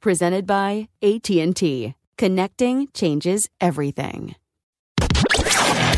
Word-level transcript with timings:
Presented 0.00 0.46
by 0.46 0.88
AT&T. 1.02 1.94
Connecting 2.18 2.88
changes 2.94 3.48
everything. 3.60 4.34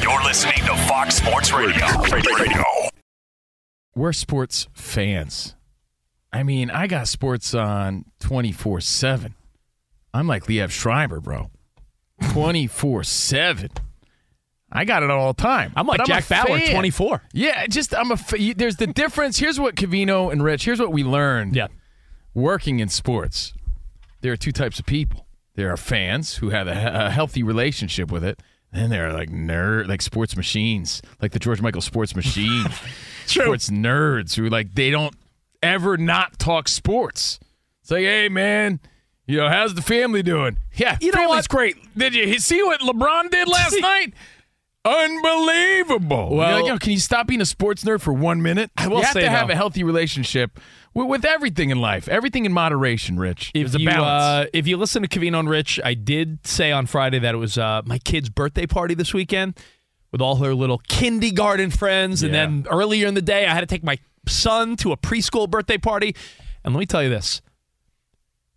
You're 0.03 0.23
listening 0.25 0.55
to 0.67 0.77
Fox 0.89 1.17
Sports 1.17 1.53
Radio. 1.53 1.87
Radio. 2.13 2.65
We're 3.95 4.13
sports 4.13 4.69
fans. 4.73 5.55
I 6.33 6.43
mean, 6.43 6.71
I 6.71 6.87
got 6.87 7.09
sports 7.09 7.55
on 7.55 8.05
24 8.21 8.81
7. 8.81 9.35
I'm 10.15 10.27
like 10.27 10.45
Liev 10.45 10.71
Schreiber, 10.71 11.21
bro. 11.21 11.51
24 12.31 13.05
7. 13.05 13.71
I 14.71 14.85
got 14.85 15.03
it 15.03 15.11
all 15.11 15.33
the 15.33 15.43
time. 15.43 15.73
I'm 15.77 15.87
like 15.87 15.99
But 15.99 16.07
Jack 16.07 16.27
a 16.27 16.29
Bauer, 16.29 16.59
fan. 16.59 16.73
24. 16.73 17.23
Yeah, 17.33 17.67
just 17.67 17.95
I'm 17.95 18.11
a. 18.13 18.19
There's 18.55 18.77
the 18.77 18.87
difference. 18.87 19.39
Here's 19.39 19.59
what 19.59 19.77
Covino 19.77 20.31
and 20.31 20.43
Rich. 20.43 20.65
Here's 20.65 20.81
what 20.81 20.93
we 20.93 21.05
learned. 21.05 21.57
Yeah. 21.57 21.69
Working 22.35 22.79
in 22.81 22.89
sports, 22.89 23.55
there 24.21 24.33
are 24.33 24.37
two 24.37 24.53
types 24.53 24.79
of 24.79 24.87
people. 24.87 25.27
There 25.55 25.73
are 25.73 25.77
fans 25.77 26.37
who 26.37 26.51
have 26.51 26.69
a, 26.69 27.07
a 27.07 27.11
healthy 27.11 27.43
relationship 27.43 28.11
with 28.13 28.23
it. 28.25 28.41
Then 28.73 28.91
there 28.91 29.09
are 29.09 29.13
like 29.13 29.31
nerd, 29.31 29.89
like 29.89 30.03
sports 30.03 30.37
machines, 30.37 31.01
like 31.23 31.33
the 31.33 31.39
George 31.39 31.61
Michael 31.63 31.81
sports 31.81 32.15
machine. 32.15 32.67
Sports 33.27 33.69
nerds 33.69 34.37
who 34.37 34.49
like 34.49 34.75
they 34.75 34.91
don't 34.91 35.15
ever 35.63 35.97
not 35.99 36.39
talk 36.39 36.67
sports. 36.69 37.39
It's 37.83 37.91
like, 37.91 38.05
hey 38.05 38.29
man, 38.31 38.81
you 39.27 39.37
know, 39.37 39.49
how's 39.51 39.75
the 39.75 39.83
family 39.83 40.23
doing? 40.23 40.57
Yeah, 40.75 40.97
You 41.01 41.09
know 41.13 41.19
family's 41.19 41.37
what? 41.45 41.49
great. 41.51 41.77
Did 41.97 42.15
you 42.15 42.39
see 42.39 42.63
what 42.63 42.81
LeBron 42.81 43.31
did 43.31 43.47
last 43.49 43.77
night? 43.81 44.15
Unbelievable. 44.89 46.37
Well- 46.37 46.51
You're 46.51 46.61
like, 46.63 46.69
Yo, 46.69 46.79
can 46.79 46.93
you 46.93 46.99
stop 46.99 47.27
being 47.27 47.41
a 47.41 47.47
sports 47.47 47.85
nerd 47.85 48.01
for 48.01 48.13
one 48.13 48.43
minute? 48.43 48.71
I 48.77 48.89
will 48.89 48.99
you 48.99 49.03
have 49.05 49.13
say, 49.13 49.21
to 49.23 49.31
have 49.31 49.51
a 49.51 49.55
healthy 49.55 49.85
relationship 49.85 50.59
with, 50.95 51.07
with 51.09 51.25
everything 51.25 51.71
in 51.71 51.81
life. 51.81 52.09
Everything 52.09 52.45
in 52.45 52.53
moderation, 52.53 53.19
Rich. 53.19 53.51
If 53.55 53.73
There's 53.73 53.75
a 53.77 53.81
you, 53.81 53.87
balance. 53.89 54.47
uh, 54.47 54.51
if 54.53 54.67
you 54.67 54.77
listen 54.77 55.03
to 55.03 55.09
Covino 55.09 55.39
and 55.41 55.49
Rich, 55.49 55.81
I 55.85 55.95
did 55.95 56.47
say 56.47 56.73
on 56.73 56.87
Friday 56.87 57.19
that 57.21 57.35
it 57.35 57.39
was 57.39 57.59
uh, 57.59 57.83
my 57.85 57.99
kid's 57.99 58.29
birthday 58.29 58.67
party 58.67 58.95
this 58.95 59.13
weekend 59.15 59.59
with 60.13 60.21
all 60.21 60.37
her 60.37 60.55
little 60.55 60.79
kindergarten 60.89 61.71
friends. 61.71 62.23
And 62.23 62.33
then 62.33 62.67
earlier 62.71 63.07
in 63.07 63.15
the 63.15 63.23
day, 63.23 63.47
I 63.47 63.53
had 63.55 63.61
to 63.61 63.67
take 63.67 63.85
my 63.85 63.99
son 64.27 64.77
to 64.77 64.93
a 64.93 64.97
preschool 64.97 65.49
birthday 65.51 65.79
party. 65.79 66.15
And 66.65 66.75
let 66.75 66.81
me 66.81 66.87
tell 66.87 67.03
you 67.03 67.09
this 67.11 67.41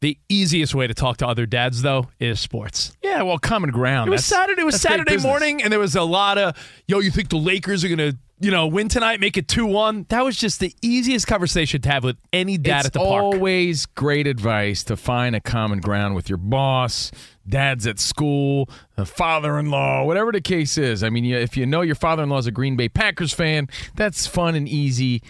the 0.01 0.17
easiest 0.29 0.75
way 0.75 0.87
to 0.87 0.93
talk 0.93 1.17
to 1.17 1.27
other 1.27 1.45
dads, 1.45 1.81
though, 1.83 2.07
is 2.19 2.39
sports. 2.39 2.95
yeah, 3.03 3.21
well, 3.21 3.37
common 3.37 3.69
ground. 3.71 4.07
It 4.07 4.11
was 4.11 4.27
That's- 4.27 4.41
Saturday. 4.43 4.61
It 4.61 4.65
was 4.65 4.81
Saturday 4.81 5.17
morning, 5.17 5.61
and 5.63 5.71
there 5.71 5.79
was 5.79 5.95
a 5.95 6.03
lot 6.03 6.37
of 6.37 6.55
yo. 6.87 6.99
You 6.99 7.11
think 7.11 7.29
the 7.29 7.37
Lakers 7.37 7.83
are 7.85 7.89
gonna, 7.89 8.13
you 8.39 8.49
know, 8.51 8.65
win 8.67 8.87
tonight, 8.89 9.19
make 9.19 9.37
it 9.37 9.47
two 9.47 9.65
one? 9.67 10.05
That 10.09 10.23
was 10.25 10.35
just 10.37 10.59
the 10.59 10.73
easiest 10.81 11.27
conversation 11.27 11.81
to 11.81 11.89
have 11.89 12.03
with 12.03 12.17
any 12.33 12.57
dad 12.57 12.79
it's 12.79 12.87
at 12.87 12.93
the 12.93 12.99
park. 12.99 13.21
always 13.35 13.85
great 13.85 14.25
advice 14.27 14.83
to 14.85 14.97
find 14.97 15.35
a 15.35 15.39
common 15.39 15.79
ground 15.81 16.15
with 16.15 16.29
your 16.29 16.37
boss, 16.39 17.11
dads 17.47 17.85
at 17.85 17.99
school, 17.99 18.67
a 18.97 19.05
father-in-law, 19.05 20.03
whatever 20.05 20.31
the 20.31 20.41
case 20.41 20.77
is. 20.79 21.03
I 21.03 21.09
mean, 21.09 21.25
if 21.25 21.55
you 21.55 21.65
know 21.67 21.81
your 21.81 21.95
father-in-law 21.95 22.39
is 22.39 22.47
a 22.47 22.51
Green 22.51 22.75
Bay 22.75 22.89
Packers 22.89 23.33
fan, 23.33 23.67
that's 23.95 24.25
fun 24.25 24.55
and 24.55 24.67
easy 24.67 25.21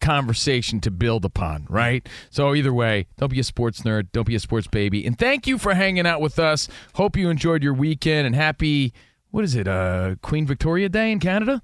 conversation 0.00 0.80
to 0.80 0.90
build 0.90 1.24
upon, 1.24 1.66
right? 1.68 2.08
So 2.30 2.54
either 2.54 2.72
way, 2.72 3.06
don't 3.18 3.30
be 3.30 3.40
a 3.40 3.44
sports 3.44 3.82
nerd, 3.82 4.08
don't 4.12 4.26
be 4.26 4.34
a 4.34 4.40
sports 4.40 4.66
baby. 4.66 5.06
And 5.06 5.18
thank 5.18 5.46
you 5.46 5.58
for 5.58 5.74
hanging 5.74 6.06
out 6.06 6.20
with 6.20 6.38
us. 6.38 6.68
Hope 6.94 7.16
you 7.16 7.30
enjoyed 7.30 7.62
your 7.62 7.74
weekend 7.74 8.26
and 8.26 8.34
happy 8.34 8.92
what 9.30 9.44
is 9.44 9.54
it? 9.54 9.68
Uh 9.68 10.16
Queen 10.22 10.46
Victoria 10.46 10.88
Day 10.88 11.12
in 11.12 11.20
Canada? 11.20 11.62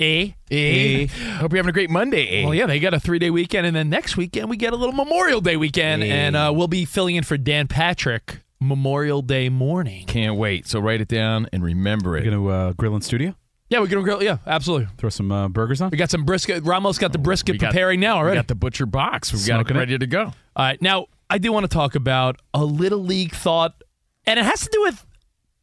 Eh? 0.00 0.30
Eh. 0.50 1.06
Hope 1.06 1.52
you're 1.52 1.58
having 1.58 1.70
a 1.70 1.72
great 1.72 1.90
Monday. 1.90 2.28
Eh? 2.28 2.44
Well, 2.44 2.54
yeah, 2.54 2.66
they 2.66 2.78
got 2.78 2.94
a 2.94 3.00
three 3.00 3.18
day 3.18 3.30
weekend, 3.30 3.66
and 3.66 3.74
then 3.74 3.90
next 3.90 4.16
weekend 4.16 4.48
we 4.48 4.56
get 4.56 4.72
a 4.72 4.76
little 4.76 4.94
Memorial 4.94 5.40
Day 5.40 5.56
weekend, 5.56 6.04
and 6.04 6.36
uh, 6.36 6.52
we'll 6.54 6.68
be 6.68 6.84
filling 6.84 7.16
in 7.16 7.24
for 7.24 7.36
Dan 7.36 7.66
Patrick 7.66 8.42
Memorial 8.60 9.22
Day 9.22 9.48
morning. 9.48 10.06
Can't 10.06 10.36
wait. 10.36 10.68
So 10.68 10.78
write 10.78 11.00
it 11.00 11.08
down 11.08 11.48
and 11.52 11.64
remember 11.64 12.16
it. 12.16 12.24
We're 12.24 12.30
gonna 12.30 12.46
uh, 12.46 12.72
grill 12.74 12.94
in 12.94 13.02
studio. 13.02 13.34
Yeah, 13.70 13.80
we 13.80 13.88
can 13.88 14.02
grill. 14.02 14.22
Yeah, 14.22 14.38
absolutely. 14.46 14.88
Throw 14.96 15.10
some 15.10 15.30
uh, 15.30 15.48
burgers 15.48 15.80
on. 15.82 15.90
We 15.90 15.98
got 15.98 16.10
some 16.10 16.24
brisket. 16.24 16.64
Ramos 16.64 16.96
got 16.98 17.12
the 17.12 17.18
brisket 17.18 17.54
We 17.54 17.58
got- 17.58 17.70
preparing 17.72 18.00
now 18.00 18.14
We 18.16 18.20
already. 18.20 18.38
got 18.38 18.48
the 18.48 18.54
butcher 18.54 18.86
box. 18.86 19.32
We've 19.32 19.46
got 19.46 19.54
it 19.60 19.66
Smoking 19.66 19.76
it. 19.76 19.78
ready 19.80 19.98
to 19.98 20.06
go. 20.06 20.22
All 20.24 20.32
right, 20.56 20.80
now 20.80 21.06
I 21.28 21.36
do 21.38 21.52
want 21.52 21.64
to 21.64 21.68
talk 21.68 21.94
about 21.94 22.40
a 22.54 22.64
little 22.64 23.02
league 23.04 23.32
thought, 23.34 23.82
and 24.26 24.38
it 24.38 24.44
has 24.46 24.60
to 24.62 24.70
do 24.72 24.82
with 24.82 25.06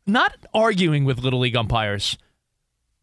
not 0.05 0.35
arguing 0.53 1.03
with 1.05 1.19
little 1.19 1.39
league 1.39 1.55
umpires. 1.55 2.17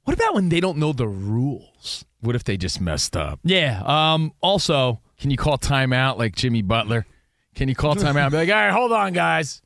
What 0.05 0.15
about 0.15 0.35
when 0.35 0.49
they 0.49 0.61
don't 0.61 0.79
know 0.79 0.93
the 0.93 1.09
rules? 1.09 2.05
What 2.21 2.37
if 2.37 2.45
they 2.45 2.57
just 2.57 2.81
messed 2.81 3.17
up? 3.17 3.41
Yeah. 3.43 3.83
Um. 3.85 4.33
Also, 4.41 5.01
Can 5.19 5.31
you 5.33 5.37
call 5.37 5.59
timeout 5.59 6.19
like 6.19 6.37
Jimmy 6.37 6.63
Butler? 6.63 7.07
Can 7.57 7.69
you 7.69 7.75
call 7.75 7.95
timeout 7.97 8.23
and 8.25 8.31
be 8.31 8.37
like, 8.39 8.49
all 8.49 8.55
right, 8.55 8.71
hold 8.73 8.93
on, 8.93 9.13
guys. 9.13 9.63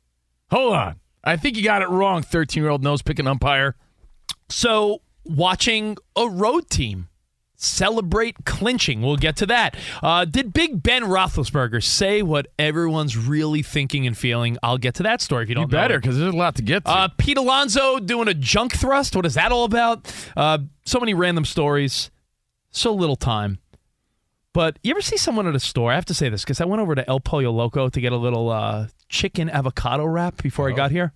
Hold 0.51 0.73
on. 0.73 0.95
I 1.23 1.37
think 1.37 1.57
you 1.57 1.63
got 1.63 1.81
it 1.83 1.89
wrong, 1.89 2.21
13 2.23 2.61
year 2.63 2.69
old 2.71 2.83
nose 2.83 3.01
picking 3.03 3.27
umpire. 3.27 3.75
So, 4.49 5.01
watching 5.29 5.97
a 6.15 6.27
road 6.27 6.69
team 6.69 7.09
celebrate 7.57 8.45
clinching, 8.45 9.01
we'll 9.01 9.17
get 9.17 9.35
to 9.37 9.45
that. 9.47 9.75
Uh, 10.01 10.25
did 10.25 10.53
Big 10.53 10.81
Ben 10.81 11.03
Roethlisberger 11.03 11.83
say 11.83 12.21
what 12.21 12.47
everyone's 12.57 13.17
really 13.17 13.63
thinking 13.63 14.05
and 14.07 14.17
feeling? 14.17 14.57
I'll 14.63 14.77
get 14.77 14.95
to 14.95 15.03
that 15.03 15.21
story 15.21 15.43
if 15.43 15.49
you 15.49 15.55
don't 15.55 15.63
You 15.63 15.67
better 15.69 15.99
because 15.99 16.17
there's 16.17 16.33
a 16.33 16.37
lot 16.37 16.55
to 16.55 16.61
get 16.61 16.85
to. 16.85 16.91
Uh, 16.91 17.07
Pete 17.17 17.37
Alonso 17.37 17.99
doing 17.99 18.27
a 18.27 18.33
junk 18.33 18.75
thrust. 18.75 19.15
What 19.15 19.25
is 19.25 19.33
that 19.33 19.51
all 19.51 19.65
about? 19.65 20.13
Uh, 20.35 20.59
so 20.85 20.99
many 20.99 21.13
random 21.13 21.45
stories, 21.45 22.11
so 22.69 22.93
little 22.93 23.15
time. 23.15 23.59
But 24.53 24.79
you 24.83 24.91
ever 24.91 25.01
see 25.01 25.17
someone 25.17 25.45
at 25.47 25.55
a 25.55 25.59
store? 25.59 25.91
I 25.91 25.95
have 25.95 26.05
to 26.05 26.15
say 26.15 26.29
this 26.29 26.43
because 26.43 26.61
I 26.61 26.65
went 26.65 26.81
over 26.81 26.95
to 26.95 27.07
El 27.07 27.19
Pollo 27.19 27.51
Loco 27.51 27.89
to 27.89 28.01
get 28.01 28.11
a 28.11 28.17
little 28.17 28.49
uh, 28.49 28.87
chicken 29.07 29.49
avocado 29.49 30.05
wrap 30.05 30.41
before 30.41 30.67
I 30.67 30.71
got 30.73 30.89
here. 30.89 31.13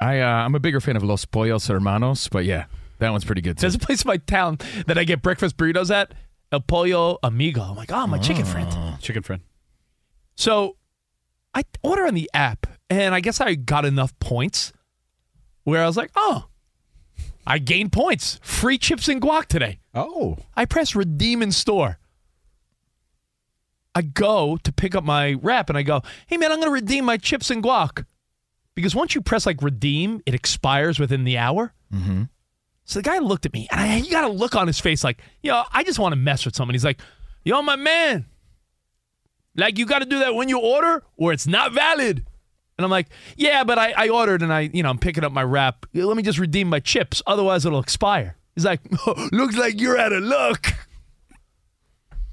I, 0.00 0.20
uh, 0.20 0.26
I'm 0.26 0.54
a 0.54 0.60
bigger 0.60 0.80
fan 0.80 0.96
of 0.96 1.02
Los 1.02 1.24
Pollos 1.24 1.66
Hermanos, 1.66 2.28
but 2.28 2.44
yeah, 2.44 2.66
that 2.98 3.10
one's 3.10 3.24
pretty 3.24 3.40
good 3.40 3.56
too. 3.56 3.62
There's 3.62 3.74
a 3.74 3.78
place 3.78 4.02
in 4.02 4.08
my 4.08 4.16
town 4.18 4.58
that 4.86 4.98
I 4.98 5.04
get 5.04 5.22
breakfast 5.22 5.56
burritos 5.56 5.90
at, 5.90 6.12
El 6.52 6.60
Pollo 6.60 7.18
Amigo. 7.22 7.62
I'm 7.62 7.76
like, 7.76 7.92
oh, 7.92 8.06
my 8.06 8.18
chicken 8.18 8.44
friend. 8.44 9.00
Chicken 9.00 9.22
friend. 9.22 9.42
So 10.36 10.76
I 11.54 11.64
order 11.82 12.06
on 12.06 12.14
the 12.14 12.30
app, 12.32 12.66
and 12.88 13.14
I 13.14 13.20
guess 13.20 13.40
I 13.40 13.54
got 13.54 13.84
enough 13.84 14.18
points 14.18 14.72
where 15.64 15.82
I 15.82 15.86
was 15.86 15.96
like, 15.96 16.10
oh, 16.16 16.46
I 17.46 17.58
gained 17.58 17.92
points. 17.92 18.38
Free 18.42 18.78
chips 18.78 19.08
and 19.08 19.20
guac 19.20 19.46
today. 19.46 19.80
Oh, 19.94 20.36
I 20.54 20.64
press 20.64 20.94
redeem 20.94 21.42
in 21.42 21.52
store. 21.52 21.98
I 23.94 24.02
go 24.02 24.58
to 24.62 24.72
pick 24.72 24.94
up 24.94 25.02
my 25.02 25.32
wrap 25.42 25.68
and 25.68 25.76
I 25.76 25.82
go, 25.82 26.02
hey 26.28 26.36
man, 26.36 26.52
I'm 26.52 26.60
going 26.60 26.68
to 26.68 26.72
redeem 26.72 27.04
my 27.04 27.16
chips 27.16 27.50
and 27.50 27.62
guac. 27.62 28.04
Because 28.74 28.94
once 28.94 29.14
you 29.14 29.20
press 29.20 29.44
like 29.44 29.60
redeem, 29.60 30.22
it 30.24 30.34
expires 30.34 31.00
within 31.00 31.24
the 31.24 31.36
hour. 31.36 31.72
Mm-hmm. 31.92 32.24
So 32.88 33.00
the 33.00 33.02
guy 33.02 33.18
looked 33.18 33.44
at 33.44 33.52
me 33.52 33.68
and 33.70 33.78
I, 33.78 34.00
got 34.08 34.24
a 34.24 34.28
look 34.28 34.56
on 34.56 34.66
his 34.66 34.80
face 34.80 35.04
like, 35.04 35.20
yo, 35.42 35.62
I 35.70 35.84
just 35.84 35.98
want 35.98 36.12
to 36.12 36.16
mess 36.16 36.46
with 36.46 36.56
someone. 36.56 36.74
He's 36.74 36.86
like, 36.86 36.98
yo, 37.44 37.60
my 37.60 37.76
man, 37.76 38.24
like 39.56 39.76
you 39.76 39.84
got 39.84 39.98
to 39.98 40.06
do 40.06 40.20
that 40.20 40.34
when 40.34 40.48
you 40.48 40.58
order 40.58 41.04
or 41.18 41.34
it's 41.34 41.46
not 41.46 41.74
valid. 41.74 42.24
And 42.78 42.84
I'm 42.86 42.90
like, 42.90 43.08
yeah, 43.36 43.62
but 43.62 43.78
I, 43.78 43.92
I 43.94 44.08
ordered 44.08 44.40
and 44.40 44.50
I, 44.50 44.70
you 44.72 44.82
know, 44.82 44.88
I'm 44.88 44.98
picking 44.98 45.22
up 45.22 45.32
my 45.32 45.42
wrap. 45.42 45.84
Let 45.92 46.16
me 46.16 46.22
just 46.22 46.38
redeem 46.38 46.68
my 46.68 46.80
chips. 46.80 47.22
Otherwise 47.26 47.66
it'll 47.66 47.78
expire. 47.78 48.38
He's 48.54 48.64
like, 48.64 48.80
looks 49.32 49.58
like 49.58 49.78
you're 49.78 49.98
out 49.98 50.14
of 50.14 50.22
luck. 50.22 50.68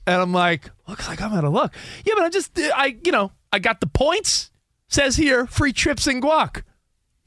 And 0.08 0.22
I'm 0.22 0.32
like, 0.32 0.72
looks 0.88 1.06
like 1.10 1.22
I'm 1.22 1.34
out 1.34 1.44
of 1.44 1.52
luck. 1.52 1.76
Yeah, 2.06 2.14
but 2.16 2.24
I 2.24 2.30
just, 2.30 2.58
I, 2.58 2.96
you 3.04 3.12
know, 3.12 3.34
I 3.52 3.60
got 3.60 3.82
the 3.82 3.88
points. 3.88 4.52
Says 4.88 5.18
here, 5.18 5.48
free 5.48 5.74
trips 5.74 6.08
and 6.08 6.24
guac. 6.24 6.62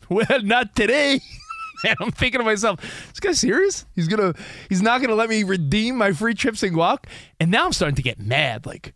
Well, 0.09 0.41
not 0.43 0.75
today. 0.75 1.21
and 1.85 1.97
I'm 2.01 2.11
thinking 2.11 2.41
to 2.41 2.45
myself, 2.45 2.81
this 3.09 3.21
guy 3.21 3.33
serious? 3.33 3.87
He's 3.95 4.09
gonna, 4.09 4.35
he's 4.69 4.83
not 4.83 5.01
gonna 5.01 5.15
let 5.15 5.29
me 5.29 5.43
redeem 5.43 5.97
my 5.97 6.13
free 6.13 6.35
trips 6.35 6.63
and 6.63 6.75
guac. 6.75 7.05
And 7.41 7.51
now 7.51 7.67
I'm 7.67 7.73
starting 7.73 7.97
to 7.97 8.03
get 8.03 8.19
mad. 8.19 8.67
Like, 8.67 8.95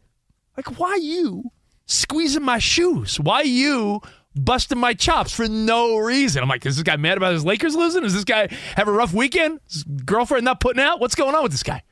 like 0.56 0.78
why 0.78 0.96
you 0.96 1.50
squeezing 1.86 2.42
my 2.42 2.58
shoes? 2.58 3.18
Why 3.18 3.42
you 3.42 4.00
busting 4.34 4.78
my 4.78 4.94
chops 4.94 5.32
for 5.32 5.48
no 5.48 5.98
reason? 5.98 6.42
I'm 6.42 6.48
like, 6.48 6.64
is 6.66 6.76
this 6.76 6.82
guy 6.82 6.96
mad 6.96 7.16
about 7.16 7.32
his 7.32 7.44
Lakers 7.44 7.74
losing? 7.74 8.04
Is 8.04 8.14
this 8.14 8.24
guy 8.24 8.48
have 8.76 8.88
a 8.88 8.92
rough 8.92 9.12
weekend? 9.12 9.60
His 9.70 9.84
girlfriend 9.84 10.44
not 10.44 10.60
putting 10.60 10.82
out? 10.82 11.00
What's 11.00 11.14
going 11.14 11.34
on 11.34 11.42
with 11.42 11.52
this 11.52 11.62
guy? 11.62 11.82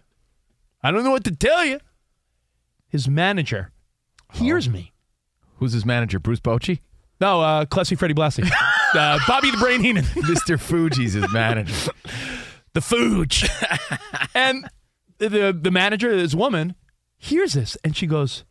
I 0.83 0.91
don't 0.91 1.05
know 1.05 1.11
what 1.11 1.25
to 1.25 1.33
tell 1.33 1.65
you. 1.65 1.81
His 2.89 3.09
manager 3.09 3.73
hears 4.33 4.69
me. 4.69 4.93
Who's 5.57 5.73
his 5.73 5.85
manager? 5.85 6.19
Bruce 6.19 6.41
Bochy? 6.41 6.81
No, 7.21 7.41
uh, 7.43 7.67
Classy 7.67 7.95
Freddie 7.95 8.15
Blassie. 8.15 8.51
uh, 8.95 9.19
Bobby 9.27 9.51
the 9.51 9.57
Brain 9.59 9.83
Heenan. 9.83 10.05
Mr. 10.05 10.59
Fuji's 10.61 11.15
his 11.15 11.31
manager. 11.33 11.75
the 12.75 12.81
Fuge. 12.81 13.49
and 14.35 14.69
the 15.19 15.57
the 15.59 15.71
manager, 15.71 16.17
this 16.17 16.35
woman, 16.35 16.75
hears 17.17 17.53
this 17.53 17.77
and 17.85 17.97
she 17.97 18.07
goes, 18.07 18.45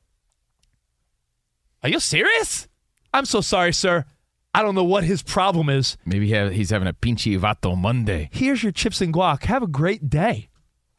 Are 1.84 1.90
you 1.90 2.00
serious? 2.00 2.68
I'm 3.14 3.26
so 3.26 3.42
sorry, 3.42 3.74
sir. 3.74 4.06
I 4.54 4.62
don't 4.64 4.76
know 4.76 4.84
what 4.84 5.04
his 5.04 5.22
problem 5.22 5.70
is. 5.70 5.98
Maybe 6.06 6.28
he 6.28 6.34
have, 6.34 6.52
he's 6.52 6.72
having 6.72 6.88
a 6.88 6.94
pinchy 6.94 7.40
vato 7.40 7.78
Monday. 7.78 8.30
Here's 8.32 8.64
your 8.64 8.72
chips 8.72 9.00
and 9.00 9.14
guac. 9.14 9.44
Have 9.44 9.62
a 9.64 9.68
great 9.68 10.10
day. 10.10 10.50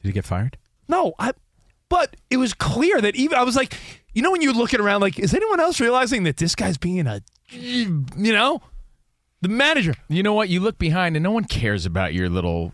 Did 0.00 0.08
he 0.08 0.12
get 0.12 0.24
fired? 0.24 0.56
No, 0.88 1.14
I. 1.18 1.32
But 1.88 2.16
it 2.30 2.36
was 2.36 2.54
clear 2.54 3.00
that 3.00 3.16
even 3.16 3.36
I 3.36 3.42
was 3.42 3.56
like, 3.56 3.76
you 4.14 4.22
know, 4.22 4.30
when 4.30 4.42
you're 4.42 4.52
looking 4.52 4.80
around, 4.80 5.00
like, 5.00 5.18
is 5.18 5.34
anyone 5.34 5.58
else 5.58 5.80
realizing 5.80 6.22
that 6.22 6.36
this 6.36 6.54
guy's 6.54 6.78
being 6.78 7.06
a, 7.08 7.20
you 7.50 8.04
know, 8.16 8.60
the 9.42 9.48
manager? 9.48 9.94
You 10.08 10.22
know 10.22 10.34
what? 10.34 10.48
You 10.48 10.60
look 10.60 10.78
behind 10.78 11.16
and 11.16 11.22
no 11.22 11.30
one 11.30 11.44
cares 11.44 11.86
about 11.86 12.14
your 12.14 12.28
little 12.28 12.72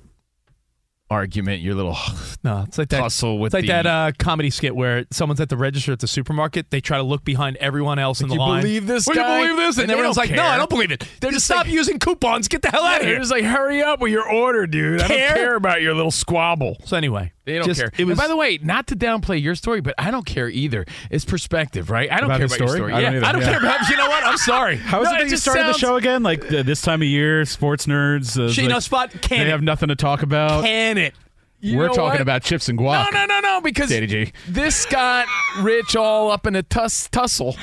argument, 1.09 1.63
your 1.63 1.75
little 1.75 1.97
No, 2.43 2.65
it's 2.67 2.79
like 2.79 2.89
that. 2.89 2.99
tussle 3.01 3.39
with 3.39 3.55
It's 3.55 3.55
like 3.55 3.63
the. 3.63 3.83
that 3.83 3.87
uh, 3.87 4.13
comedy 4.19 4.51
skit 4.51 4.75
where 4.75 5.05
someone's 5.13 5.41
at 5.41 5.49
the 5.49 5.57
register 5.57 5.93
at 5.93 6.01
the 6.01 6.07
supermarket. 6.09 6.71
They 6.71 6.81
try 6.81 6.97
to 6.97 7.03
look 7.03 7.25
behind 7.25 7.57
everyone 7.59 7.99
else 7.99 8.21
in 8.21 8.29
the 8.29 8.35
line. 8.35 8.63
Do 8.63 8.69
you 8.69 8.81
line. 8.81 8.87
believe 8.87 8.87
this 8.89 9.07
Will 9.07 9.15
guy? 9.15 9.41
you 9.43 9.49
believe 9.49 9.57
this? 9.69 9.77
And, 9.77 9.83
And 9.85 9.93
everyone's 9.93 10.17
like, 10.17 10.31
"No. 10.31 10.43
I 10.43 10.57
don't 10.57 10.71
believe 10.71 10.91
it. 10.91 11.01
They're 11.21 11.31
just 11.31 11.37
just 11.37 11.47
stop 11.47 11.65
like- 11.67 11.73
using 11.75 11.99
coupons. 11.99 12.49
Get 12.49 12.63
the 12.63 12.71
hell 12.71 12.85
out 12.85 13.01
of 13.01 13.07
They're 13.07 13.19
just 13.19 13.31
like, 13.31 13.45
hurry 13.45 13.83
up 13.83 14.01
with 14.01 14.11
your 14.13 14.29
order, 14.29 14.67
dude. 14.67 15.01
I 15.03 15.09
don't 15.09 15.17
care 15.19 15.55
about 15.57 15.83
your 15.83 15.95
little 15.95 16.11
squabble. 16.11 16.77
So 16.85 16.97
anyway, 16.97 17.33
They 17.47 17.55
don't 17.55 17.65
just- 17.65 17.81
care. 17.81 17.91
Was. 17.99 18.09
and 18.11 18.19
by 18.19 18.29
the 18.29 18.37
way, 18.37 18.59
not 18.63 18.89
to 18.89 18.97
downplay 18.97 19.41
your 19.41 19.55
story, 19.55 19.81
but 19.81 19.95
I 19.97 20.11
don't 20.11 20.27
care 20.27 20.49
either. 20.51 20.85
It's 21.11 21.25
perspective, 21.25 21.89
right? 21.91 22.11
I 22.13 22.17
don't 22.17 22.25
About 22.27 22.37
care 22.39 22.47
about 22.47 22.55
story? 22.57 22.69
your 22.69 22.77
story. 22.77 22.93
I 22.93 23.01
don't 23.01 23.13
yeah, 23.13 23.17
either. 23.19 23.27
I 23.27 23.33
don't 23.33 23.41
Yeah. 23.43 23.49
care 23.51 23.59
about. 23.61 23.89
You 23.89 23.97
know 23.97 24.09
what? 24.09 24.25
I'm 24.25 24.37
sorry. 24.37 24.77
How 24.93 25.01
is 25.01 25.05
No, 25.09 25.15
it 25.15 25.19
that 25.19 25.25
you 25.25 25.31
just 25.31 25.43
started 25.45 25.61
sounds- 25.63 25.77
the 25.77 25.81
show 25.81 25.97
again? 25.97 26.23
Like 26.23 26.53
uh, 26.53 26.63
this 26.65 26.83
time 26.83 27.01
of 27.03 27.09
year, 27.09 27.45
sports 27.47 27.87
nerds. 27.87 28.37
Uh, 28.39 28.61
like, 28.61 28.71
know, 28.71 28.81
spot 28.81 29.13
can 29.23 29.39
They 29.39 29.45
it. 29.47 29.51
have 29.51 29.63
nothing 29.63 29.89
to 29.89 29.97
talk 29.97 30.23
about. 30.23 30.65
Can 30.65 30.99
it? 30.99 31.15
You 31.61 31.79
We're 31.79 31.89
talking 31.89 32.03
what? 32.05 32.21
about 32.21 32.43
chips 32.43 32.69
and 32.69 32.79
No, 32.79 32.85
guac. 32.85 33.13
no, 33.13 33.25
no, 33.25 33.41
no, 33.41 33.61
because 33.63 33.89
Daddy 33.89 34.07
G. 34.07 34.33
this 34.47 34.85
got 34.87 35.27
Rich 35.61 35.97
all 35.97 36.31
up 36.31 36.47
in 36.47 36.55
a 36.55 36.63
tuss- 36.63 37.09
tussle, 37.11 37.57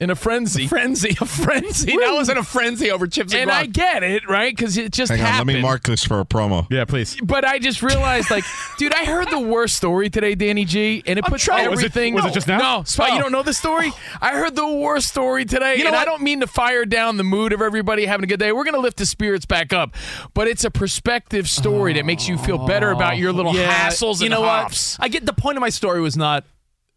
in 0.00 0.10
a 0.10 0.14
frenzy. 0.14 0.66
Frenzy, 0.68 1.16
a 1.20 1.24
frenzy. 1.26 1.96
that 1.96 2.12
wasn't 2.14 2.38
a 2.38 2.44
frenzy 2.44 2.90
over 2.90 3.06
chips 3.08 3.32
and, 3.32 3.42
and 3.42 3.50
I 3.50 3.66
get 3.66 4.02
it, 4.04 4.28
right? 4.28 4.54
Because 4.54 4.76
it 4.76 4.92
just 4.92 5.10
Hang 5.10 5.20
on, 5.20 5.26
happened. 5.26 5.48
let 5.48 5.54
me 5.56 5.60
mark 5.62 5.82
this 5.82 6.04
for 6.04 6.20
a 6.20 6.24
promo. 6.24 6.66
Yeah, 6.70 6.84
please. 6.84 7.16
But 7.20 7.44
I 7.44 7.58
just 7.58 7.82
realized, 7.82 8.30
like, 8.30 8.44
dude, 8.78 8.94
I 8.94 9.04
heard 9.04 9.28
the 9.30 9.40
worst 9.40 9.76
story 9.76 10.08
today, 10.08 10.34
Danny 10.36 10.64
G, 10.64 11.02
and 11.06 11.18
it 11.18 11.24
I'm 11.24 11.30
puts 11.32 11.42
trying- 11.44 11.68
Was 11.68 11.80
it- 11.80 11.86
everything. 11.86 12.14
was 12.14 12.24
it 12.26 12.32
just 12.32 12.46
now? 12.46 12.58
No, 12.58 12.76
oh. 12.80 12.84
Spot, 12.84 13.08
you 13.10 13.16
Oh. 13.16 13.20
don't 13.22 13.32
know 13.32 13.42
the 13.42 13.52
story. 13.52 13.90
Oh. 13.92 13.98
I 14.22 14.34
heard 14.34 14.54
the 14.54 14.68
worst 14.68 15.08
story 15.08 15.44
today, 15.44 15.76
You 15.76 15.82
know 15.84 15.88
and 15.88 15.96
I 15.96 16.04
don't 16.04 16.22
mean 16.22 16.40
to 16.40 16.46
fire 16.46 16.84
down 16.84 17.16
the 17.16 17.24
mood 17.24 17.52
of 17.52 17.60
everybody 17.60 18.06
having 18.06 18.22
a 18.24 18.26
good 18.28 18.38
day. 18.40 18.52
We're 18.52 18.64
gonna 18.64 18.78
lift 18.78 18.98
the 18.98 19.06
spirits 19.06 19.46
back 19.46 19.72
up, 19.72 19.96
but 20.34 20.46
it's 20.46 20.64
a 20.64 20.70
perspective 20.70 21.48
story 21.48 21.94
that 21.94 22.04
makes 22.06 22.28
you 22.28 22.38
feel 22.38 22.66
better 22.66 22.90
about 22.92 23.16
your 23.16 23.32
little 23.32 23.54
Yeah, 23.54 23.88
hassles 23.88 24.20
you 24.20 24.26
and 24.26 24.30
know 24.34 24.42
hops. 24.42 24.96
what? 24.98 25.04
I 25.04 25.08
get 25.08 25.26
the 25.26 25.32
point 25.32 25.56
of 25.56 25.60
my 25.60 25.70
story 25.70 26.00
was 26.00 26.16
not, 26.16 26.44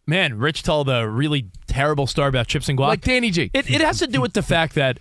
man, 0.05 0.37
Rich 0.37 0.63
told 0.63 0.89
a 0.89 1.07
really 1.07 1.49
terrible 1.71 2.07
story 2.07 2.29
about 2.29 2.47
chips 2.47 2.69
and 2.69 2.77
guac. 2.77 2.87
Like 2.87 3.01
Danny 3.01 3.31
G. 3.31 3.49
It, 3.53 3.69
it 3.69 3.81
has 3.81 3.99
to 3.99 4.07
do 4.07 4.21
with 4.21 4.33
the 4.33 4.41
fact 4.41 4.75
that 4.75 4.99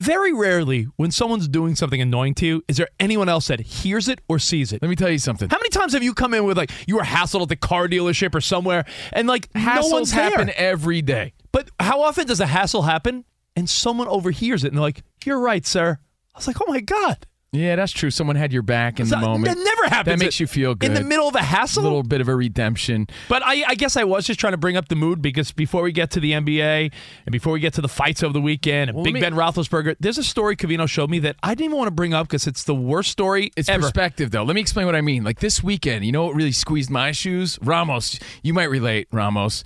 very 0.00 0.32
rarely, 0.32 0.84
when 0.96 1.10
someone's 1.10 1.48
doing 1.48 1.74
something 1.74 2.00
annoying 2.00 2.34
to 2.34 2.46
you, 2.46 2.62
is 2.68 2.76
there 2.76 2.88
anyone 3.00 3.28
else 3.28 3.48
that 3.48 3.60
hears 3.60 4.08
it 4.08 4.20
or 4.28 4.38
sees 4.38 4.72
it? 4.72 4.82
Let 4.82 4.88
me 4.88 4.96
tell 4.96 5.10
you 5.10 5.18
something. 5.18 5.48
How 5.48 5.56
many 5.56 5.70
times 5.70 5.94
have 5.94 6.02
you 6.02 6.12
come 6.12 6.34
in 6.34 6.44
with 6.44 6.56
like 6.58 6.70
you 6.86 6.96
were 6.96 7.02
hassled 7.02 7.42
at 7.42 7.48
the 7.48 7.56
car 7.56 7.88
dealership 7.88 8.34
or 8.34 8.40
somewhere, 8.40 8.84
and 9.12 9.26
like 9.26 9.48
no 9.54 9.60
Hassles 9.60 9.92
one's 9.92 10.12
there? 10.12 10.30
happen 10.30 10.50
every 10.56 11.00
day. 11.02 11.32
But 11.52 11.70
how 11.80 12.02
often 12.02 12.26
does 12.26 12.40
a 12.40 12.46
hassle 12.46 12.82
happen 12.82 13.24
and 13.54 13.68
someone 13.70 14.08
overhears 14.08 14.64
it 14.64 14.68
and 14.68 14.76
they're 14.76 14.82
like, 14.82 15.02
"You're 15.24 15.40
right, 15.40 15.64
sir." 15.64 15.98
I 16.34 16.38
was 16.38 16.46
like, 16.46 16.60
"Oh 16.60 16.70
my 16.70 16.80
god." 16.80 17.26
Yeah, 17.52 17.76
that's 17.76 17.92
true. 17.92 18.10
Someone 18.10 18.36
had 18.36 18.52
your 18.52 18.62
back 18.62 19.00
in 19.00 19.08
the 19.08 19.16
moment. 19.16 19.46
That 19.56 19.62
never 19.62 19.84
happens. 19.88 20.18
That 20.18 20.24
makes 20.24 20.40
you 20.40 20.46
feel 20.46 20.74
good. 20.74 20.88
In 20.90 20.94
the 20.94 21.04
middle 21.04 21.26
of 21.28 21.34
a 21.36 21.42
hassle? 21.42 21.82
a 21.82 21.84
little 21.84 22.02
bit 22.02 22.20
of 22.20 22.28
a 22.28 22.34
redemption. 22.36 23.06
But 23.28 23.42
I, 23.44 23.62
I 23.68 23.74
guess 23.76 23.96
I 23.96 24.04
was 24.04 24.26
just 24.26 24.38
trying 24.38 24.52
to 24.52 24.56
bring 24.58 24.76
up 24.76 24.88
the 24.88 24.96
mood 24.96 25.22
because 25.22 25.52
before 25.52 25.82
we 25.82 25.92
get 25.92 26.10
to 26.10 26.20
the 26.20 26.32
NBA 26.32 26.92
and 27.24 27.32
before 27.32 27.52
we 27.54 27.60
get 27.60 27.72
to 27.74 27.80
the 27.80 27.88
fights 27.88 28.22
over 28.22 28.32
the 28.34 28.40
weekend 28.42 28.90
and 28.90 28.96
Well, 28.96 29.04
Big 29.04 29.14
me- 29.14 29.20
Ben 29.20 29.32
Roethlisberger, 29.32 29.96
there's 30.00 30.18
a 30.18 30.24
story 30.24 30.54
Covino 30.56 30.86
showed 30.88 31.08
me 31.08 31.18
that 31.20 31.36
I 31.42 31.50
didn't 31.54 31.66
even 31.66 31.78
want 31.78 31.88
to 31.88 31.92
bring 31.94 32.12
up 32.12 32.26
because 32.26 32.46
it's 32.46 32.64
the 32.64 32.74
worst 32.74 33.10
story 33.10 33.52
It's 33.56 33.68
ever. 33.70 33.82
perspective, 33.82 34.32
though. 34.32 34.42
Let 34.42 34.54
me 34.54 34.60
explain 34.60 34.84
what 34.84 34.96
I 34.96 35.00
mean. 35.00 35.24
Like 35.24 35.38
this 35.38 35.62
weekend, 35.62 36.04
you 36.04 36.12
know 36.12 36.24
what 36.26 36.34
really 36.34 36.52
squeezed 36.52 36.90
my 36.90 37.12
shoes? 37.12 37.58
Ramos. 37.62 38.18
You 38.42 38.52
might 38.52 38.68
relate, 38.70 39.08
Ramos, 39.12 39.64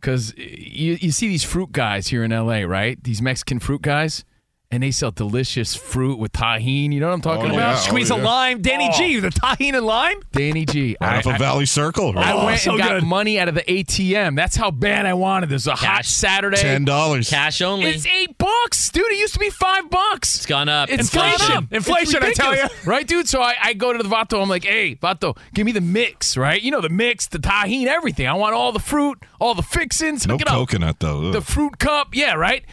because 0.00 0.34
you, 0.36 0.98
you 1.00 1.10
see 1.10 1.28
these 1.28 1.44
fruit 1.44 1.72
guys 1.72 2.08
here 2.08 2.22
in 2.24 2.32
LA, 2.32 2.60
right? 2.62 3.02
These 3.02 3.22
Mexican 3.22 3.60
fruit 3.60 3.82
guys, 3.82 4.24
and 4.72 4.84
they 4.84 4.92
sell 4.92 5.10
delicious 5.10 5.74
fruit 5.74 6.16
with 6.20 6.32
Tajín. 6.32 6.92
You 6.92 7.00
know 7.00 7.08
what 7.08 7.14
I'm 7.14 7.20
talking 7.20 7.46
Oh, 7.50 7.54
about? 7.54 7.70
yeah. 7.72 7.76
Squeeze 7.76 8.10
Oh, 8.12 8.14
a 8.14 8.18
yeah. 8.18 8.24
lime, 8.24 8.62
Danny 8.62 8.88
Oh. 8.92 8.96
G, 8.96 9.18
the 9.18 9.30
Tajín 9.30 9.74
and 9.74 9.84
lime. 9.84 10.20
Danny 10.30 10.64
G. 10.64 10.96
Right 11.00 11.14
I- 11.14 11.18
off 11.18 11.26
of 11.26 11.38
Valley 11.38 11.66
Circle. 11.66 12.16
I 12.16 12.34
right? 12.34 12.44
went 12.44 12.60
so 12.60 12.70
and 12.72 12.78
got 12.78 12.90
good. 12.90 13.02
money 13.04 13.40
out 13.40 13.48
of 13.48 13.56
the 13.56 13.68
ATM. 13.68 14.36
That's 14.36 14.54
how 14.54 14.70
bad 14.70 15.06
I 15.06 15.14
wanted 15.14 15.48
this. 15.48 15.66
A 15.66 15.74
hot 15.74 16.04
Saturday. 16.04 16.56
Ten 16.58 16.84
dollars. 16.84 17.28
Cash 17.28 17.60
only. 17.62 17.86
It's 17.90 18.06
eight 18.06 18.38
bucks, 18.38 18.90
dude. 18.90 19.04
It 19.10 19.18
used 19.18 19.34
to 19.34 19.40
be 19.40 19.50
five 19.50 19.90
bucks. 19.90 20.36
It's 20.36 20.46
gone 20.46 20.68
up. 20.68 20.88
It's 20.88 21.00
Inflation. 21.12 21.48
gone 21.48 21.56
up. 21.64 21.72
Inflation, 21.72 22.22
It's 22.22 22.38
I 22.38 22.42
tell 22.42 22.54
you. 22.56 22.68
Right, 22.84 23.06
dude? 23.08 23.28
So 23.28 23.42
I, 23.42 23.56
I 23.60 23.72
go 23.72 23.92
to 23.92 24.00
the 24.00 24.08
Vato. 24.08 24.40
I'm 24.40 24.48
like, 24.48 24.64
hey, 24.64 24.94
Vato, 24.94 25.36
give 25.52 25.66
me 25.66 25.72
the 25.72 25.80
mix, 25.80 26.36
right? 26.36 26.62
You 26.62 26.70
know, 26.70 26.80
the 26.80 26.88
mix, 26.88 27.26
the 27.26 27.38
Tajín, 27.38 27.86
everything. 27.86 28.28
I 28.28 28.34
want 28.34 28.54
all 28.54 28.70
the 28.70 28.78
fruit, 28.78 29.18
all 29.40 29.54
the 29.56 29.62
fixins. 29.62 30.28
No 30.28 30.34
Hook 30.34 30.42
it 30.42 30.48
up. 30.48 30.54
coconut 30.54 31.00
though. 31.00 31.26
Ugh. 31.26 31.32
The 31.32 31.40
fruit 31.40 31.78
cup. 31.78 32.14
Yeah, 32.14 32.34
right? 32.34 32.64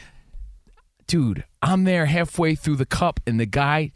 Dude, 1.07 1.45
I'm 1.61 1.83
there 1.83 2.05
halfway 2.05 2.55
through 2.55 2.75
the 2.77 2.85
cup, 2.85 3.19
and 3.27 3.39
the 3.39 3.45
guy 3.45 3.91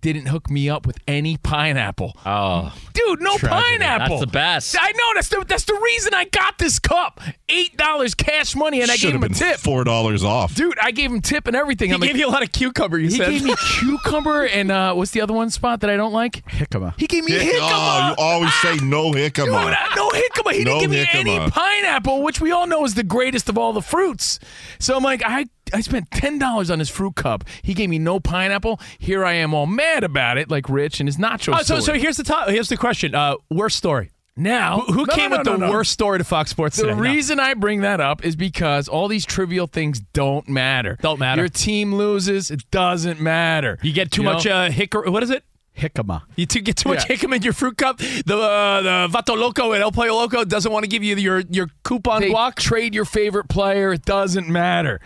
didn't 0.00 0.26
hook 0.26 0.48
me 0.48 0.70
up 0.70 0.86
with 0.86 0.96
any 1.08 1.36
pineapple. 1.38 2.16
Oh, 2.24 2.72
Dude, 2.92 3.20
no 3.20 3.36
pineapple. 3.36 4.18
That's 4.18 4.20
the 4.20 4.26
best. 4.32 4.76
I 4.78 4.92
know. 4.92 5.04
That's 5.16 5.28
the, 5.28 5.44
that's 5.48 5.64
the 5.64 5.74
reason 5.74 6.14
I 6.14 6.24
got 6.26 6.56
this 6.58 6.78
cup. 6.78 7.20
$8 7.48 8.16
cash 8.16 8.54
money, 8.54 8.80
and 8.80 8.92
I 8.92 8.94
Should 8.94 9.06
gave 9.14 9.20
have 9.20 9.24
him 9.24 9.32
a 9.32 9.34
tip. 9.34 9.56
four 9.56 9.82
dollars 9.82 10.22
off. 10.22 10.54
Dude, 10.54 10.78
I 10.80 10.92
gave 10.92 11.10
him 11.10 11.20
tip 11.20 11.48
and 11.48 11.56
everything. 11.56 11.88
He 11.88 11.94
I'm 11.94 12.00
gave 12.00 12.10
like, 12.12 12.20
you 12.20 12.28
a 12.28 12.30
lot 12.30 12.44
of 12.44 12.52
cucumber, 12.52 12.96
you 12.96 13.08
he 13.08 13.16
said. 13.16 13.30
gave 13.30 13.42
me 13.42 13.54
cucumber 13.80 14.44
and 14.46 14.70
uh, 14.70 14.94
what's 14.94 15.10
the 15.10 15.20
other 15.20 15.32
one 15.34 15.50
spot 15.50 15.80
that 15.80 15.90
I 15.90 15.96
don't 15.96 16.12
like? 16.12 16.44
Jicama. 16.48 16.94
He 16.96 17.08
gave 17.08 17.24
me 17.24 17.32
Hick- 17.32 17.56
jicama. 17.56 17.60
oh, 17.60 18.08
you 18.10 18.14
always 18.24 18.54
say 18.60 18.76
no 18.76 19.12
Dude, 19.12 19.32
jicama. 19.34 19.72
uh, 19.72 19.94
no 19.96 20.10
jicama. 20.10 20.52
He 20.52 20.62
No 20.62 20.78
didn't 20.78 20.80
give 20.80 20.90
me 20.90 21.08
any 21.12 21.50
pineapple, 21.50 22.22
which 22.22 22.40
we 22.40 22.52
all 22.52 22.68
know 22.68 22.84
is 22.84 22.94
the 22.94 23.02
greatest 23.02 23.48
of 23.48 23.58
all 23.58 23.72
the 23.72 23.82
fruits. 23.82 24.38
So 24.78 24.96
I'm 24.96 25.02
like, 25.02 25.22
I 25.24 25.46
I 25.74 25.80
spent 25.80 26.10
ten 26.10 26.38
dollars 26.38 26.70
on 26.70 26.78
his 26.78 26.88
fruit 26.88 27.14
cup. 27.16 27.44
He 27.62 27.74
gave 27.74 27.88
me 27.90 27.98
no 27.98 28.20
pineapple. 28.20 28.80
Here 28.98 29.24
I 29.24 29.34
am, 29.34 29.54
all 29.54 29.66
mad 29.66 30.04
about 30.04 30.38
it, 30.38 30.50
like 30.50 30.68
Rich 30.68 31.00
and 31.00 31.08
his 31.08 31.16
nacho. 31.16 31.54
Oh, 31.58 31.62
so, 31.62 31.80
so 31.80 31.92
here's 31.94 32.16
the 32.16 32.24
top, 32.24 32.48
here's 32.48 32.68
the 32.68 32.76
question. 32.76 33.14
Uh, 33.14 33.36
worst 33.50 33.76
story. 33.76 34.10
now, 34.36 34.80
Who, 34.80 34.92
who 34.92 35.06
No, 35.06 35.14
came 35.14 35.30
no, 35.30 35.38
with 35.38 35.46
no, 35.46 35.52
the 35.52 35.58
no, 35.58 35.66
no. 35.66 35.72
worst 35.72 35.92
story 35.92 36.18
to 36.18 36.24
Fox 36.24 36.50
Sports 36.50 36.76
The 36.76 36.84
today? 36.84 36.94
No. 36.94 37.00
reason 37.02 37.40
I 37.40 37.54
bring 37.54 37.80
that 37.80 38.00
up 38.00 38.24
is 38.24 38.36
because 38.36 38.86
all 38.88 39.08
these 39.08 39.26
trivial 39.26 39.66
things 39.66 40.00
don't 40.00 40.48
matter. 40.48 40.96
Don't 41.02 41.18
matter. 41.18 41.42
Your 41.42 41.48
team 41.48 41.94
loses, 41.94 42.50
it 42.50 42.62
doesn't 42.70 43.20
matter. 43.20 43.78
You 43.82 43.92
get 43.92 44.10
too 44.12 44.22
know? 44.22 44.34
much 44.34 44.46
uh, 44.46 44.70
hickory. 44.70 45.10
What 45.10 45.22
is 45.22 45.30
it? 45.30 45.42
Jicama. 45.76 46.22
You 46.34 46.44
two 46.44 46.60
get 46.60 46.76
too 46.76 46.88
much 46.88 47.08
Yeah. 47.08 47.14
hickam 47.16 47.34
in 47.36 47.42
your 47.42 47.52
fruit 47.52 47.76
cup. 47.76 47.98
The 47.98 48.36
uh, 48.36 48.82
the 48.82 49.08
Vato 49.16 49.36
Loco 49.38 49.72
at 49.74 49.80
El 49.80 49.92
Pollo 49.92 50.12
Loco 50.16 50.44
doesn't 50.44 50.72
want 50.72 50.82
to 50.82 50.88
give 50.88 51.04
you 51.04 51.14
your 51.14 51.38
your 51.50 51.68
coupon 51.84 52.20
They 52.22 52.30
guac. 52.30 52.56
trade 52.56 52.94
your 52.96 53.04
favorite 53.04 53.48
player. 53.48 53.92
It 53.92 54.04
doesn't 54.04 54.48
matter. 54.48 55.00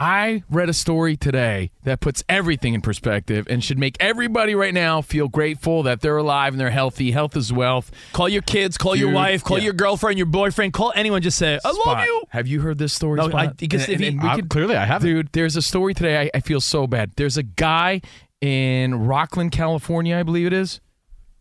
I 0.00 0.44
read 0.48 0.68
a 0.68 0.72
story 0.72 1.16
today 1.16 1.72
that 1.82 1.98
puts 1.98 2.22
everything 2.28 2.72
in 2.74 2.80
perspective 2.82 3.48
and 3.50 3.64
should 3.64 3.78
make 3.80 3.96
everybody 3.98 4.54
right 4.54 4.72
now 4.72 5.02
feel 5.02 5.26
grateful 5.26 5.82
that 5.82 6.02
they're 6.02 6.16
alive 6.18 6.52
and 6.52 6.60
they're 6.60 6.70
healthy. 6.70 7.10
Health 7.10 7.36
is 7.36 7.52
wealth. 7.52 7.90
Call 8.12 8.28
your 8.28 8.42
kids, 8.42 8.78
call 8.78 8.94
your 8.94 9.10
wife, 9.10 9.42
call 9.42 9.58
yeah. 9.58 9.64
your 9.64 9.72
girlfriend, 9.72 10.16
your 10.16 10.26
boyfriend, 10.26 10.72
call 10.72 10.92
anyone. 10.94 11.20
Just 11.20 11.36
say, 11.36 11.58
I 11.64 11.70
love 11.84 12.04
you. 12.04 12.22
Have 12.28 12.46
you 12.46 12.60
heard 12.60 12.78
this 12.78 12.92
story? 12.92 13.16
No, 13.16 13.28
Spot? 13.28 13.40
I- 13.48 13.52
because 13.54 13.88
And- 13.88 14.00
and 14.00 14.22
we 14.22 14.28
I- 14.28 14.36
could- 14.36 14.48
clearly 14.50 14.76
I 14.76 14.84
haven't. 14.84 15.08
Dude, 15.08 15.30
there's 15.32 15.56
a 15.56 15.62
story 15.62 15.94
today. 15.94 16.20
I, 16.20 16.30
I 16.32 16.40
feel 16.42 16.60
so 16.60 16.86
bad. 16.86 17.10
There's 17.16 17.36
a 17.36 17.42
guy 17.42 18.00
in 18.40 18.92
Rocklin, 18.92 19.50
California, 19.50 20.16
I 20.16 20.22
believe 20.22 20.46
it 20.46 20.52
is. 20.52 20.80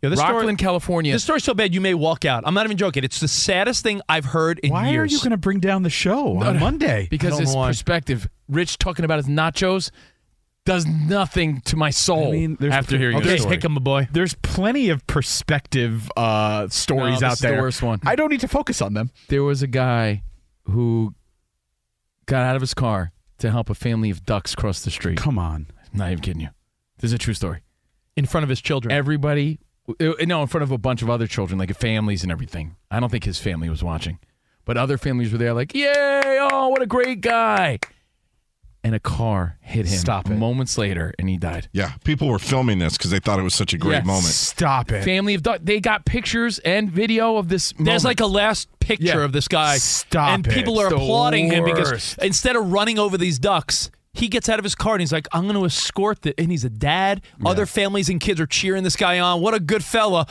Yeah, 0.02 0.10
this 0.10 0.20
story- 0.20 0.46
Rocklin, 0.46 0.58
California. 0.60 1.12
This 1.12 1.24
story's 1.24 1.44
so 1.44 1.54
bad 1.56 1.74
you 1.74 1.82
may 1.82 1.94
walk 1.96 2.24
out. 2.26 2.44
I'm 2.46 2.54
not 2.54 2.66
even 2.66 2.78
joking. 2.78 3.04
It's 3.04 3.20
the 3.20 3.28
saddest 3.28 3.82
thing 3.84 4.02
I've 4.08 4.26
heard 4.26 4.60
in 4.60 4.72
Why 4.72 4.90
years. 4.90 4.94
Why 4.94 4.98
are 5.02 5.06
you 5.08 5.18
going 5.20 5.32
to 5.32 5.38
bring 5.38 5.60
down 5.60 5.82
the 5.84 5.90
show 5.90 6.38
on 6.38 6.60
Monday? 6.60 7.08
because 7.10 7.32
don't 7.32 7.42
it's 7.44 7.56
perspective. 7.56 8.28
Rich 8.48 8.78
talking 8.78 9.06
about 9.06 9.18
his 9.18 9.26
nachos 9.28 9.90
does 10.66 10.86
nothing 10.86 11.62
to 11.62 11.76
my 11.78 11.90
soul 11.90 12.28
I 12.28 12.32
mean, 12.32 12.58
there's- 12.60 12.76
after 12.76 12.98
hearing 12.98 13.18
okay, 13.18 13.28
this 13.30 13.42
story. 13.42 13.56
Hick 13.56 13.66
'em, 13.66 13.76
a 13.78 13.80
boy. 13.80 14.08
There's 14.12 14.34
plenty 14.36 14.90
of 14.90 15.06
perspective 15.08 16.12
uh, 16.16 16.68
stories 16.68 17.22
No, 17.22 17.28
out 17.28 17.34
is 17.34 17.40
the 17.40 17.48
there. 17.48 17.62
worst 17.62 17.82
one. 17.82 18.00
I 18.06 18.16
don't 18.16 18.30
need 18.30 18.42
to 18.42 18.48
focus 18.48 18.82
on 18.82 18.94
them. 18.94 19.10
There 19.30 19.44
was 19.44 19.62
a 19.64 19.68
guy 19.68 20.24
who 20.66 21.16
got 22.26 22.44
out 22.46 22.56
of 22.56 22.62
his 22.62 22.74
car 22.74 23.14
to 23.40 23.50
help 23.50 23.70
a 23.70 23.76
family 23.76 24.10
of 24.10 24.26
ducks 24.26 24.54
cross 24.56 24.82
the 24.84 24.92
street. 24.92 25.18
Come 25.18 25.40
on. 25.40 25.68
I'm 25.94 25.98
not 26.00 26.12
even 26.12 26.22
kidding 26.22 26.42
you. 26.42 26.50
This 27.00 27.10
is 27.10 27.14
a 27.14 27.18
true 27.18 27.34
story. 27.34 27.62
in 28.16 28.26
front 28.26 28.44
of 28.44 28.50
his 28.50 28.60
children. 28.62 28.92
Everybody, 28.92 29.60
no, 30.00 30.42
in 30.42 30.48
front 30.48 30.64
of 30.64 30.72
a 30.72 30.78
bunch 30.78 31.02
of 31.02 31.10
other 31.10 31.28
children, 31.28 31.58
like 31.58 31.76
families 31.78 32.24
and 32.24 32.32
everything. 32.32 32.76
I 32.92 33.00
don't 33.00 33.10
think 33.10 33.24
his 33.24 33.40
family 33.40 33.70
was 33.70 33.84
watching, 33.84 34.20
but 34.66 34.78
other 34.78 34.98
families 34.98 35.32
were 35.32 35.38
there, 35.38 35.54
like, 35.54 35.74
"Yay! 35.74 36.40
Oh, 36.52 36.70
what 36.70 36.82
a 36.82 36.88
great 36.88 37.22
guy!" 37.22 37.80
And 38.84 38.96
a 38.96 39.00
car 39.00 39.58
hit 39.60 39.86
him. 39.86 39.98
Stop 39.98 40.30
it. 40.30 40.36
Moments 40.36 40.78
later, 40.78 41.14
and 41.20 41.28
he 41.28 41.36
died. 41.38 41.68
Yeah, 41.74 41.94
people 42.06 42.30
were 42.30 42.40
filming 42.40 42.80
this 42.80 42.96
because 42.98 43.12
they 43.12 43.20
thought 43.20 43.38
it 43.38 43.44
was 43.44 43.56
such 43.56 43.74
a 43.74 43.78
great 43.78 43.98
Yes. 43.98 44.06
moment. 44.06 44.26
Stop 44.26 44.92
it. 44.92 45.04
Family 45.04 45.34
of 45.36 45.44
duck. 45.44 45.60
They 45.64 45.82
got 45.82 46.06
pictures 46.06 46.60
and 46.60 46.90
video 46.90 47.36
of 47.36 47.50
this. 47.50 47.74
There's 47.74 47.86
moment. 47.86 48.04
like 48.06 48.20
a 48.22 48.28
last 48.28 48.70
picture 48.80 49.06
Yeah. 49.20 49.24
of 49.26 49.34
this 49.34 49.48
guy. 49.50 49.78
Stop 49.78 50.30
And 50.30 50.48
it. 50.48 50.54
people 50.54 50.80
are 50.80 50.86
It's 50.88 50.96
the 50.96 51.02
applauding 51.02 51.52
him 51.52 51.66
because 51.66 51.92
worst. 51.92 52.20
instead 52.22 52.56
of 52.56 52.72
running 52.72 52.98
over 52.98 53.18
these 53.18 53.40
ducks, 53.40 53.92
he 54.18 54.28
gets 54.28 54.50
out 54.50 54.60
of 54.60 54.64
his 54.64 54.76
car 54.76 54.94
and 54.94 55.02
he's 55.02 55.12
like, 55.14 55.28
I'm 55.32 55.44
going 55.44 55.56
to 55.56 55.66
escort 55.66 56.22
the. 56.24 56.34
And 56.40 56.52
he's 56.52 56.66
a 56.66 56.70
dad. 56.70 57.22
Other 57.46 57.66
families 57.66 58.10
and 58.10 58.20
kids 58.20 58.40
are 58.42 58.46
cheering 58.48 58.84
this 58.84 58.96
guy 58.96 59.20
on. 59.20 59.42
What 59.42 59.54
a 59.54 59.60
good 59.60 59.84
fella. 59.84 60.26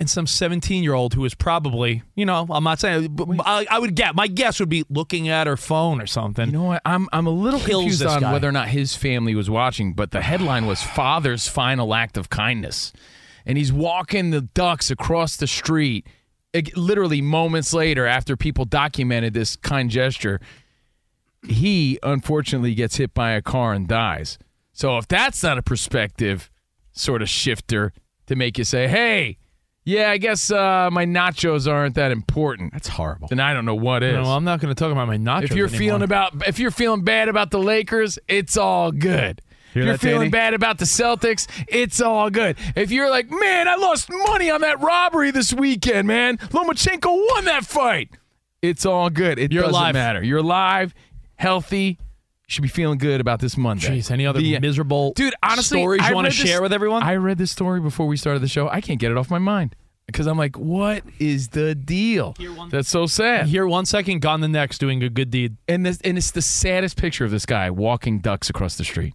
And 0.00 0.08
some 0.08 0.28
17 0.28 0.84
year 0.84 0.94
old 0.94 1.14
who 1.14 1.24
is 1.24 1.34
probably, 1.34 2.02
you 2.14 2.24
know, 2.24 2.46
I'm 2.50 2.62
not 2.62 2.78
saying, 2.78 3.08
but 3.16 3.28
I, 3.44 3.66
I 3.68 3.78
would 3.80 3.96
get, 3.96 4.14
my 4.14 4.28
guess 4.28 4.60
would 4.60 4.68
be 4.68 4.84
looking 4.88 5.28
at 5.28 5.46
her 5.48 5.56
phone 5.56 6.00
or 6.00 6.06
something. 6.06 6.46
You 6.46 6.52
know 6.52 6.62
what? 6.64 6.82
I'm 6.84 7.08
I'm 7.12 7.26
a 7.26 7.30
little 7.30 7.58
Kills 7.58 7.82
confused 7.82 8.06
on 8.06 8.20
guy. 8.20 8.32
whether 8.32 8.48
or 8.48 8.52
not 8.52 8.68
his 8.68 8.94
family 8.94 9.34
was 9.34 9.50
watching, 9.50 9.94
but 9.94 10.12
the 10.12 10.20
headline 10.20 10.66
was 10.66 10.80
"Father's 10.80 11.48
Final 11.48 11.94
Act 11.96 12.16
of 12.16 12.30
Kindness," 12.30 12.92
and 13.44 13.58
he's 13.58 13.72
walking 13.72 14.30
the 14.30 14.42
ducks 14.42 14.88
across 14.92 15.36
the 15.36 15.48
street. 15.48 16.06
It- 16.52 16.76
literally 16.76 17.20
moments 17.20 17.74
later, 17.74 18.06
after 18.06 18.36
people 18.36 18.66
documented 18.66 19.34
this 19.34 19.56
kind 19.56 19.90
gesture, 19.90 20.40
he 21.46 21.98
unfortunately 22.02 22.74
gets 22.74 22.96
hit 22.96 23.14
by 23.14 23.32
a 23.32 23.42
car 23.42 23.72
and 23.72 23.86
dies. 23.86 24.38
So 24.72 24.98
if 24.98 25.08
that's 25.08 25.42
not 25.42 25.58
a 25.58 25.62
perspective 25.62 26.50
sort 26.92 27.22
of 27.22 27.28
shifter 27.28 27.92
to 28.26 28.36
make 28.36 28.58
you 28.58 28.64
say, 28.64 28.88
"Hey, 28.88 29.38
yeah, 29.84 30.10
I 30.10 30.18
guess 30.18 30.50
uh, 30.50 30.88
my 30.92 31.04
nachos 31.06 31.70
aren't 31.70 31.94
that 31.96 32.12
important," 32.12 32.72
That's 32.72 32.88
horrible. 32.88 33.28
then 33.28 33.40
I 33.40 33.52
don't 33.54 33.64
know 33.64 33.74
what 33.74 34.02
is. 34.02 34.14
No, 34.14 34.24
I'm 34.24 34.44
not 34.44 34.60
going 34.60 34.74
to 34.74 34.78
talk 34.78 34.92
about 34.92 35.06
my 35.08 35.16
nachos. 35.16 35.44
If 35.44 35.50
you're 35.56 35.66
anymore. 35.66 35.78
feeling 35.78 36.02
about 36.02 36.48
if 36.48 36.58
you're 36.58 36.70
feeling 36.70 37.02
bad 37.02 37.28
about 37.28 37.50
the 37.50 37.58
Lakers, 37.58 38.18
it's 38.28 38.56
all 38.56 38.92
good. 38.92 39.40
Hear 39.74 39.82
if 39.82 39.86
you're 39.86 39.92
that, 39.94 40.00
feeling 40.00 40.20
Danny? 40.20 40.30
bad 40.30 40.54
about 40.54 40.78
the 40.78 40.86
Celtics, 40.86 41.46
it's 41.68 42.00
all 42.00 42.30
good. 42.30 42.56
If 42.74 42.90
you're 42.90 43.10
like, 43.10 43.30
man, 43.30 43.68
I 43.68 43.74
lost 43.76 44.08
money 44.10 44.50
on 44.50 44.62
that 44.62 44.80
robbery 44.80 45.30
this 45.30 45.52
weekend, 45.52 46.08
man. 46.08 46.38
Lomachenko 46.38 47.06
won 47.34 47.44
that 47.44 47.64
fight. 47.66 48.08
It's 48.62 48.86
all 48.86 49.10
good. 49.10 49.38
It 49.38 49.52
You're 49.52 49.64
doesn't 49.64 49.74
alive. 49.74 49.94
matter. 49.94 50.22
You're 50.24 50.38
alive, 50.38 50.94
healthy. 51.38 51.98
You 51.98 52.52
should 52.52 52.62
be 52.62 52.68
feeling 52.68 52.98
good 52.98 53.20
about 53.20 53.40
this 53.40 53.56
Monday. 53.56 53.98
Jeez, 53.98 54.10
any 54.10 54.26
other 54.26 54.40
The- 54.40 54.58
miserable 54.60 55.12
dude? 55.14 55.34
Honestly, 55.42 55.78
stories 55.80 56.02
I 56.02 56.10
you 56.10 56.14
want 56.14 56.26
to 56.26 56.30
read 56.30 56.42
this- 56.44 56.50
share 56.50 56.62
with 56.62 56.72
everyone? 56.72 57.02
I 57.02 57.16
read 57.16 57.38
this 57.38 57.50
story 57.50 57.80
before 57.80 58.06
we 58.06 58.16
started 58.16 58.40
the 58.40 58.48
show. 58.48 58.68
I 58.68 58.80
can't 58.80 58.98
get 58.98 59.10
it 59.10 59.16
off 59.18 59.30
my 59.30 59.38
mind 59.38 59.74
because 60.06 60.26
I'm 60.26 60.38
like, 60.38 60.56
what 60.56 61.02
is 61.18 61.48
the 61.48 61.74
deal? 61.74 62.34
That's 62.70 62.88
so 62.88 63.04
sad. 63.06 63.48
Here 63.48 63.66
one 63.66 63.84
second, 63.84 64.20
gone 64.20 64.40
the 64.40 64.48
next, 64.48 64.78
doing 64.78 65.02
a 65.02 65.10
good 65.10 65.30
deed. 65.30 65.56
And 65.68 65.84
this 65.84 66.00
and 66.02 66.16
it's 66.16 66.30
the 66.30 66.40
saddest 66.42 66.96
picture 66.96 67.24
of 67.26 67.30
this 67.30 67.44
guy 67.44 67.70
walking 67.70 68.20
ducks 68.20 68.48
across 68.48 68.76
the 68.76 68.84
street. 68.84 69.12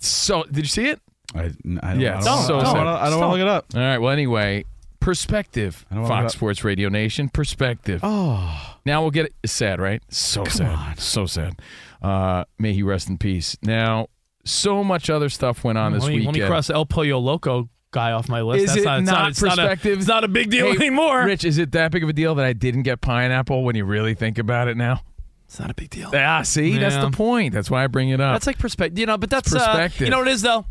So 0.00 0.42
did 0.44 0.58
you 0.64 0.68
see 0.68 0.86
it? 0.88 1.00
I, 1.36 1.38
I 1.44 1.48
don't, 1.50 2.00
Yeah, 2.00 2.18
I 2.18 2.22
don't, 2.24 2.46
so 2.46 2.58
I 2.58 2.62
don't, 2.64 2.66
sad. 2.72 2.84
wanna- 2.84 2.90
I 3.00 3.10
don't 3.10 3.20
want 3.20 3.28
to 3.30 3.38
look 3.38 3.40
it 3.40 3.48
up. 3.48 3.66
All 3.76 3.80
right. 3.80 3.98
Well, 3.98 4.10
anyway, 4.12 4.64
perspective. 5.02 5.84
I 5.90 5.94
don't 5.94 6.02
wanna 6.04 6.14
Fox 6.22 6.32
go- 6.34 6.36
Sports 6.38 6.64
Radio 6.64 6.88
Nation. 6.88 7.28
Perspective. 7.28 8.00
Oh, 8.02 8.76
Now 8.86 9.02
we'll 9.02 9.10
get 9.10 9.26
it. 9.26 9.34
It's 9.42 9.52
sad, 9.52 9.80
right? 9.80 10.02
So 10.08 10.44
sad. 10.44 10.98
So 10.98 11.26
sad. 11.26 11.60
Uh, 12.00 12.44
may 12.58 12.72
he 12.72 12.82
rest 12.82 13.08
in 13.08 13.18
peace. 13.18 13.56
Now, 13.62 14.08
so 14.44 14.82
much 14.82 15.08
other 15.10 15.28
stuff 15.28 15.62
went 15.64 15.78
on 15.78 15.92
this 15.92 16.02
let, 16.02 16.08
me, 16.08 16.16
weekend. 16.16 16.36
let 16.36 16.42
me 16.42 16.48
cross 16.48 16.68
El 16.70 16.84
Pollo 16.86 17.18
Loco 17.18 17.68
guy 17.92 18.12
off 18.12 18.28
my 18.28 18.40
list. 18.40 18.64
Is 18.64 18.70
That's 18.70 18.80
it 18.80 18.84
not, 18.84 19.00
it's 19.00 19.10
not 19.10 19.28
it's 19.30 19.42
not 19.42 19.52
a- 19.58 19.62
perspective? 19.62 19.98
it's 19.98 20.08
not 20.08 20.24
a 20.24 20.28
big 20.28 20.50
deal 20.50 20.66
Hey, 20.66 20.76
anymore. 20.76 21.24
Rich, 21.24 21.44
is 21.44 21.58
it 21.58 21.72
that 21.72 21.92
big 21.92 22.02
of 22.02 22.08
a 22.08 22.12
deal 22.12 22.34
that 22.36 22.44
I 22.44 22.52
didn't 22.54 22.82
get 22.82 23.00
pineapple 23.00 23.62
when 23.64 23.76
you 23.76 23.84
really 23.84 24.14
think 24.14 24.38
about 24.38 24.66
it 24.68 24.76
now? 24.76 25.02
It's 25.44 25.60
not 25.60 25.70
a 25.70 25.74
big 25.74 25.90
deal. 25.90 26.10
Ah, 26.14 26.40
see, 26.42 26.78
that's 26.78 26.96
the 26.96 27.10
point. 27.10 27.52
That's 27.52 27.70
why 27.70 27.84
I 27.84 27.86
bring 27.86 28.08
it 28.08 28.20
up. 28.22 28.34
That's 28.34 28.46
like 28.46 28.58
perspective. 28.58 28.98
You 28.98 29.04
know, 29.06 29.18
but 29.18 29.28
that's 29.28 29.54
uh, 29.54 29.58
perspective. 29.58 30.06
you 30.06 30.10
know 30.10 30.20
what 30.20 30.28
it 30.28 30.32
is 30.32 30.40
though. 30.42 30.64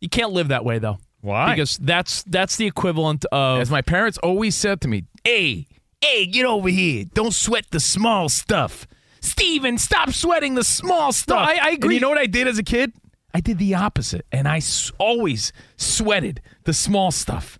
You 0.00 0.08
can't 0.08 0.32
live 0.32 0.48
that 0.48 0.64
way 0.64 0.80
though. 0.80 0.98
Why? 1.24 1.54
Because 1.54 1.78
that's 1.78 2.22
that's 2.24 2.56
the 2.56 2.66
equivalent 2.66 3.24
of 3.32 3.60
As 3.60 3.70
my 3.70 3.80
parents 3.82 4.18
always 4.18 4.54
said 4.54 4.80
to 4.82 4.88
me, 4.88 5.04
hey, 5.24 5.66
hey, 6.02 6.26
get 6.26 6.44
over 6.44 6.68
here. 6.68 7.06
Don't 7.14 7.32
sweat 7.32 7.64
the 7.70 7.80
small 7.80 8.28
stuff. 8.28 8.86
Steven, 9.22 9.78
stop 9.78 10.10
sweating 10.10 10.54
the 10.54 10.62
small 10.64 11.12
stuff. 11.12 11.48
I- 11.48 11.54
I 11.54 11.68
And 11.70 11.78
agree. 11.78 11.94
you 11.94 12.00
know 12.00 12.10
what 12.10 12.18
I 12.18 12.26
did 12.26 12.46
as 12.46 12.58
a 12.58 12.62
kid? 12.62 12.92
I 13.32 13.40
did 13.40 13.56
the 13.56 13.74
opposite. 13.74 14.26
And 14.30 14.46
I 14.46 14.58
s- 14.58 14.92
always 14.98 15.50
sweated 15.78 16.42
the 16.64 16.74
small 16.74 17.10
stuff. 17.10 17.58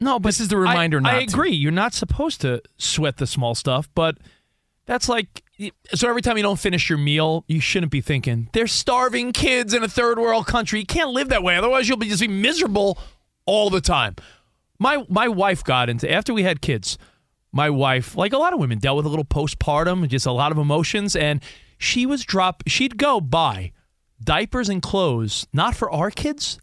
no. 0.00 0.18
But 0.18 0.30
This 0.30 0.40
is 0.40 0.48
the 0.48 0.56
reminder 0.56 0.98
I, 0.98 1.00
not 1.00 1.14
I 1.14 1.18
to. 1.24 1.32
agree. 1.32 1.52
You're 1.54 1.70
not 1.70 1.94
supposed 1.94 2.40
to 2.40 2.62
sweat 2.78 3.18
the 3.18 3.28
small 3.28 3.54
stuff, 3.54 3.88
but 3.94 4.18
that's 4.86 5.08
like 5.08 5.43
so. 5.94 6.08
Every 6.08 6.22
time 6.22 6.36
you 6.36 6.42
don't 6.42 6.58
finish 6.58 6.88
your 6.88 6.98
meal, 6.98 7.44
you 7.48 7.60
shouldn't 7.60 7.92
be 7.92 8.00
thinking 8.00 8.48
there's 8.52 8.72
starving 8.72 9.32
kids 9.32 9.74
in 9.74 9.82
a 9.82 9.88
third 9.88 10.18
world 10.18 10.46
country. 10.46 10.80
You 10.80 10.86
can't 10.86 11.10
live 11.10 11.28
that 11.28 11.42
way. 11.42 11.56
Otherwise, 11.56 11.88
you'll 11.88 11.98
be 11.98 12.08
just 12.08 12.20
be 12.20 12.28
miserable 12.28 12.98
all 13.46 13.70
the 13.70 13.80
time. 13.80 14.16
My 14.78 15.04
my 15.08 15.28
wife 15.28 15.64
got 15.64 15.88
into 15.88 16.10
after 16.10 16.34
we 16.34 16.42
had 16.42 16.60
kids. 16.60 16.98
My 17.52 17.70
wife, 17.70 18.16
like 18.16 18.32
a 18.32 18.38
lot 18.38 18.52
of 18.52 18.58
women, 18.58 18.78
dealt 18.78 18.96
with 18.96 19.06
a 19.06 19.08
little 19.08 19.24
postpartum, 19.24 20.08
just 20.08 20.26
a 20.26 20.32
lot 20.32 20.50
of 20.50 20.58
emotions, 20.58 21.14
and 21.14 21.40
she 21.78 22.04
was 22.04 22.24
drop. 22.24 22.64
She'd 22.66 22.98
go 22.98 23.20
buy 23.20 23.70
diapers 24.22 24.68
and 24.68 24.82
clothes, 24.82 25.46
not 25.52 25.76
for 25.76 25.90
our 25.90 26.10
kids, 26.10 26.58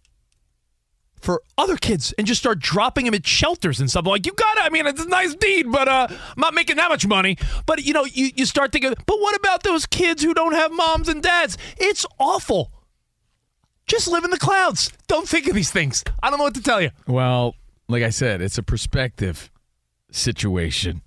for 1.22 1.42
other 1.58 1.78
kids 1.78 2.14
and 2.18 2.28
just 2.28 2.42
start 2.42 2.60
dropping 2.60 3.06
them 3.06 3.14
at 3.14 3.26
shelters 3.26 3.80
and 3.80 3.90
stuff. 3.90 4.06
Like, 4.06 4.26
you 4.26 4.34
got 4.34 4.58
it. 4.58 4.64
I 4.64 4.70
mean, 4.70 4.88
it's 4.88 5.04
a 5.04 5.08
nice 5.08 5.36
deed, 5.36 5.72
but 5.72 5.88
uh, 5.88 6.08
I'm 6.10 6.18
not 6.38 6.54
making 6.54 6.78
that 6.78 6.90
much 6.90 7.06
money. 7.06 7.38
But, 7.66 7.84
you 7.84 7.94
know, 7.94 8.06
you, 8.06 8.32
you 8.36 8.46
start 8.46 8.72
thinking, 8.72 8.94
but 9.06 9.20
what 9.20 9.36
about 9.36 9.64
those 9.64 9.86
kids 9.86 10.24
who 10.24 10.34
don't 10.34 10.54
have 10.54 10.72
moms 10.72 11.08
and 11.08 11.22
dads? 11.22 11.58
It's 11.78 12.06
awful. 12.20 12.72
Just 13.88 14.08
live 14.08 14.24
in 14.24 14.32
the 14.32 14.38
clouds. 14.38 14.92
Don't 15.08 15.28
think 15.28 15.48
of 15.48 15.56
these 15.56 15.72
things. 15.72 16.04
I 16.22 16.30
don't 16.30 16.40
know 16.40 16.46
what 16.46 16.56
to 16.56 16.62
tell 16.62 16.82
you. 16.82 16.92
Well, 17.08 17.56
like 17.88 18.04
I 18.04 18.10
said, 18.10 18.42
it's 18.42 18.58
a 18.58 18.64
perspective 18.64 19.52
situation. 20.12 21.02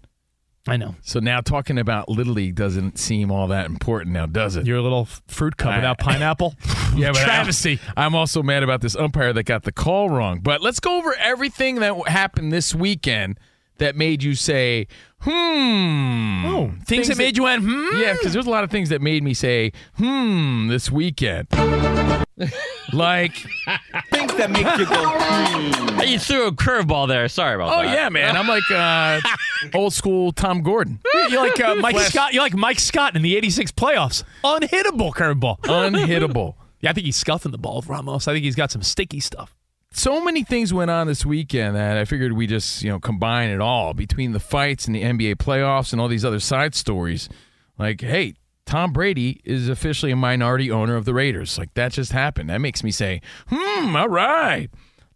I 0.67 0.79
know. 0.79 0.95
So 1.03 1.21
now 1.21 1.41
talking 1.43 1.79
about 1.79 2.09
Little 2.09 2.33
League 2.33 2.55
doesn't 2.55 2.99
seem 2.99 3.31
all 3.31 3.49
that 3.49 3.67
important 3.67 4.13
now, 4.15 4.25
does 4.25 4.57
it? 4.57 4.67
Your 4.67 4.81
little 4.81 5.05
fruit 5.29 5.57
cup 5.59 5.73
I- 5.73 5.77
without 5.77 5.99
pineapple. 5.99 6.55
Yeah, 6.97 7.11
but 7.11 7.25
Travesty. 7.25 7.81
I'm, 7.97 8.05
I'm 8.07 8.15
also 8.15 8.41
mad 8.41 8.63
about 8.63 8.81
this 8.81 8.95
umpire 8.95 9.33
that 9.33 9.43
got 9.43 9.65
the 9.65 9.73
call 9.73 10.09
wrong. 10.11 10.39
But 10.39 10.63
let's 10.63 10.79
go 10.79 10.97
over 10.99 11.13
everything 11.17 11.81
that 11.81 12.07
happened 12.07 12.53
this 12.53 12.73
weekend 12.73 13.41
that 13.79 13.97
made 13.97 14.23
you 14.23 14.37
say, 14.37 14.87
hmm. 15.25 16.47
Oh, 16.47 16.73
things, 16.87 17.09
that 17.09 17.17
made 17.19 17.37
you 17.37 17.45
went, 17.45 17.63
hmm? 17.65 17.97
Yeah, 17.97 18.13
because 18.13 18.33
there's 18.33 18.47
a 18.47 18.51
lot 18.51 18.65
of 18.65 18.71
things 18.71 18.91
that 18.91 19.01
made 19.01 19.23
me 19.23 19.35
say, 19.35 19.73
hmm, 19.97 20.69
this 20.69 20.91
weekend. 20.91 21.49
like, 22.93 23.35
Things 24.11 24.35
that 24.35 24.51
make 24.51 24.67
you 24.77 24.87
go, 24.87 25.09
hmm. 25.09 26.01
You 26.03 26.19
threw 26.19 26.47
a 26.47 26.53
curveball 26.53 27.09
there. 27.09 27.29
Sorry 27.29 27.55
about 27.55 27.73
oh 27.73 27.83
that. 27.83 27.89
Oh 27.89 27.93
yeah, 27.93 28.09
man, 28.09 28.37
I'm 28.37 28.47
like 28.47 28.71
uh, 28.71 29.21
old 29.75 29.93
school 29.93 30.33
Tom 30.33 30.63
Gordon. 30.63 31.01
You're 31.29 31.49
like 31.49 31.61
uh, 31.61 31.77
Mike 31.77 31.95
Flash- 31.95 32.13
Scott. 32.13 32.35
You're 32.35 32.43
like 32.43 32.55
Mike 32.55 32.79
Scott 32.79 33.17
in 33.17 33.23
the 33.23 33.37
'86 33.37 33.73
playoffs. 33.73 34.23
Unhittable 34.45 35.13
curveball. 35.15 35.59
Unhittable. 35.61 36.55
Yeah, 36.81 36.91
I 36.91 36.93
think 36.93 37.07
he's 37.07 37.17
scuffing 37.17 37.51
the 37.51 37.57
ball 37.57 37.77
with 37.77 37.87
Ramos. 37.87 38.29
I 38.29 38.35
think 38.35 38.45
he's 38.45 38.57
got 38.57 38.71
some 38.71 38.83
sticky 38.83 39.19
stuff. 39.19 39.55
So 39.95 40.23
many 40.23 40.43
things 40.43 40.75
went 40.75 40.91
on 40.91 41.07
this 41.07 41.25
weekend 41.25 41.77
that 41.77 41.97
I 41.97 42.05
figured 42.05 42.33
we 42.33 42.47
just 42.47 42.83
you 42.83 42.91
know 42.91 42.99
combine 42.99 43.51
it 43.51 43.61
all 43.61 43.95
between 43.95 44.33
the 44.33 44.41
fights 44.41 44.87
and 44.87 44.95
the 44.95 45.03
NBA 45.03 45.37
playoffs 45.37 45.93
and 45.93 46.01
all 46.01 46.09
these 46.09 46.25
other 46.25 46.41
side 46.41 46.75
stories. 46.75 47.29
Like, 47.79 48.01
hey, 48.01 48.35
Tom 48.67 48.93
Brady 48.93 49.41
is 49.45 49.69
officially 49.69 50.13
a 50.13 50.17
minority 50.17 50.71
owner 50.71 50.97
of 50.97 51.05
the 51.05 51.15
Raiders. 51.15 51.59
Like 51.59 51.75
that 51.75 51.93
just 51.93 52.13
happened. 52.13 52.51
That 52.51 52.61
makes 52.61 52.83
me 52.83 52.91
say, 52.91 53.21
hmm, 53.49 53.97
all 53.97 54.09
right. 54.09 54.69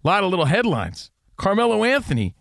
A 0.05 0.07
lot 0.07 0.23
of 0.23 0.31
little 0.31 0.45
headlines. 0.45 1.11
Carmelo 1.37 1.85
Anthony 1.85 2.35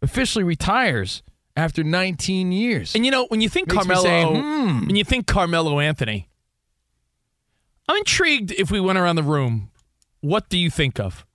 officially 0.00 0.44
retires 0.44 1.22
after 1.56 1.84
19 1.84 2.52
years. 2.52 2.94
And 2.94 3.04
you 3.04 3.10
know, 3.10 3.26
when 3.26 3.40
you 3.40 3.48
think 3.48 3.68
Makes 3.68 3.86
Carmelo, 3.86 4.02
say, 4.02 4.24
hmm. 4.24 4.86
when 4.86 4.96
you 4.96 5.04
think 5.04 5.26
Carmelo 5.26 5.78
Anthony, 5.80 6.28
I'm 7.88 7.96
intrigued. 7.98 8.52
If 8.52 8.70
we 8.70 8.80
went 8.80 8.98
around 8.98 9.16
the 9.16 9.22
room, 9.22 9.70
what 10.20 10.48
do 10.48 10.56
you 10.56 10.70
think 10.70 10.98
of? 10.98 11.26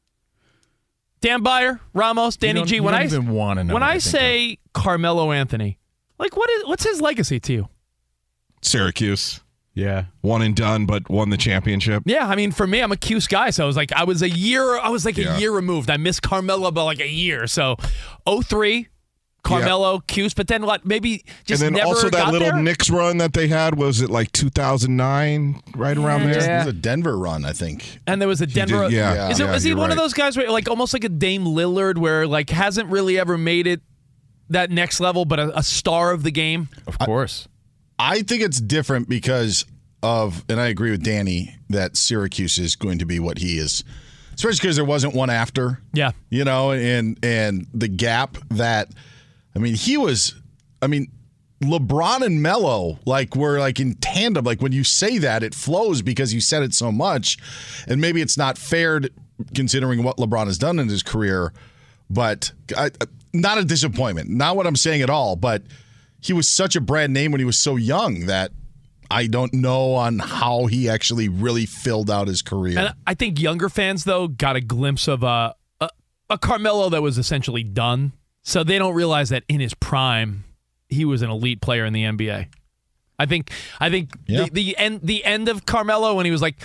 Dan 1.21 1.41
Beyer, 1.43 1.79
Ramos, 1.93 2.37
Danny 2.37 2.59
don't- 2.59 2.67
G. 2.67 2.75
you 2.75 2.83
When 2.83 2.93
don't 2.93 3.01
I 3.01 3.05
even 3.05 3.29
wanna 3.29 3.63
know 3.63 3.73
when 3.73 3.83
I, 3.83 3.87
I 3.87 3.91
think 3.93 4.03
say 4.03 4.57
Carmelo 4.73 5.31
Anthony, 5.31 5.79
like 6.19 6.37
what 6.37 6.49
is 6.49 6.65
what's 6.65 6.83
his 6.83 7.01
legacy 7.01 7.39
to 7.39 7.53
you? 7.53 7.69
Syracuse. 8.61 9.41
Yeah. 9.73 10.05
One 10.21 10.41
and 10.41 10.55
done, 10.55 10.87
but 10.87 11.07
won 11.07 11.29
the 11.29 11.37
championship. 11.37 12.01
Yeah, 12.07 12.27
I 12.27 12.35
mean, 12.35 12.51
for 12.51 12.65
me, 12.65 12.81
I'm 12.81 12.91
a 12.91 12.97
Cuse 12.97 13.27
guy, 13.27 13.51
so 13.51 13.63
I 13.63 13.67
was 13.67 13.75
like, 13.75 13.91
I 13.93 14.05
was 14.05 14.23
a 14.23 14.29
year, 14.29 14.79
I 14.79 14.89
was 14.89 15.05
like 15.05 15.17
Yeah. 15.17 15.35
a 15.35 15.39
year 15.39 15.51
removed. 15.51 15.91
I 15.91 15.97
missed 15.97 16.23
Carmelo 16.23 16.71
by 16.71 16.81
like 16.81 16.99
a 16.99 17.07
year, 17.07 17.45
so 17.45 17.75
03, 18.27 18.87
Carmelo, 19.47 19.99
Cuse, 20.07 20.33
but 20.33 20.47
then 20.47 20.65
what? 20.65 20.85
Maybe 20.85 21.23
just 21.45 21.61
and 21.63 21.75
then 21.75 21.79
never 21.79 21.87
also 21.87 22.09
that 22.09 22.25
got 22.25 22.31
little 22.33 22.51
there? 22.51 22.61
Knicks 22.61 22.89
run 22.89 23.17
that 23.17 23.33
they 23.33 23.47
had 23.47 23.75
was 23.77 24.01
it 24.01 24.09
like 24.09 24.31
2009, 24.31 25.61
right 25.75 25.97
around 25.97 26.23
there. 26.23 26.31
It 26.31 26.57
was 26.65 26.67
a 26.67 26.73
Denver 26.73 27.17
run, 27.17 27.45
I 27.45 27.53
think. 27.53 27.99
And 28.07 28.21
there 28.21 28.27
was 28.27 28.41
a 28.41 28.47
Denver. 28.47 28.83
did- 28.83 28.93
yeah, 28.93 29.29
is, 29.29 29.39
it, 29.39 29.43
yeah, 29.43 29.53
is 29.55 29.63
he 29.63 29.69
you're 29.69 29.77
one 29.77 29.91
of 29.91 29.97
those 29.97 30.13
guys 30.13 30.37
where 30.37 30.49
like 30.51 30.69
almost 30.69 30.93
like 30.93 31.03
a 31.03 31.09
Dame 31.09 31.45
Lillard, 31.45 31.97
where 31.97 32.27
like 32.27 32.49
hasn't 32.49 32.89
really 32.89 33.17
ever 33.19 33.37
made 33.37 33.67
it 33.67 33.81
that 34.49 34.71
next 34.71 34.99
level, 34.99 35.25
but 35.25 35.39
a, 35.39 35.57
a 35.59 35.63
star 35.63 36.11
of 36.11 36.23
the 36.23 36.31
game? 36.31 36.69
of 36.87 36.97
course. 36.99 37.47
I 37.99 38.21
think 38.21 38.43
it's 38.43 38.61
different 38.61 39.09
because 39.09 39.65
of, 40.03 40.45
and 40.47 40.59
I 40.59 40.67
agree 40.67 40.91
with 40.91 41.03
Danny 41.03 41.55
that 41.69 41.97
Syracuse 41.97 42.57
is 42.59 42.75
going 42.75 42.99
to 42.99 43.05
be 43.05 43.19
what 43.19 43.39
he 43.39 43.57
is, 43.57 43.83
especially 44.35 44.59
because 44.61 44.75
there 44.75 44.85
wasn't 44.85 45.15
one 45.15 45.29
after. 45.31 45.81
Yeah. 45.93 46.11
you 46.29 46.43
know, 46.45 46.71
and 46.71 47.17
and 47.23 47.65
the 47.73 47.87
gap 47.87 48.37
that, 48.51 48.89
I 49.57 49.59
mean, 49.59 49.73
he 49.73 49.97
was, 49.97 50.35
I 50.83 50.87
mean, 50.87 51.11
LeBron 51.63 52.21
and 52.21 52.43
Melo 52.43 52.99
like 53.07 53.35
were 53.35 53.59
like 53.59 53.79
in 53.79 53.95
tandem. 53.95 54.45
Like 54.45 54.61
when 54.61 54.71
you 54.71 54.83
say 54.83 55.17
that, 55.17 55.41
it 55.41 55.55
flows 55.55 56.03
because 56.03 56.31
you 56.31 56.39
said 56.41 56.61
it 56.61 56.75
so 56.75 56.91
much, 56.91 57.39
and 57.87 57.99
maybe 57.99 58.21
it's 58.21 58.37
not 58.37 58.59
fair 58.59 59.01
considering 59.55 60.03
what 60.03 60.17
LeBron 60.17 60.45
has 60.45 60.59
done 60.59 60.77
in 60.77 60.87
his 60.87 61.01
career, 61.01 61.53
but 62.07 62.51
I, 62.77 62.91
not 63.33 63.57
a 63.57 63.65
disappointment. 63.65 64.29
Not 64.29 64.55
what 64.55 64.67
I'm 64.67 64.75
saying 64.75 65.01
at 65.01 65.09
all, 65.09 65.35
but 65.35 65.63
he 66.21 66.33
was 66.33 66.47
such 66.47 66.75
a 66.75 66.81
brand 66.81 67.11
name 67.11 67.31
when 67.31 67.39
he 67.39 67.45
was 67.45 67.57
so 67.57 67.77
young 67.77 68.27
that 68.27 68.51
I 69.09 69.25
don't 69.25 69.53
know 69.55 69.95
on 69.95 70.19
how 70.19 70.67
he 70.67 70.87
actually 70.87 71.29
really 71.29 71.65
filled 71.65 72.11
out 72.11 72.27
his 72.27 72.43
career. 72.43 72.77
And 72.77 72.93
I 73.07 73.15
think 73.15 73.39
younger 73.39 73.69
fans 73.69 74.03
though 74.03 74.27
got 74.27 74.55
a 74.55 74.61
glimpse 74.61 75.07
of 75.07 75.23
a, 75.23 75.55
a 75.81 75.89
a 76.29 76.37
Carmelo 76.37 76.89
that 76.89 77.01
was 77.01 77.17
essentially 77.17 77.63
done, 77.63 78.11
so 78.47 78.63
they 78.63 78.77
don't 78.79 78.93
realize 78.95 79.27
that 79.29 79.43
in 79.49 79.59
his 79.59 79.73
prime 79.73 80.45
he 80.89 81.03
was 81.03 81.21
an 81.21 81.29
elite 81.29 81.59
player 81.59 81.83
in 81.83 81.91
the 81.91 82.03
NBA. 82.03 82.47
I 83.19 83.25
think 83.25 83.51
I 83.79 83.89
think 83.89 84.11
Yeah. 84.27 84.43
the, 84.45 84.49
the 84.51 84.77
end 84.77 85.01
the 85.03 85.25
end 85.25 85.49
of 85.49 85.65
Carmelo 85.65 86.15
when 86.15 86.25
he 86.25 86.31
was 86.31 86.41
like 86.41 86.55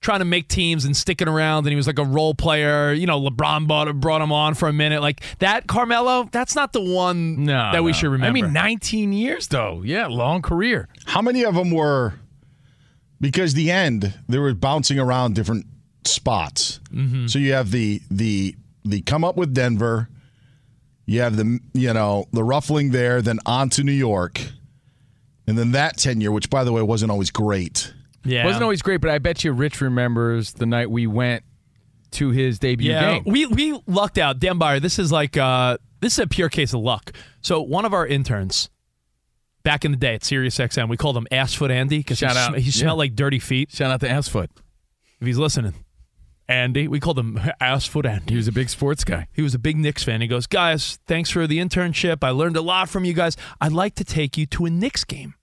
trying 0.00 0.20
to 0.20 0.24
make 0.24 0.46
teams 0.46 0.84
and 0.84 0.96
sticking 0.96 1.26
around 1.26 1.66
and 1.66 1.70
he 1.70 1.76
was 1.76 1.88
like 1.88 1.98
a 1.98 2.04
role 2.04 2.32
player. 2.34 2.92
You 2.92 3.06
know, 3.06 3.20
LeBron 3.20 3.66
brought, 3.66 3.92
brought 3.98 4.22
him 4.22 4.30
on 4.30 4.54
for 4.54 4.68
a 4.68 4.72
minute. 4.72 5.00
Like 5.02 5.22
that 5.40 5.66
Carmelo, 5.66 6.28
that's 6.30 6.54
not 6.54 6.72
the 6.72 6.80
one 6.80 7.44
No, 7.46 7.72
that 7.72 7.82
we 7.82 7.90
no. 7.90 7.96
should 7.98 8.10
remember. 8.12 8.38
I 8.38 8.42
mean, 8.42 8.52
19 8.52 9.12
years 9.12 9.48
though. 9.48 9.82
Yeah, 9.84 10.06
long 10.06 10.40
career. 10.40 10.88
How 11.06 11.20
many 11.20 11.44
of 11.44 11.56
them 11.56 11.72
were 11.72 12.14
because 13.20 13.54
the 13.54 13.70
end 13.72 14.14
they 14.28 14.38
were 14.38 14.54
bouncing 14.54 14.98
around 15.00 15.34
different 15.34 15.66
spots. 16.04 16.78
Mm-hmm. 16.92 17.26
So 17.26 17.38
you 17.40 17.52
have 17.54 17.70
the 17.72 18.00
the 18.10 18.54
the 18.84 19.00
come 19.02 19.24
up 19.24 19.36
with 19.36 19.52
Denver, 19.52 20.08
you 21.08 21.20
have 21.22 21.36
the 21.36 21.58
you 21.72 21.92
know 21.92 22.26
the 22.32 22.44
ruffling 22.44 22.90
there, 22.90 23.20
then 23.22 23.38
on 23.46 23.70
to 23.70 23.82
New 23.82 23.92
York, 23.92 24.40
and 25.46 25.56
then 25.58 25.72
that 25.72 25.96
tenure, 25.96 26.30
which 26.30 26.50
by 26.50 26.62
the 26.64 26.70
way 26.72 26.82
wasn't 26.82 27.10
always 27.10 27.30
great. 27.30 27.92
yeah. 28.24 28.44
Wasn't 28.44 28.62
always 28.62 28.82
great, 28.82 29.00
but 29.00 29.10
I 29.10 29.18
bet 29.18 29.42
you 29.42 29.52
Rich 29.52 29.80
remembers 29.80 30.52
the 30.52 30.66
night 30.66 30.90
we 30.90 31.06
went 31.06 31.42
to 32.12 32.30
his 32.30 32.58
debut 32.58 32.90
Yeah, 32.92 33.14
game. 33.14 33.24
we 33.26 33.46
we 33.46 33.80
lucked 33.86 34.18
out. 34.18 34.38
Dan 34.38 34.58
Beyer, 34.58 34.80
this 34.80 34.98
is 34.98 35.10
like 35.10 35.36
uh 35.36 35.78
this 36.00 36.12
is 36.14 36.18
a 36.20 36.26
pure 36.26 36.48
case 36.48 36.72
of 36.74 36.80
luck. 36.80 37.12
So 37.40 37.60
one 37.62 37.84
of 37.84 37.92
our 37.94 38.06
interns 38.06 38.68
back 39.62 39.84
in 39.84 39.90
the 39.90 39.96
day 39.96 40.14
at 40.14 40.24
Sirius 40.24 40.56
XM, 40.58 40.88
we 40.88 40.96
called 40.96 41.16
him 41.16 41.26
Assfoot 41.32 41.70
Andy 41.70 41.98
because 41.98 42.20
he, 42.20 42.28
sm- 42.28 42.54
he 42.54 42.70
smelled 42.70 42.96
Yeah. 42.96 42.98
like 42.98 43.14
dirty 43.16 43.38
feet. 43.38 43.70
Shout 43.72 43.90
out 43.90 44.00
to 44.00 44.08
Assfoot. 44.08 44.48
If 45.20 45.26
he's 45.26 45.36
listening, 45.38 45.74
Andy, 46.48 46.88
we 46.88 46.98
called 47.00 47.18
him 47.18 47.34
Assfoot 47.60 48.06
Andy. 48.08 48.32
He 48.32 48.36
was 48.36 48.48
a 48.48 48.52
big 48.52 48.68
sports 48.70 49.04
guy. 49.04 49.26
He 49.32 49.42
was 49.42 49.54
a 49.54 49.58
big 49.58 49.76
Knicks 49.76 50.02
fan. 50.04 50.20
He 50.20 50.26
goes, 50.26 50.46
guys, 50.46 50.98
thanks 51.06 51.28
for 51.30 51.46
the 51.46 51.58
internship. 51.58 52.18
I 52.22 52.30
learned 52.30 52.56
a 52.56 52.62
lot 52.62 52.88
from 52.88 53.04
you 53.04 53.12
guys. 53.12 53.36
I'd 53.60 53.72
like 53.72 53.94
to 53.96 54.04
take 54.04 54.38
you 54.38 54.46
to 54.46 54.64
a 54.66 54.70
Knicks 54.70 55.04
game. 55.04 55.34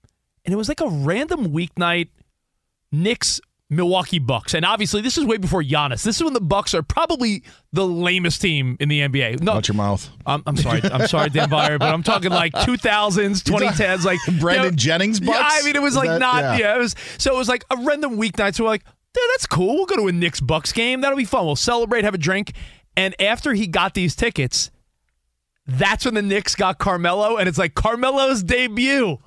And 0.44 0.52
it 0.52 0.56
was 0.56 0.68
like 0.68 0.80
a 0.80 0.88
random 0.88 1.48
weeknight 1.52 2.08
Knicks 2.92 3.40
Milwaukee 3.68 4.20
Bucks. 4.20 4.54
And 4.54 4.64
obviously, 4.64 5.00
this 5.00 5.18
is 5.18 5.24
way 5.24 5.38
before 5.38 5.60
Giannis. 5.62 6.04
This 6.04 6.16
is 6.16 6.22
when 6.22 6.34
the 6.34 6.40
Bucks 6.40 6.72
are 6.72 6.82
probably 6.84 7.42
the 7.72 7.84
lamest 7.84 8.40
team 8.40 8.76
in 8.78 8.88
the 8.88 9.00
NBA. 9.00 9.42
No, 9.42 9.54
Watch 9.54 9.68
your 9.68 9.74
mouth. 9.74 10.08
I'm, 10.24 10.42
I'm 10.46 10.56
sorry. 10.56 10.80
I'm 10.84 11.08
sorry, 11.08 11.30
Dan 11.30 11.48
Beyer, 11.50 11.76
but 11.78 11.92
I'm 11.92 12.04
talking 12.04 12.30
like 12.30 12.52
2000s, 12.54 13.42
2010s, 13.42 14.04
like 14.04 14.20
Brandon 14.40 14.64
you 14.66 14.70
know, 14.70 14.76
Jennings 14.76 15.18
Bucks? 15.18 15.38
Yeah, 15.38 15.48
I 15.50 15.62
mean, 15.64 15.74
it 15.74 15.82
was 15.82 15.94
Is 15.94 15.98
like 15.98 16.08
that- 16.10 16.20
not. 16.20 16.42
yeah. 16.42 16.58
Yeah. 16.58 16.76
it 16.76 16.78
was. 16.78 16.94
So 17.18 17.34
it 17.34 17.38
was 17.38 17.48
like 17.48 17.64
a 17.70 17.76
random 17.78 18.16
weeknight. 18.18 18.54
So 18.54 18.62
we're 18.64 18.70
like, 18.70 18.84
that's 19.32 19.46
cool. 19.46 19.74
We'll 19.74 19.86
go 19.86 19.96
to 19.96 20.08
a 20.08 20.12
Knicks 20.12 20.40
Bucks 20.40 20.72
game. 20.72 21.00
That'll 21.00 21.16
be 21.16 21.24
fun. 21.24 21.46
We'll 21.46 21.56
celebrate, 21.56 22.04
have 22.04 22.14
a 22.14 22.18
drink. 22.18 22.52
And 22.96 23.14
after 23.20 23.52
he 23.54 23.66
got 23.66 23.94
these 23.94 24.16
tickets, 24.16 24.70
that's 25.66 26.04
when 26.04 26.14
the 26.14 26.22
Knicks 26.22 26.54
got 26.54 26.78
Carmelo, 26.78 27.36
and 27.36 27.48
it's 27.48 27.58
like 27.58 27.74
Carmelo's 27.74 28.42
debut. 28.42 29.18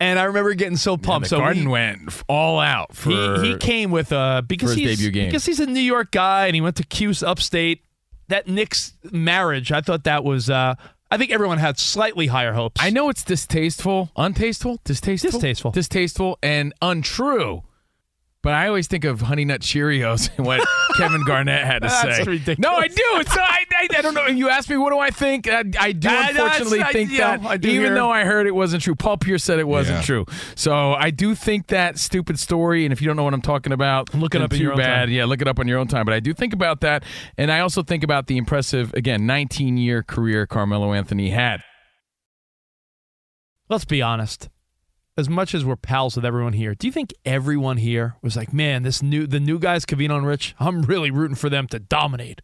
And 0.00 0.18
I 0.18 0.24
remember 0.24 0.52
getting 0.54 0.76
so 0.76 0.92
Yeah, 0.92 0.96
pumped. 1.06 1.24
the 1.26 1.28
so 1.30 1.38
Garden 1.38 1.66
we- 1.66 1.70
went 1.72 2.22
all 2.28 2.58
out 2.58 2.94
for 2.96 3.10
he, 3.42 3.52
he 3.52 3.56
came 3.56 3.90
with 3.92 4.12
uh 4.12 4.42
because 4.46 4.70
his 4.70 4.78
he's 4.78 4.98
debut 4.98 5.10
game. 5.12 5.28
because 5.28 5.46
he's 5.46 5.60
a 5.60 5.66
New 5.66 5.80
York 5.80 6.10
guy 6.10 6.46
and 6.46 6.54
he 6.54 6.60
went 6.60 6.76
to 6.76 6.82
Cuse 6.84 7.22
upstate. 7.22 7.82
That 8.28 8.48
Knicks 8.48 8.94
marriage, 9.12 9.70
I 9.70 9.80
thought 9.82 10.04
that 10.04 10.24
was 10.24 10.50
uh 10.50 10.74
I 11.10 11.16
think 11.16 11.30
everyone 11.30 11.58
had 11.58 11.78
slightly 11.78 12.26
higher 12.26 12.54
hopes. 12.54 12.80
I 12.82 12.90
know 12.90 13.08
it's 13.08 13.22
distasteful, 13.22 14.10
untasteful, 14.16 14.78
distasteful, 14.82 15.30
Distasteful. 15.30 15.70
distasteful, 15.70 16.38
and 16.42 16.74
untrue. 16.82 17.62
But 18.44 18.52
I 18.52 18.68
always 18.68 18.86
think 18.86 19.04
of 19.04 19.22
Honey 19.22 19.44
Nut 19.44 19.60
Cheerios 19.62 20.30
and 20.36 20.46
what 20.46 20.60
Kevin 20.96 21.24
Garnett 21.24 21.64
had 21.64 21.80
to 21.82 21.88
That's 21.88 22.18
say. 22.18 22.22
ridiculous. 22.24 22.58
No, 22.60 22.74
I 22.76 22.86
do. 22.86 23.22
So 23.26 23.40
I, 23.40 23.64
I, 23.74 23.88
I 23.98 24.02
don't 24.02 24.14
know. 24.14 24.26
You 24.26 24.50
asked 24.50 24.70
me 24.70 24.76
what 24.76 24.90
do 24.90 24.98
I 24.98 25.10
think. 25.10 25.48
I, 25.48 25.64
I 25.80 25.92
do 25.92 26.08
I- 26.08 26.32
that's- 26.32 26.36
unfortunately 26.36 26.82
I- 26.82 26.92
think 26.92 27.10
yeah, 27.10 27.38
that 27.38 27.46
I 27.48 27.56
do 27.56 27.68
even 27.70 27.82
hear- 27.86 27.94
though 27.94 28.10
I 28.10 28.24
heard 28.24 28.46
it 28.46 28.54
wasn't 28.54 28.82
true, 28.82 28.94
Paul 28.94 29.16
Pierce 29.16 29.42
said 29.42 29.58
it 29.58 29.66
wasn't 29.66 29.98
Yeah. 29.98 30.02
true. 30.02 30.26
So 30.54 30.92
I 30.92 31.10
do 31.10 31.34
think 31.34 31.68
that 31.68 31.98
stupid 31.98 32.38
story. 32.38 32.84
And 32.84 32.92
if 32.92 33.00
you 33.00 33.06
don't 33.08 33.16
know 33.16 33.24
what 33.24 33.34
I'm 33.34 33.42
talking 33.42 33.72
about, 33.72 34.14
Look 34.14 34.34
it 34.34 34.42
up 34.42 34.50
too 34.50 34.58
your 34.58 34.72
own 34.72 34.78
bad. 34.78 35.06
time. 35.06 35.10
Yeah, 35.10 35.24
look 35.24 35.40
it 35.40 35.48
up 35.48 35.58
on 35.58 35.66
your 35.66 35.78
own 35.78 35.88
time. 35.88 36.04
But 36.04 36.14
I 36.14 36.20
do 36.20 36.34
think 36.34 36.52
about 36.52 36.82
that, 36.82 37.02
and 37.38 37.50
I 37.50 37.60
also 37.60 37.82
think 37.82 38.04
about 38.04 38.26
the 38.26 38.36
impressive, 38.36 38.92
again, 38.94 39.26
19 39.26 39.78
year 39.78 40.02
career 40.02 40.46
Carmelo 40.46 40.92
Anthony 40.92 41.30
had. 41.30 41.62
Let's 43.70 43.86
be 43.86 44.02
honest. 44.02 44.50
As 45.16 45.28
much 45.28 45.54
as 45.54 45.64
we're 45.64 45.76
pals 45.76 46.16
with 46.16 46.24
everyone 46.24 46.54
here, 46.54 46.74
do 46.74 46.88
you 46.88 46.92
think 46.92 47.14
everyone 47.24 47.76
here 47.76 48.16
was 48.20 48.36
like, 48.36 48.52
man, 48.52 48.82
this 48.82 49.00
new 49.00 49.26
the 49.28 49.38
new 49.38 49.60
guys, 49.60 49.84
Covino 49.86 50.16
and 50.16 50.26
Rich, 50.26 50.56
I'm 50.58 50.82
really 50.82 51.10
rooting 51.12 51.36
for 51.36 51.48
them 51.48 51.68
to 51.68 51.78
dominate? 51.78 52.42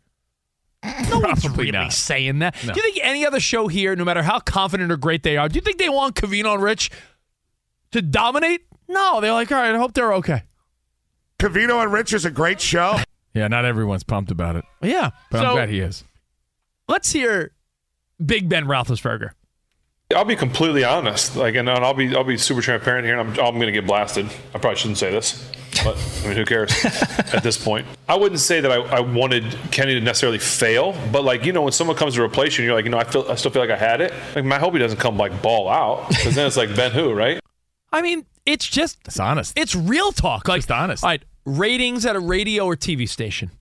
No 1.11 1.19
one's 1.19 1.41
Probably 1.45 1.67
really 1.67 1.73
not. 1.73 1.93
saying 1.93 2.39
that. 2.39 2.55
No. 2.65 2.73
Do 2.73 2.81
you 2.81 2.93
think 2.93 3.05
any 3.05 3.27
other 3.27 3.41
show 3.41 3.67
here, 3.69 3.95
no 3.97 4.05
matter 4.05 4.23
how 4.23 4.39
confident 4.39 4.91
or 4.93 4.97
great 4.97 5.23
they 5.25 5.37
are, 5.37 5.49
do 5.49 5.57
you 5.57 5.61
think 5.61 5.79
they 5.79 5.89
want 5.89 6.15
Covino 6.15 6.55
and 6.55 6.63
Rich 6.63 6.91
to 7.91 8.01
dominate? 8.01 8.63
No, 8.89 9.21
they're 9.21 9.33
like, 9.33 9.51
all 9.53 9.59
right, 9.59 9.75
I 9.75 9.79
hope 9.79 9.93
they're 9.93 10.15
okay. 10.15 10.45
Cavino 11.39 11.83
and 11.83 11.93
Rich 11.93 12.13
is 12.13 12.25
a 12.25 12.31
great 12.31 12.61
show. 12.61 12.97
Yeah, 13.35 13.49
not 13.49 13.65
everyone's 13.65 14.05
pumped 14.05 14.31
about 14.31 14.57
it, 14.57 14.65
Yeah. 14.81 15.11
but 15.31 15.41
so 15.41 15.47
I'm 15.47 15.55
glad 15.55 15.69
he 15.71 15.81
is. 15.81 16.05
let's 16.89 17.13
hear 17.13 17.53
Big 18.25 18.49
Ben 18.49 18.65
Roethlisberger. 18.65 19.31
I'll 20.14 20.25
be 20.25 20.35
completely 20.37 20.83
honest, 20.83 21.37
like, 21.37 21.55
and 21.55 21.70
I'll 21.70 21.94
be 21.94 22.14
I'll 22.16 22.25
be 22.25 22.37
super 22.37 22.61
transparent 22.61 23.07
here, 23.07 23.16
and 23.18 23.31
I'm 23.38 23.44
I'm 23.44 23.55
going 23.55 23.66
to 23.66 23.73
get 23.73 23.87
blasted. 23.87 24.27
I 24.55 24.59
probably 24.59 24.77
shouldn't 24.77 24.99
say 24.99 25.11
this, 25.12 25.49
but 25.85 25.96
I 26.25 26.27
mean, 26.29 26.37
who 26.37 26.44
cares 26.44 26.73
at 26.85 27.42
this 27.44 27.57
point? 27.62 27.87
I 28.09 28.16
wouldn't 28.16 28.40
say 28.40 28.61
that 28.61 28.73
I, 28.73 28.77
I 28.77 29.01
wanted 29.01 29.57
Kenny 29.70 29.94
to 29.94 30.01
necessarily 30.01 30.38
fail, 30.40 30.96
but 31.12 31.23
like 31.23 31.44
you 31.44 31.53
know, 31.53 31.62
when 31.62 31.73
someone 31.73 31.96
comes 31.96 32.14
to 32.16 32.23
replace 32.23 32.59
you, 32.59 32.62
and 32.62 32.66
you're 32.66 32.75
like, 32.75 32.85
you 32.85 32.90
know, 32.90 32.99
I 32.99 33.05
feel 33.05 33.25
I 33.31 33.37
still 33.37 33.53
feel 33.53 33.62
like 33.62 33.70
I 33.70 33.77
had 33.77 34.01
it. 34.01 34.12
Like, 34.35 34.44
man, 34.44 34.55
I 34.55 34.59
hope 34.59 34.73
he 34.73 34.81
doesn't 34.81 34.99
come 34.99 35.16
like 35.16 35.40
ball 35.42 35.68
out, 35.68 36.09
because 36.09 36.35
then 36.35 36.46
it's 36.46 36.57
like 36.57 36.75
Ben 36.75 36.90
who, 36.90 37.12
right? 37.12 37.38
I 37.92 38.03
mean, 38.03 38.27
it's 38.44 38.66
just 38.66 38.99
It's 39.07 39.20
honest. 39.20 39.57
it's 39.57 39.77
real 39.77 40.11
talk. 40.11 40.49
Like 40.49 40.59
Just 40.59 40.73
honest. 40.73 41.05
All 41.05 41.11
right, 41.11 41.23
ratings 41.44 42.05
at 42.05 42.16
a 42.16 42.20
radio 42.20 42.64
or 42.66 42.75
TV 42.77 43.09
station. 43.09 43.53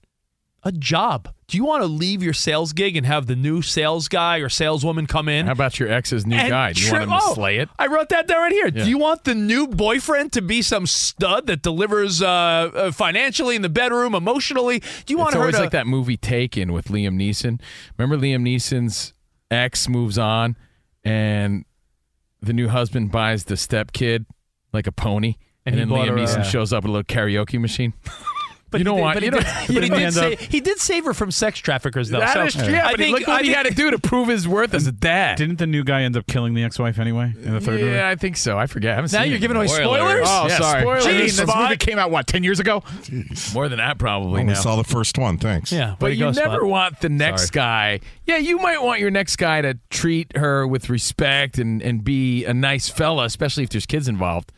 A 0.62 0.72
job. 0.72 1.32
Do 1.46 1.56
you 1.56 1.64
want 1.64 1.82
to 1.82 1.86
leave 1.88 2.22
your 2.22 2.32
sales 2.32 2.72
gig 2.72 2.96
and 2.96 3.04
have 3.06 3.26
the 3.26 3.34
new 3.34 3.60
sales 3.62 4.08
guy 4.08 4.38
or 4.38 4.48
saleswoman 4.48 5.06
come 5.06 5.28
in? 5.28 5.46
How 5.46 5.52
about 5.52 5.80
your 5.80 5.90
ex's 5.90 6.26
new 6.26 6.36
guy? 6.36 6.72
Do 6.72 6.82
you 6.82 6.88
tri- 6.88 7.00
want 7.00 7.10
him 7.10 7.18
to 7.18 7.24
oh, 7.24 7.34
slay 7.34 7.58
it? 7.58 7.68
I 7.78 7.86
wrote 7.86 8.10
that 8.10 8.28
down 8.28 8.38
right 8.38 8.52
here. 8.52 8.66
Yeah. 8.66 8.84
Do 8.84 8.90
you 8.90 8.98
want 8.98 9.24
the 9.24 9.34
new 9.34 9.66
boyfriend 9.66 10.32
to 10.34 10.42
be 10.42 10.62
some 10.62 10.86
stud 10.86 11.46
that 11.48 11.62
delivers 11.62 12.22
uh, 12.22 12.26
uh, 12.26 12.92
financially 12.92 13.56
in 13.56 13.62
the 13.62 13.68
bedroom, 13.68 14.14
emotionally? 14.14 14.78
Do 14.78 15.12
you 15.12 15.18
want 15.18 15.30
it's 15.30 15.36
her 15.36 15.40
always 15.40 15.56
to 15.56 15.62
like 15.62 15.70
that 15.72 15.86
movie 15.86 16.16
Taken 16.16 16.72
with 16.72 16.88
Liam 16.88 17.16
Neeson. 17.16 17.60
Remember 17.96 18.16
Liam 18.24 18.42
Neeson's 18.42 19.14
ex 19.50 19.88
moves 19.88 20.18
on, 20.18 20.56
and 21.02 21.64
the 22.40 22.52
new 22.52 22.68
husband 22.68 23.10
buys 23.10 23.44
the 23.44 23.56
step 23.56 23.92
kid 23.92 24.26
like 24.72 24.86
a 24.86 24.92
pony, 24.92 25.34
And 25.66 25.78
and, 25.78 25.90
then 25.90 25.98
Liam 25.98 26.08
her 26.08 26.16
a- 26.16 26.20
Neeson 26.20 26.44
shows 26.44 26.72
up 26.72 26.84
with 26.84 26.90
a 26.90 26.92
little 26.92 27.04
karaoke 27.04 27.60
machine. 27.60 27.94
But 28.70 28.78
you 28.78 28.82
he 28.82 28.84
don't 28.84 29.00
want. 29.00 29.14
but 29.16 29.22
he 29.24 29.30
did- 29.30 29.44
but 29.44 29.82
he 29.82 29.88
did 29.88 30.16
end 30.16 30.38
he 30.40 30.60
did 30.60 30.78
save 30.78 31.04
her 31.04 31.12
from 31.14 31.30
sex 31.30 31.58
traffickers, 31.58 32.08
though. 32.10 32.20
That 32.20 32.34
so 32.34 32.44
is 32.44 32.54
true. 32.54 32.72
Yeah, 32.72 32.86
I 32.86 32.92
but 32.92 33.00
think, 33.00 33.18
look 33.18 33.26
what 33.28 33.40
I 33.40 33.44
he 33.44 33.50
had 33.52 33.66
to 33.66 33.74
do 33.74 33.90
to 33.90 33.98
prove 33.98 34.28
his 34.28 34.46
worth 34.46 34.74
as 34.74 34.86
a 34.86 34.92
dad. 34.92 35.38
Didn't 35.38 35.58
the 35.58 35.66
new 35.66 35.82
guy 35.82 36.02
end 36.02 36.16
up 36.16 36.26
killing 36.26 36.54
the 36.54 36.62
ex-wife 36.62 36.98
anyway 36.98 37.32
in 37.42 37.52
the 37.54 37.60
third 37.60 37.80
movie? 37.80 37.92
Yeah, 37.92 38.08
I 38.08 38.14
think 38.14 38.36
so. 38.36 38.56
I 38.58 38.66
forget. 38.66 38.92
I 38.92 38.94
haven't 38.96 39.12
Now 39.12 39.22
seen 39.22 39.28
you're 39.30 39.38
it. 39.38 39.40
giving 39.40 39.56
away 39.56 39.66
Spoilers. 39.66 40.00
spoilers? 40.00 40.26
Oh, 40.28 40.46
Yeah, 40.48 40.58
sorry. 40.58 40.80
spoilers. 40.82 41.04
Gee, 41.04 41.12
This 41.18 41.36
this 41.38 41.56
movie 41.56 41.76
came 41.76 41.98
out 41.98 42.10
what 42.10 42.26
ten 42.26 42.44
years 42.44 42.60
ago? 42.60 42.82
More 43.54 43.68
than 43.68 43.78
that, 43.78 43.98
probably. 43.98 44.40
Only 44.40 44.52
now. 44.54 44.60
saw 44.60 44.76
the 44.76 44.84
first 44.84 45.18
one. 45.18 45.36
Thanks. 45.38 45.72
Yeah, 45.72 45.96
But 45.98 46.16
you 46.16 46.30
never 46.30 46.64
want 46.64 47.00
the 47.00 47.08
next 47.08 47.52
Sorry. 47.52 47.98
guy. 47.98 48.00
Yeah, 48.26 48.36
you 48.36 48.58
might 48.58 48.80
want 48.82 49.00
your 49.00 49.10
next 49.10 49.36
guy 49.36 49.60
to 49.62 49.78
treat 49.90 50.36
her 50.36 50.66
with 50.66 50.88
respect 50.88 51.58
and, 51.58 51.82
and 51.82 52.04
be 52.04 52.44
a 52.44 52.54
nice 52.54 52.88
fella, 52.88 53.24
especially 53.24 53.64
if 53.64 53.70
there's 53.70 53.86
kids 53.86 54.06
involved. 54.06 54.52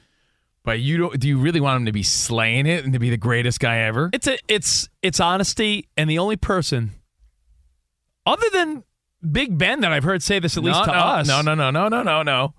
But 0.65 0.79
you 0.81 0.97
don't. 0.97 1.19
Do 1.19 1.27
you 1.29 1.39
really 1.39 1.61
want 1.61 1.79
him 1.79 1.87
to 1.87 1.93
be 1.93 2.03
slaying 2.05 2.67
it 2.67 2.85
and 2.85 2.93
to 2.93 2.99
be 3.01 3.11
the 3.11 3.17
greatest 3.17 3.59
guy 3.59 3.79
ever? 3.79 4.11
It's 4.13 4.27
a 4.29 4.39
it's 4.47 4.89
it's 5.03 5.19
honesty, 5.19 5.89
and 5.97 6.09
the 6.09 6.19
only 6.19 6.37
person 6.37 6.93
other 8.25 8.47
than 8.53 8.85
Big 9.31 9.59
Ben 9.59 9.81
that 9.81 9.93
I've 9.93 10.05
heard 10.05 10.23
say 10.23 10.39
this 10.39 10.57
at 10.57 10.63
least 10.63 10.79
no, 10.81 10.87
to 10.87 10.93
no, 10.93 10.99
us. 10.99 11.27
No, 11.29 11.43
no, 11.43 11.55
no, 11.55 11.71
no, 11.71 11.89
no, 11.89 12.03
no, 12.03 12.23
no. 12.23 12.55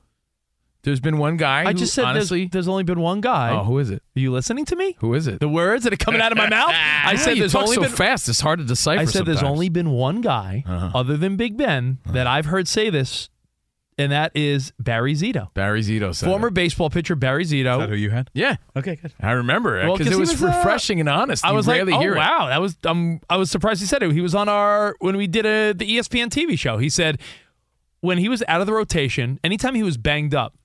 There's 0.83 0.99
been 0.99 1.17
one 1.17 1.37
guy. 1.37 1.61
I 1.61 1.67
who, 1.71 1.75
just 1.75 1.93
said 1.93 2.03
honestly. 2.03 2.39
there's, 2.41 2.51
there's 2.51 2.67
only 2.67 2.83
been 2.83 2.99
one 2.99 3.21
guy. 3.21 3.51
oh, 3.57 3.63
who 3.63 3.79
is 3.79 3.89
it? 3.89 4.03
Are 4.17 4.19
you 4.19 4.33
listening 4.33 4.65
to 4.65 4.75
me? 4.75 4.97
Who 4.99 5.13
is 5.13 5.27
it? 5.27 5.39
The 5.39 5.47
words 5.47 5.85
that 5.85 5.93
are 5.93 5.97
coming 5.97 6.19
out 6.19 6.33
of 6.33 6.37
my 6.37 6.49
mouth. 6.49 6.71
I 6.71 7.11
Yeah, 7.13 7.15
said 7.15 7.37
there's 7.37 7.53
talk 7.53 7.63
only 7.63 7.75
so 7.75 7.81
been 7.83 7.91
fast. 7.91 8.27
It's 8.27 8.41
hard 8.41 8.59
to 8.59 8.65
decipher. 8.65 8.99
I 8.99 9.05
said 9.05 9.25
there's 9.25 9.43
only 9.43 9.69
been 9.69 9.91
one 9.91 10.19
guy 10.19 10.65
Uh-huh. 10.67 10.91
other 10.93 11.15
than 11.15 11.37
Big 11.37 11.55
Ben 11.55 11.99
that 12.07 12.27
I've 12.27 12.47
heard 12.47 12.67
say 12.67 12.89
this, 12.89 13.29
and 14.03 14.11
that 14.11 14.31
is 14.35 14.71
Barry 14.79 15.13
Zito. 15.15 15.53
Barry 15.53 15.81
Zito 15.81 16.13
said 16.13 16.27
Former 16.27 16.49
it. 16.49 16.53
baseball 16.53 16.89
pitcher 16.89 17.15
Barry 17.15 17.43
Is 17.43 17.49
that 17.51 17.55
who 17.57 17.95
Zito. 17.95 17.99
you 17.99 18.09
had? 18.11 18.29
Yeah, 18.33 18.57
Okay, 18.75 18.95
good. 18.95 19.13
I 19.19 19.31
remember 19.31 19.79
it 19.79 19.85
Well, 19.85 19.93
because 19.97 20.07
'cause 20.07 20.13
it 20.13 20.15
he 20.17 20.19
was, 20.19 20.31
was, 20.33 20.43
uh, 20.43 20.47
refreshing 20.57 20.99
and 20.99 21.09
honest. 21.09 21.45
I 21.45 21.49
You 21.49 21.55
was 21.55 21.67
like, 21.67 21.77
rarely 21.77 21.93
oh 21.93 21.99
hear 21.99 22.13
it. 22.13 22.17
wow, 22.17 22.47
that 22.47 22.61
was 22.61 22.77
um, 22.85 23.19
I 23.29 23.37
was 23.37 23.49
surprised 23.49 23.81
he 23.81 23.87
said 23.87 24.03
it. 24.03 24.11
He 24.11 24.21
was 24.21 24.35
on 24.35 24.47
our 24.49 24.95
when 24.99 25.17
we 25.17 25.27
did 25.27 25.45
a 25.45 25.73
the 25.73 25.85
ESPN 25.97 26.29
TV 26.29 26.57
show. 26.59 26.77
He 26.77 26.89
said 26.89 27.19
when 28.01 28.17
he 28.17 28.29
was 28.29 28.43
out 28.47 28.59
of 28.61 28.67
the 28.67 28.73
rotation, 28.73 29.39
anytime 29.43 29.75
he 29.75 29.83
was 29.83 29.97
banged 29.97 30.35
up, 30.35 30.55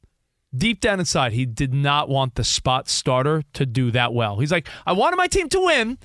deep 0.57 0.81
down 0.81 0.99
inside, 0.99 1.33
he 1.33 1.47
did 1.47 1.73
not 1.73 2.09
want 2.09 2.35
the 2.35 2.43
spot 2.43 2.89
starter 2.89 3.43
to 3.53 3.65
do 3.65 3.91
that 3.93 4.13
well. 4.13 4.39
He's 4.41 4.51
like, 4.51 4.67
I 4.87 4.93
wanted 4.93 5.17
my 5.17 5.29
team 5.29 5.49
to 5.51 5.61
win, 5.65 5.99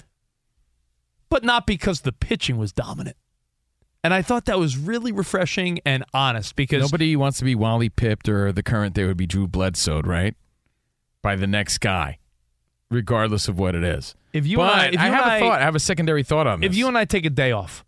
but 1.30 1.44
not 1.44 1.66
because 1.66 2.02
the 2.02 2.12
pitching 2.12 2.58
was 2.58 2.72
dominant. 2.72 3.18
And 4.04 4.14
I 4.14 4.22
thought 4.22 4.46
that 4.46 4.60
was 4.60 4.78
really 4.78 5.12
refreshing 5.14 5.80
and 5.86 6.04
honest 6.14 6.56
because 6.58 6.82
Nobody 6.82 7.16
wants 7.16 7.38
to 7.40 7.46
be 7.46 7.56
Wally 7.56 7.88
Pipped 7.90 8.28
or 8.28 8.52
the 8.52 8.64
current 8.64 8.94
day 8.96 9.06
would 9.06 9.16
be 9.18 9.26
Drew 9.26 9.48
Bledsoe, 9.48 10.02
right? 10.02 10.36
By 11.22 11.38
the 11.38 11.48
next 11.48 11.78
guy, 11.78 12.20
regardless 12.92 13.48
of 13.48 13.58
what 13.58 13.76
it 13.76 13.84
is. 13.84 14.14
if 14.34 14.46
you 14.46 14.58
but 14.58 14.72
and 14.74 14.82
I, 14.82 14.86
if 14.88 14.94
you 14.96 15.00
I 15.00 15.06
have 15.06 15.26
I- 15.26 15.38
a 15.38 15.40
thought. 15.40 15.62
I 15.62 15.64
have 15.64 15.76
a 15.76 15.80
secondary 15.80 16.24
thought 16.24 16.48
on 16.48 16.60
this. 16.60 16.70
if 16.70 16.76
you 16.76 16.88
and 16.90 16.98
I 16.98 17.06
take 17.06 17.26
a 17.26 17.30
day 17.30 17.54
off, 17.54 17.86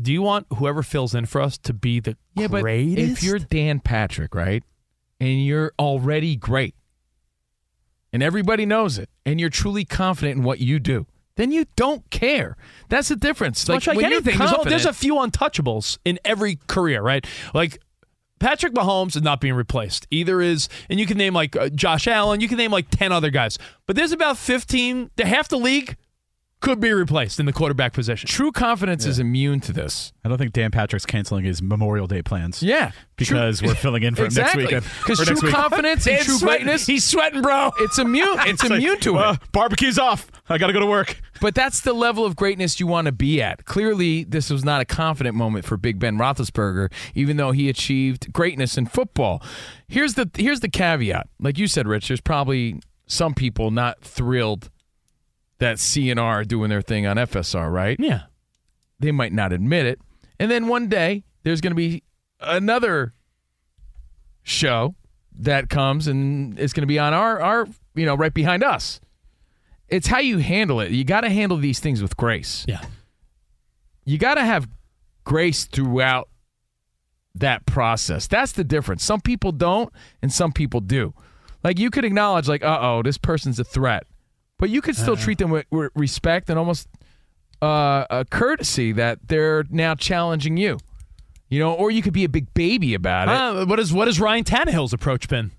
do 0.00 0.10
you 0.12 0.22
want 0.22 0.46
whoever 0.56 0.82
fills 0.82 1.14
in 1.14 1.26
for 1.26 1.42
us 1.42 1.58
to 1.58 1.74
be 1.74 2.00
the 2.00 2.16
yeah, 2.34 2.46
but 2.48 2.62
greatest? 2.62 3.12
if 3.18 3.22
you're 3.22 3.38
Dan 3.38 3.80
Patrick, 3.80 4.34
right, 4.34 4.64
and 5.20 5.44
you're 5.44 5.72
already 5.78 6.36
great, 6.36 6.74
and 8.14 8.22
everybody 8.22 8.64
knows 8.64 8.96
it, 8.96 9.10
and 9.26 9.38
you're 9.38 9.50
truly 9.50 9.84
confident 9.84 10.38
in 10.38 10.42
what 10.42 10.58
you 10.58 10.78
do, 10.80 11.06
then 11.36 11.50
you 11.52 11.66
don't 11.76 12.08
care. 12.10 12.56
That's 12.88 13.08
the 13.08 13.16
difference. 13.16 13.64
Much 13.74 13.86
like 13.86 13.96
anything, 14.12 14.38
there's, 14.38 14.50
al- 14.58 14.64
there's 14.70 14.84
a 14.90 14.92
few 14.92 15.14
untouchables 15.14 15.98
in 16.04 16.18
every 16.24 16.58
career, 16.66 17.00
right? 17.02 17.26
Like 17.54 17.78
Patrick 18.38 18.74
Mahomes 18.74 19.16
is 19.16 19.22
not 19.22 19.40
being 19.40 19.54
replaced. 19.54 20.06
Either 20.10 20.40
is, 20.40 20.68
and 20.90 20.98
you 20.98 21.06
can 21.06 21.16
name 21.16 21.32
like 21.34 21.54
uh, 21.56 21.68
Josh 21.68 22.06
Allen, 22.08 22.40
you 22.40 22.48
can 22.48 22.58
name 22.58 22.70
like 22.72 22.88
10 22.90 23.12
other 23.12 23.30
guys, 23.30 23.56
but 23.86 23.96
there's 23.96 24.12
about 24.12 24.36
15, 24.36 25.10
the- 25.16 25.24
half 25.26 25.48
the 25.48 25.58
league 25.58 25.96
could 26.62 26.80
be 26.80 26.92
replaced 26.92 27.38
in 27.38 27.46
the 27.46 27.52
quarterback 27.52 27.92
position. 27.92 28.26
true 28.28 28.50
confidence 28.52 29.04
is 29.04 29.18
immune 29.18 29.60
to 29.60 29.72
this. 29.72 30.12
I 30.24 30.28
don't 30.28 30.38
think 30.38 30.52
Dan 30.52 30.70
Patrick's 30.70 31.04
canceling 31.04 31.44
his 31.44 31.60
Memorial 31.60 32.06
Day 32.06 32.22
plans. 32.22 32.62
Yeah, 32.62 32.92
because 33.16 33.58
True- 33.58 33.68
we're 33.68 33.74
filling 33.74 34.02
in 34.04 34.14
for 34.14 34.24
exactly. 34.24 34.64
him 34.64 34.70
next 34.70 34.86
weekend. 34.86 35.04
Because 35.06 35.26
true 35.40 35.48
week. 35.48 35.54
confidence 35.54 36.06
and 36.06 36.20
true 36.20 36.38
sweating. 36.38 36.64
greatness, 36.66 36.86
He's 36.86 37.04
sweating, 37.04 37.42
bro. 37.42 37.72
it's 37.80 37.98
immune. 37.98 38.38
It's, 38.46 38.62
like, 38.62 38.72
immune 38.72 38.98
to 39.00 39.16
uh, 39.18 39.32
it. 39.34 39.52
barbecue's 39.52 39.98
off. 39.98 40.30
I 40.48 40.58
got 40.58 40.68
to 40.68 40.72
go 40.72 40.80
to 40.80 40.86
work. 40.86 41.20
But 41.40 41.54
that's 41.54 41.80
the 41.80 41.92
level 41.92 42.24
of 42.24 42.36
greatness 42.36 42.78
you 42.80 42.86
want 42.86 43.06
to 43.06 43.12
be 43.12 43.42
at. 43.42 43.64
Clearly, 43.64 44.24
this 44.24 44.48
was 44.50 44.64
not 44.64 44.80
a 44.80 44.84
confident 44.84 45.34
moment 45.34 45.64
for 45.64 45.76
Big 45.76 45.98
Ben 45.98 46.16
Roethlisberger, 46.18 46.92
even 47.14 47.36
though 47.36 47.50
he 47.52 47.68
achieved 47.68 48.32
greatness 48.32 48.78
in 48.78 48.86
football. 48.86 49.42
Here's 49.88 50.14
the 50.14 50.30
here's 50.36 50.60
the 50.60 50.68
caveat. 50.68 51.28
Like 51.40 51.58
you 51.58 51.66
said, 51.66 51.86
Rich, 51.88 52.08
there's 52.08 52.20
probably 52.20 52.80
some 53.06 53.34
people 53.34 53.70
not 53.70 54.00
thrilled 54.02 54.70
that 55.62 55.76
CNR 55.76 56.46
doing 56.46 56.70
their 56.70 56.82
thing 56.82 57.06
on 57.06 57.16
FSR, 57.16 57.72
right? 57.72 57.96
Yeah. 58.00 58.22
They 58.98 59.12
might 59.12 59.32
not 59.32 59.52
admit 59.52 59.86
it. 59.86 60.00
And 60.40 60.50
then 60.50 60.66
one 60.66 60.88
day 60.88 61.22
there's 61.44 61.60
going 61.60 61.70
to 61.70 61.76
be 61.76 62.02
another 62.40 63.14
show 64.42 64.96
that 65.38 65.70
comes 65.70 66.08
and 66.08 66.58
it's 66.58 66.72
going 66.72 66.82
to 66.82 66.88
be 66.88 66.98
on 66.98 67.14
our 67.14 67.40
our 67.40 67.68
you 67.94 68.04
know 68.04 68.16
right 68.16 68.34
behind 68.34 68.64
us. 68.64 69.00
It's 69.88 70.08
how 70.08 70.18
you 70.18 70.38
handle 70.38 70.80
it. 70.80 70.90
You 70.90 71.04
got 71.04 71.20
to 71.20 71.30
handle 71.30 71.58
these 71.58 71.78
things 71.78 72.02
with 72.02 72.16
grace. 72.16 72.64
Yeah. 72.66 72.82
You 74.04 74.18
got 74.18 74.34
to 74.34 74.44
have 74.44 74.68
grace 75.22 75.66
throughout 75.66 76.28
that 77.36 77.66
process. 77.66 78.26
That's 78.26 78.50
the 78.50 78.64
difference. 78.64 79.04
Some 79.04 79.20
people 79.20 79.52
don't 79.52 79.92
and 80.22 80.32
some 80.32 80.50
people 80.50 80.80
do. 80.80 81.14
Like 81.62 81.78
you 81.78 81.90
could 81.90 82.04
acknowledge 82.04 82.48
like, 82.48 82.64
"Uh-oh, 82.64 83.04
this 83.04 83.16
person's 83.16 83.60
a 83.60 83.64
threat." 83.64 84.06
But 84.62 84.70
you 84.70 84.80
could 84.80 84.94
still 84.94 85.16
treat 85.16 85.38
them 85.38 85.50
with, 85.50 85.66
with 85.72 85.90
respect 85.96 86.48
and 86.48 86.56
almost 86.56 86.86
uh, 87.60 88.06
a 88.08 88.24
courtesy 88.24 88.92
that 88.92 89.18
they're 89.26 89.64
now 89.70 89.96
challenging 89.96 90.56
you. 90.56 90.78
You 91.48 91.58
know, 91.58 91.72
or 91.72 91.90
you 91.90 92.00
could 92.00 92.12
be 92.12 92.22
a 92.22 92.28
big 92.28 92.54
baby 92.54 92.94
about 92.94 93.26
it. 93.26 93.32
Uh, 93.32 93.66
what 93.66 93.80
is 93.80 93.92
what 93.92 94.06
has 94.06 94.20
Ryan 94.20 94.44
Tannehill's 94.44 94.92
approach 94.92 95.28
been? 95.28 95.50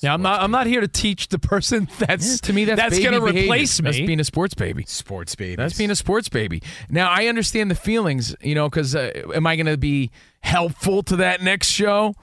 Yeah, 0.00 0.12
I'm 0.12 0.20
not. 0.20 0.40
I'm 0.40 0.50
not 0.50 0.66
here 0.66 0.80
to 0.80 0.88
teach 0.88 1.28
the 1.28 1.38
person 1.38 1.88
that's 2.00 2.28
Yeah, 2.28 2.36
to 2.48 2.52
me, 2.52 2.64
that's, 2.64 2.80
that's 2.80 2.98
going 2.98 3.12
to 3.12 3.20
replace 3.20 3.80
me. 3.80 3.84
That's 3.84 4.04
being 4.04 4.18
a 4.18 4.24
sports 4.24 4.54
baby. 4.54 4.84
Sports 4.88 5.36
baby. 5.36 5.54
That's 5.54 5.78
being 5.78 5.92
a 5.92 5.96
sports 5.96 6.28
baby. 6.28 6.60
Now 6.88 7.08
I 7.08 7.26
understand 7.26 7.70
the 7.70 7.76
feelings, 7.76 8.34
you 8.40 8.56
know, 8.56 8.68
because 8.68 8.96
uh, 8.96 9.12
am 9.32 9.46
I 9.46 9.54
going 9.54 9.66
to 9.66 9.78
be 9.78 10.10
helpful 10.40 11.04
to 11.04 11.14
that 11.14 11.40
next 11.40 11.68
show? 11.68 12.16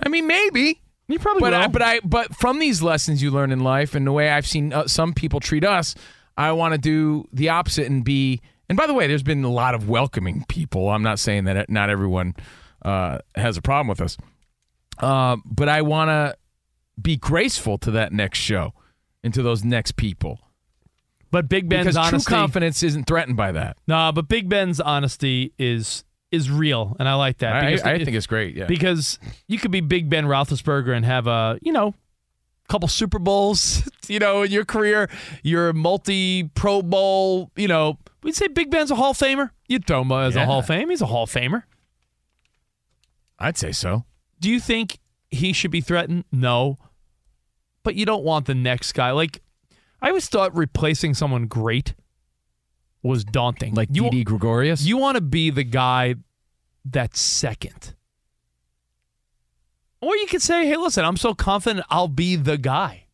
I 0.00 0.08
mean, 0.08 0.28
maybe. 0.28 0.82
You 1.12 1.18
probably 1.18 1.40
But 1.40 1.52
will. 1.52 1.60
I, 1.60 1.66
but 1.68 1.82
I 1.82 2.00
but 2.04 2.34
from 2.34 2.58
these 2.58 2.82
lessons 2.82 3.22
you 3.22 3.30
learn 3.30 3.52
in 3.52 3.60
life 3.60 3.94
and 3.94 4.06
the 4.06 4.12
way 4.12 4.30
I've 4.30 4.46
seen 4.46 4.72
uh, 4.72 4.86
some 4.86 5.12
people 5.12 5.40
treat 5.40 5.64
us, 5.64 5.94
I 6.36 6.52
want 6.52 6.72
to 6.72 6.78
do 6.78 7.28
the 7.32 7.50
opposite 7.50 7.86
and 7.86 8.04
be. 8.04 8.40
And 8.68 8.78
by 8.78 8.86
the 8.86 8.94
way, 8.94 9.06
there's 9.06 9.22
been 9.22 9.44
a 9.44 9.50
lot 9.50 9.74
of 9.74 9.88
welcoming 9.88 10.44
people. 10.48 10.88
I'm 10.88 11.02
not 11.02 11.18
saying 11.18 11.44
that 11.44 11.68
not 11.68 11.90
everyone 11.90 12.34
uh, 12.82 13.18
has 13.34 13.56
a 13.56 13.62
problem 13.62 13.88
with 13.88 14.00
us, 14.00 14.16
uh, 14.98 15.36
but 15.44 15.68
I 15.68 15.82
want 15.82 16.08
to 16.08 16.36
be 17.00 17.16
graceful 17.16 17.78
to 17.78 17.90
that 17.92 18.12
next 18.12 18.38
show 18.38 18.72
and 19.22 19.34
to 19.34 19.42
those 19.42 19.64
next 19.64 19.96
people. 19.96 20.40
but 21.30 21.48
Big 21.48 21.68
Ben's 21.68 21.86
because 21.86 21.96
honesty, 21.96 22.28
true 22.28 22.36
confidence 22.38 22.82
isn't 22.82 23.06
threatened 23.06 23.36
by 23.36 23.52
that. 23.52 23.76
Nah, 23.86 24.12
but 24.12 24.28
Big 24.28 24.48
Ben's 24.48 24.80
honesty 24.80 25.52
is 25.58 26.04
is 26.32 26.50
real, 26.50 26.96
and 26.98 27.08
I 27.08 27.14
like 27.14 27.38
that. 27.38 27.54
I, 27.54 27.68
I 27.68 27.70
it- 27.94 28.04
think 28.04 28.16
it's 28.16 28.26
great. 28.26 28.56
Yeah. 28.56 28.66
because 28.66 29.18
you 29.46 29.58
could 29.58 29.70
be 29.70 29.80
Big 29.80 30.08
Ben 30.10 30.24
Roethlisberger 30.26 30.94
and 30.96 31.04
have 31.04 31.26
a 31.26 31.58
you 31.62 31.72
know 31.72 31.94
couple 32.68 32.88
Super 32.88 33.18
Bowls, 33.18 33.88
you 34.08 34.18
know, 34.18 34.42
in 34.42 34.50
your 34.50 34.64
career. 34.64 35.08
You're 35.42 35.68
a 35.68 35.74
multi 35.74 36.44
Pro 36.54 36.82
Bowl. 36.82 37.50
You 37.56 37.68
know, 37.68 37.98
we'd 38.22 38.34
say 38.34 38.48
Big 38.48 38.70
Ben's 38.70 38.90
a 38.90 38.94
Hall 38.96 39.10
of 39.10 39.18
Famer. 39.18 39.50
You'd 39.68 39.86
throw 39.86 40.00
him 40.02 40.10
as 40.12 40.34
a 40.36 40.44
Hall 40.46 40.60
of 40.60 40.66
Fame. 40.66 40.90
He's 40.90 41.02
a 41.02 41.06
Hall 41.06 41.24
of 41.24 41.30
Famer. 41.30 41.62
I'd 43.38 43.58
say 43.58 43.72
so. 43.72 44.04
Do 44.40 44.48
you 44.50 44.60
think 44.60 44.98
he 45.30 45.52
should 45.52 45.70
be 45.70 45.80
threatened? 45.80 46.24
No. 46.32 46.78
But 47.82 47.94
you 47.96 48.06
don't 48.06 48.22
want 48.24 48.46
the 48.46 48.54
next 48.54 48.92
guy. 48.92 49.10
Like, 49.10 49.42
I 50.00 50.08
always 50.08 50.28
thought 50.28 50.56
replacing 50.56 51.14
someone 51.14 51.46
great 51.46 51.94
was 53.02 53.24
daunting. 53.24 53.74
Like 53.74 53.88
you, 53.92 54.04
Didi 54.04 54.24
Gregorius. 54.24 54.82
you 54.84 54.96
want 54.96 55.16
to 55.16 55.20
be 55.20 55.50
the 55.50 55.64
guy 55.64 56.14
that's 56.84 57.20
second. 57.20 57.94
Or 60.00 60.16
you 60.16 60.26
could 60.26 60.42
say, 60.42 60.66
hey, 60.66 60.76
listen, 60.76 61.04
I'm 61.04 61.16
so 61.16 61.32
confident 61.34 61.86
I'll 61.88 62.08
be 62.08 62.36
the 62.36 62.58
guy. 62.58 63.06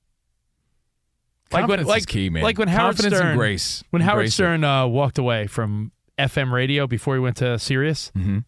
Like 1.50 1.62
when, 1.62 1.78
Confidence 1.78 1.88
like, 1.88 1.98
is 2.00 2.06
key, 2.06 2.30
man. 2.30 2.42
like 2.42 2.58
when 2.58 2.68
Howard 2.68 2.96
Confidence 2.96 3.16
Stern, 3.16 3.28
and 3.28 3.38
grace. 3.38 3.84
When 3.90 4.02
Howard 4.02 4.26
it. 4.26 4.30
Stern 4.32 4.64
uh, 4.64 4.86
walked 4.86 5.16
away 5.18 5.46
from 5.46 5.92
FM 6.18 6.50
radio 6.52 6.86
before 6.86 7.14
he 7.14 7.20
went 7.20 7.36
to 7.38 7.58
Sirius. 7.58 8.10
Mhm. 8.16 8.44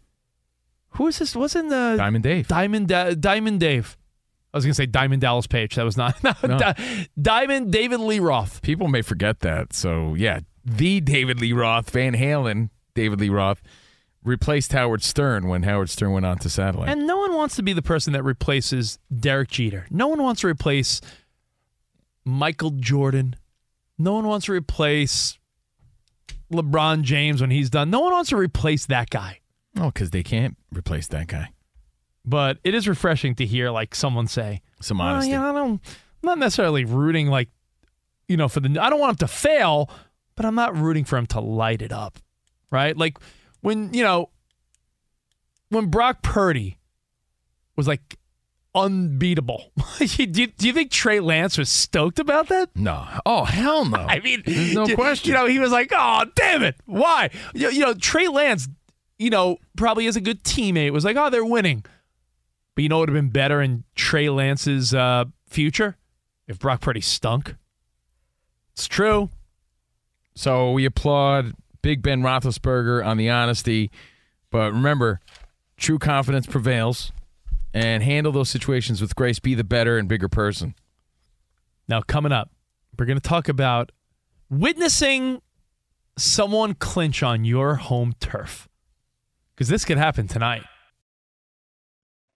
Who 0.94 1.04
was 1.04 1.18
this? 1.18 1.34
Wasn't 1.36 1.70
the 1.70 1.94
Diamond 1.96 2.24
Dave? 2.24 2.48
Diamond 2.48 2.88
Da- 2.88 3.14
Diamond 3.14 3.60
Dave? 3.60 3.96
I 4.52 4.56
was 4.56 4.64
gonna 4.64 4.74
say 4.74 4.84
Diamond 4.86 5.22
Dallas 5.22 5.46
Page. 5.46 5.76
That 5.76 5.84
was 5.84 5.96
not 5.96 6.22
no, 6.24 6.32
No. 6.46 6.58
Di- 6.58 7.06
Diamond 7.20 7.72
David 7.72 8.00
Lee 8.00 8.18
Roth. 8.20 8.60
People 8.62 8.88
may 8.88 9.00
forget 9.02 9.40
that. 9.40 9.72
So 9.72 10.14
yeah, 10.14 10.40
the 10.64 11.00
David 11.00 11.40
Lee 11.40 11.52
Roth, 11.52 11.90
Van 11.90 12.14
Halen, 12.14 12.70
David 12.94 13.20
Lee 13.20 13.28
Roth, 13.28 13.62
replaced 14.22 14.72
Howard 14.72 15.02
Stern 15.02 15.48
when 15.48 15.62
Howard 15.62 15.88
Stern 15.90 16.12
went 16.12 16.26
on 16.26 16.38
to 16.38 16.50
satellite. 16.50 16.88
And 16.90 17.06
no 17.06 17.16
one 17.18 17.34
wants 17.34 17.56
to 17.56 17.62
be 17.62 17.72
the 17.72 17.82
person 17.82 18.12
that 18.12 18.22
replaces 18.22 18.98
Derek 19.16 19.48
Jeter. 19.50 19.86
No 19.90 20.08
one 20.08 20.22
wants 20.22 20.42
to 20.42 20.46
replace 20.46 21.00
Michael 22.24 22.70
Jordan. 22.70 23.36
No 23.98 24.14
one 24.14 24.26
wants 24.26 24.46
to 24.46 24.52
replace 24.52 25.38
LeBron 26.52 27.02
James 27.02 27.40
when 27.40 27.50
he's 27.50 27.70
done. 27.70 27.90
No 27.90 28.00
one 28.00 28.12
wants 28.12 28.30
to 28.30 28.36
replace 28.36 28.86
that 28.86 29.10
guy. 29.10 29.40
oh, 29.78 29.86
because 29.90 30.10
they 30.10 30.22
can't 30.22 30.56
replace 30.72 31.06
that 31.08 31.26
guy. 31.28 31.50
But 32.24 32.58
it 32.64 32.74
is 32.74 32.86
refreshing 32.86 33.34
to 33.36 33.46
hear 33.46 33.70
like 33.70 33.94
someone 33.94 34.26
say, 34.26 34.62
Some 34.80 35.00
honesty. 35.00 35.30
you 35.30 35.36
know, 35.38 35.50
I 35.50 35.52
don't, 35.52 35.70
I'm 35.72 35.80
not 36.22 36.38
necessarily 36.38 36.84
rooting 36.84 37.28
like, 37.28 37.48
you 38.28 38.36
know, 38.36 38.48
for 38.48 38.60
the. 38.60 38.78
I 38.80 38.90
don't 38.90 39.00
want 39.00 39.10
him 39.12 39.26
to 39.26 39.28
fail, 39.28 39.90
but 40.40 40.46
I'm 40.46 40.54
not 40.54 40.74
rooting 40.74 41.04
for 41.04 41.18
him 41.18 41.26
to 41.26 41.40
light 41.40 41.82
it 41.82 41.92
up, 41.92 42.18
right? 42.70 42.96
Like 42.96 43.18
when 43.60 43.92
you 43.92 44.02
know, 44.02 44.30
when 45.68 45.88
Brock 45.90 46.22
Purdy 46.22 46.78
was 47.76 47.86
like 47.86 48.16
unbeatable. 48.74 49.70
do, 49.98 50.06
you, 50.06 50.46
do 50.46 50.66
you 50.66 50.72
think 50.72 50.90
Trey 50.90 51.20
Lance 51.20 51.58
was 51.58 51.68
stoked 51.68 52.18
about 52.18 52.48
that? 52.48 52.70
No. 52.74 53.06
Oh 53.26 53.44
hell 53.44 53.84
no. 53.84 53.98
I 54.08 54.20
mean, 54.20 54.42
There's 54.46 54.72
no 54.72 54.86
you- 54.86 54.94
question. 54.94 55.28
You 55.28 55.34
know, 55.36 55.44
he 55.44 55.58
was 55.58 55.72
like, 55.72 55.92
"Oh, 55.94 56.24
damn 56.34 56.62
it, 56.62 56.76
why?" 56.86 57.28
You, 57.52 57.68
you 57.68 57.80
know, 57.80 57.92
Trey 57.92 58.26
Lance, 58.28 58.66
you 59.18 59.28
know, 59.28 59.58
probably 59.76 60.06
as 60.06 60.16
a 60.16 60.22
good 60.22 60.42
teammate, 60.42 60.92
was 60.92 61.04
like, 61.04 61.18
"Oh, 61.18 61.28
they're 61.28 61.44
winning." 61.44 61.84
But 62.74 62.82
you 62.82 62.88
know 62.88 62.96
what 62.96 63.10
would 63.10 63.14
have 63.14 63.22
been 63.24 63.28
better 63.28 63.60
in 63.60 63.84
Trey 63.94 64.30
Lance's 64.30 64.94
uh, 64.94 65.26
future 65.50 65.98
if 66.48 66.58
Brock 66.58 66.80
Purdy 66.80 67.02
stunk. 67.02 67.56
It's 68.72 68.88
true. 68.88 69.28
So 70.34 70.72
we 70.72 70.84
applaud 70.84 71.54
Big 71.82 72.02
Ben 72.02 72.22
Roethlisberger 72.22 73.04
on 73.04 73.16
the 73.16 73.30
honesty, 73.30 73.90
but 74.50 74.72
remember, 74.72 75.20
true 75.76 75.98
confidence 75.98 76.46
prevails, 76.46 77.12
and 77.72 78.02
handle 78.02 78.32
those 78.32 78.48
situations 78.48 79.00
with 79.00 79.14
grace. 79.14 79.38
Be 79.38 79.54
the 79.54 79.64
better 79.64 79.98
and 79.98 80.08
bigger 80.08 80.28
person. 80.28 80.74
Now, 81.88 82.02
coming 82.02 82.32
up, 82.32 82.50
we're 82.98 83.06
going 83.06 83.18
to 83.18 83.28
talk 83.28 83.48
about 83.48 83.92
witnessing 84.48 85.40
someone 86.16 86.74
clinch 86.74 87.22
on 87.22 87.44
your 87.44 87.76
home 87.76 88.14
turf 88.20 88.68
because 89.54 89.68
this 89.68 89.84
could 89.84 89.98
happen 89.98 90.28
tonight. 90.28 90.62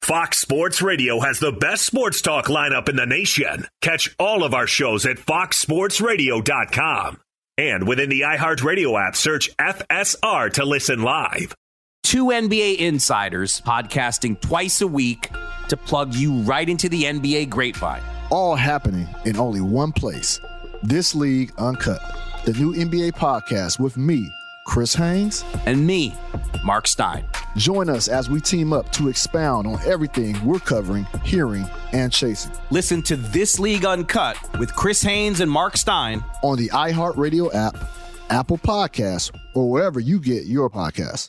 Fox 0.02 0.38
Sports 0.38 0.83
Radio 0.83 1.20
has 1.20 1.38
the 1.38 1.52
best 1.52 1.87
sports 1.87 2.20
talk 2.20 2.46
lineup 2.46 2.90
in 2.90 2.96
the 2.96 3.07
nation. 3.07 3.66
Catch 3.80 4.14
all 4.18 4.44
of 4.44 4.52
our 4.52 4.66
shows 4.66 5.07
at 5.07 5.16
foxsportsradio.com. 5.16 7.20
And 7.56 7.86
within 7.86 8.08
the 8.10 8.22
iHeartRadio 8.22 9.00
app, 9.00 9.14
search 9.14 9.56
FSR 9.58 10.52
to 10.54 10.64
listen 10.64 11.02
live. 11.02 11.54
Two 12.02 12.26
NBA 12.26 12.78
insiders 12.78 13.60
podcasting 13.60 14.40
twice 14.40 14.80
a 14.80 14.86
week 14.86 15.30
to 15.68 15.76
plug 15.76 16.14
you 16.14 16.34
right 16.40 16.68
into 16.68 16.88
the 16.88 17.04
NBA 17.04 17.48
grapevine. 17.50 18.02
All 18.30 18.56
happening 18.56 19.08
in 19.24 19.36
only 19.36 19.60
one 19.60 19.92
place. 19.92 20.40
This 20.82 21.14
League 21.14 21.52
Uncut, 21.56 22.02
the 22.44 22.52
new 22.54 22.74
NBA 22.74 23.12
podcast 23.12 23.78
with 23.78 23.96
me, 23.96 24.28
Chris 24.64 24.94
Haynes, 24.94 25.44
and 25.66 25.87
me, 25.87 26.14
Mark 26.64 26.87
Stein. 26.87 27.24
Join 27.57 27.88
us 27.88 28.09
as 28.09 28.29
we 28.29 28.40
team 28.40 28.72
up 28.72 28.90
to 28.92 29.09
expound 29.09 29.66
on 29.66 29.79
everything 29.87 30.42
we're 30.44 30.59
covering, 30.59 31.07
hearing, 31.24 31.68
and 31.92 32.12
chasing. 32.12 32.53
Listen 32.70 33.03
to 33.03 33.16
This 33.16 33.59
League 33.59 33.85
Uncut 33.85 34.37
with 34.59 34.74
Chris 34.74 35.03
Haynes 35.03 35.40
and 35.40 35.50
Mark 35.50 35.77
Stein 35.77 36.24
on 36.42 36.57
the 36.59 36.68
iHeartRadio 36.70 37.55
app, 37.55 37.77
Apple 38.31 38.59
Podcasts, 38.59 39.31
or 39.55 39.70
wherever 39.70 40.00
you 40.00 40.18
get 40.18 40.46
your 40.46 40.70
podcasts. 40.70 41.29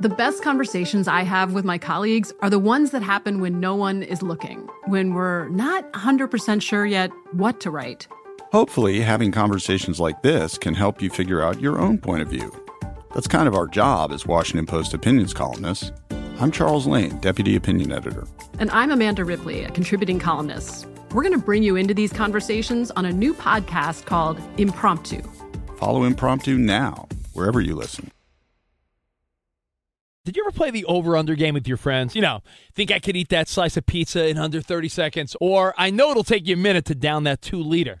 The 0.00 0.08
best 0.08 0.42
conversations 0.42 1.06
I 1.06 1.22
have 1.22 1.52
with 1.52 1.64
my 1.64 1.78
colleagues 1.78 2.32
are 2.40 2.50
the 2.50 2.58
ones 2.58 2.90
that 2.90 3.02
happen 3.02 3.40
when 3.40 3.60
no 3.60 3.76
one 3.76 4.02
is 4.02 4.22
looking, 4.22 4.68
when 4.86 5.14
we're 5.14 5.48
not 5.50 5.92
100% 5.92 6.62
sure 6.62 6.84
yet 6.84 7.10
what 7.32 7.60
to 7.60 7.70
write. 7.70 8.08
Hopefully, 8.50 9.02
having 9.02 9.30
conversations 9.30 10.00
like 10.00 10.22
this 10.22 10.56
can 10.56 10.72
help 10.72 11.02
you 11.02 11.10
figure 11.10 11.42
out 11.42 11.60
your 11.60 11.78
own 11.78 11.98
point 11.98 12.22
of 12.22 12.28
view. 12.28 12.50
That's 13.12 13.28
kind 13.28 13.46
of 13.46 13.54
our 13.54 13.66
job 13.66 14.10
as 14.10 14.24
Washington 14.24 14.64
Post 14.64 14.94
opinions 14.94 15.34
columnists. 15.34 15.92
I'm 16.40 16.50
Charles 16.50 16.86
Lane, 16.86 17.18
Deputy 17.18 17.56
Opinion 17.56 17.92
Editor. 17.92 18.26
And 18.58 18.70
I'm 18.70 18.90
Amanda 18.90 19.22
Ripley, 19.22 19.64
a 19.64 19.70
contributing 19.70 20.18
columnist. 20.18 20.86
We're 21.12 21.24
going 21.24 21.38
to 21.38 21.44
bring 21.44 21.62
you 21.62 21.76
into 21.76 21.92
these 21.92 22.10
conversations 22.10 22.90
on 22.92 23.04
a 23.04 23.12
new 23.12 23.34
podcast 23.34 24.06
called 24.06 24.40
Impromptu. 24.56 25.20
Follow 25.76 26.04
Impromptu 26.04 26.56
now, 26.56 27.06
wherever 27.34 27.60
you 27.60 27.74
listen. 27.74 28.10
Did 30.24 30.36
you 30.38 30.44
ever 30.46 30.52
play 30.52 30.70
the 30.70 30.86
over 30.86 31.18
under 31.18 31.34
game 31.34 31.52
with 31.52 31.68
your 31.68 31.76
friends? 31.76 32.14
You 32.14 32.22
know, 32.22 32.42
think 32.74 32.90
I 32.90 32.98
could 32.98 33.16
eat 33.16 33.28
that 33.28 33.48
slice 33.48 33.76
of 33.76 33.84
pizza 33.84 34.26
in 34.26 34.38
under 34.38 34.62
30 34.62 34.88
seconds? 34.88 35.36
Or 35.38 35.74
I 35.76 35.90
know 35.90 36.10
it'll 36.10 36.24
take 36.24 36.46
you 36.46 36.54
a 36.54 36.58
minute 36.58 36.86
to 36.86 36.94
down 36.94 37.24
that 37.24 37.42
two 37.42 37.62
liter. 37.62 38.00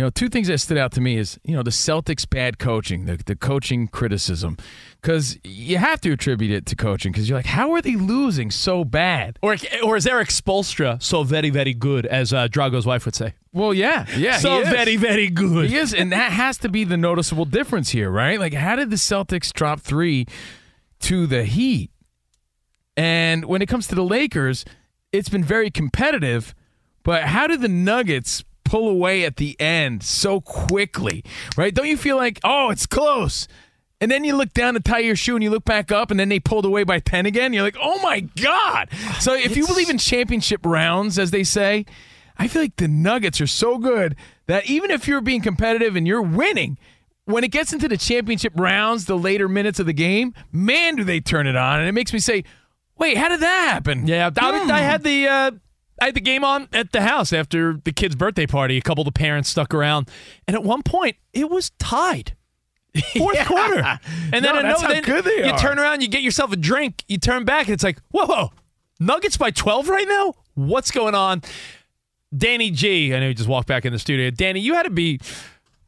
You 0.00 0.06
know, 0.06 0.10
two 0.10 0.30
things 0.30 0.48
that 0.48 0.56
stood 0.56 0.78
out 0.78 0.92
to 0.92 1.00
me 1.02 1.18
is, 1.18 1.38
you 1.44 1.54
know, 1.54 1.62
the 1.62 1.70
Celtics' 1.70 2.26
bad 2.26 2.58
coaching, 2.58 3.04
the, 3.04 3.18
the 3.18 3.36
coaching 3.36 3.86
criticism. 3.86 4.56
Because 4.98 5.38
you 5.44 5.76
have 5.76 6.00
to 6.00 6.12
attribute 6.12 6.50
it 6.50 6.64
to 6.64 6.74
coaching 6.74 7.12
because 7.12 7.28
you're 7.28 7.38
like, 7.38 7.44
how 7.44 7.72
are 7.72 7.82
they 7.82 7.96
losing 7.96 8.50
so 8.50 8.82
bad? 8.82 9.38
Or, 9.42 9.56
or 9.84 9.98
is 9.98 10.06
Erik 10.06 10.30
Spoelstra 10.30 11.02
so 11.02 11.22
very, 11.22 11.50
very 11.50 11.74
good, 11.74 12.06
as 12.06 12.32
uh, 12.32 12.48
Drago's 12.48 12.86
wife 12.86 13.04
would 13.04 13.14
say? 13.14 13.34
Well, 13.52 13.74
yeah. 13.74 14.06
Yeah. 14.16 14.38
So 14.38 14.54
he 14.54 14.60
is. 14.60 14.68
very, 14.70 14.96
very 14.96 15.28
good. 15.28 15.68
He 15.68 15.76
is. 15.76 15.92
And 15.92 16.10
that 16.12 16.32
has 16.32 16.56
to 16.60 16.70
be 16.70 16.84
the 16.84 16.96
noticeable 16.96 17.44
difference 17.44 17.90
here, 17.90 18.10
right? 18.10 18.40
Like, 18.40 18.54
how 18.54 18.76
did 18.76 18.88
the 18.88 18.96
Celtics 18.96 19.52
drop 19.52 19.80
three 19.80 20.24
to 21.00 21.26
the 21.26 21.44
Heat? 21.44 21.90
And 22.96 23.44
when 23.44 23.60
it 23.60 23.66
comes 23.66 23.86
to 23.88 23.94
the 23.94 24.04
Lakers, 24.04 24.64
it's 25.12 25.28
been 25.28 25.44
very 25.44 25.70
competitive. 25.70 26.54
But 27.02 27.24
how 27.24 27.46
did 27.46 27.60
the 27.60 27.68
Nuggets 27.68 28.44
pull 28.70 28.88
away 28.88 29.24
at 29.24 29.36
the 29.36 29.60
end 29.60 30.00
so 30.04 30.40
quickly, 30.40 31.24
right? 31.56 31.74
Don't 31.74 31.88
you 31.88 31.96
feel 31.96 32.16
like, 32.16 32.38
oh, 32.44 32.70
it's 32.70 32.86
close? 32.86 33.48
And 34.00 34.10
then 34.10 34.22
you 34.22 34.36
look 34.36 34.54
down 34.54 34.74
to 34.74 34.80
tie 34.80 35.00
your 35.00 35.16
shoe 35.16 35.34
and 35.34 35.42
you 35.42 35.50
look 35.50 35.64
back 35.64 35.90
up 35.90 36.10
and 36.12 36.20
then 36.20 36.28
they 36.28 36.38
pulled 36.38 36.64
away 36.64 36.84
by 36.84 37.00
10 37.00 37.26
again. 37.26 37.52
You're 37.52 37.64
like, 37.64 37.76
oh 37.82 38.00
my 38.00 38.20
God. 38.20 38.88
So 39.18 39.34
if 39.34 39.56
you 39.56 39.66
believe 39.66 39.90
in 39.90 39.98
championship 39.98 40.60
rounds, 40.64 41.18
as 41.18 41.32
they 41.32 41.42
say, 41.42 41.84
I 42.38 42.46
feel 42.46 42.62
like 42.62 42.76
the 42.76 42.86
Nuggets 42.88 43.40
are 43.40 43.46
so 43.48 43.76
good 43.76 44.14
that 44.46 44.70
even 44.70 44.90
if 44.92 45.08
you're 45.08 45.20
being 45.20 45.42
competitive 45.42 45.96
and 45.96 46.06
you're 46.06 46.22
winning, 46.22 46.78
when 47.24 47.42
it 47.44 47.50
gets 47.50 47.72
into 47.72 47.88
the 47.88 47.98
championship 47.98 48.52
rounds, 48.56 49.04
the 49.06 49.18
later 49.18 49.48
minutes 49.48 49.80
of 49.80 49.86
the 49.86 49.92
game, 49.92 50.32
man, 50.52 50.94
do 50.94 51.02
they 51.04 51.20
turn 51.20 51.46
it 51.48 51.56
on. 51.56 51.80
And 51.80 51.88
it 51.88 51.92
makes 51.92 52.12
me 52.12 52.20
say, 52.20 52.44
wait, 52.98 53.16
how 53.18 53.28
did 53.28 53.40
that 53.40 53.68
happen? 53.72 54.06
Yeah, 54.06 54.30
I, 54.34 54.62
Hmm. 54.64 54.70
I 54.70 54.78
had 54.80 55.02
the 55.02 55.26
uh, 55.28 55.50
I 56.00 56.06
had 56.06 56.14
the 56.14 56.20
game 56.20 56.44
on 56.44 56.68
at 56.72 56.92
the 56.92 57.02
house 57.02 57.32
after 57.32 57.80
the 57.84 57.92
kid's 57.92 58.16
birthday 58.16 58.46
party. 58.46 58.76
A 58.78 58.80
couple 58.80 59.02
of 59.02 59.06
the 59.06 59.18
parents 59.18 59.48
stuck 59.48 59.74
around, 59.74 60.08
and 60.48 60.54
at 60.56 60.62
one 60.64 60.82
point 60.82 61.16
it 61.32 61.50
was 61.50 61.70
tied. 61.78 62.34
Fourth 63.16 63.36
Yeah. 63.36 63.44
quarter, 63.44 63.78
and 64.32 64.32
then, 64.32 64.42
No, 64.42 64.54
I 64.56 64.62
that's 64.62 64.80
how 64.82 64.88
then 64.88 65.04
you 65.04 65.44
are. 65.52 65.58
turn 65.58 65.78
around, 65.78 66.00
you 66.02 66.08
get 66.08 66.22
yourself 66.22 66.50
a 66.52 66.56
drink, 66.56 67.04
you 67.06 67.18
turn 67.18 67.44
back, 67.44 67.66
and 67.66 67.74
it's 67.74 67.84
like, 67.84 68.00
whoa, 68.10 68.26
whoa, 68.26 68.50
Nuggets 68.98 69.36
by 69.36 69.50
twelve 69.52 69.88
right 69.88 70.08
now. 70.08 70.34
What's 70.54 70.90
going 70.90 71.14
on? 71.14 71.42
Danny 72.36 72.70
G, 72.70 73.14
I 73.14 73.20
know 73.20 73.28
you 73.28 73.34
just 73.34 73.48
walked 73.48 73.68
back 73.68 73.84
in 73.84 73.92
the 73.92 73.98
studio. 73.98 74.30
Danny, 74.30 74.60
you 74.60 74.74
had 74.74 74.82
to 74.84 74.90
be 74.90 75.20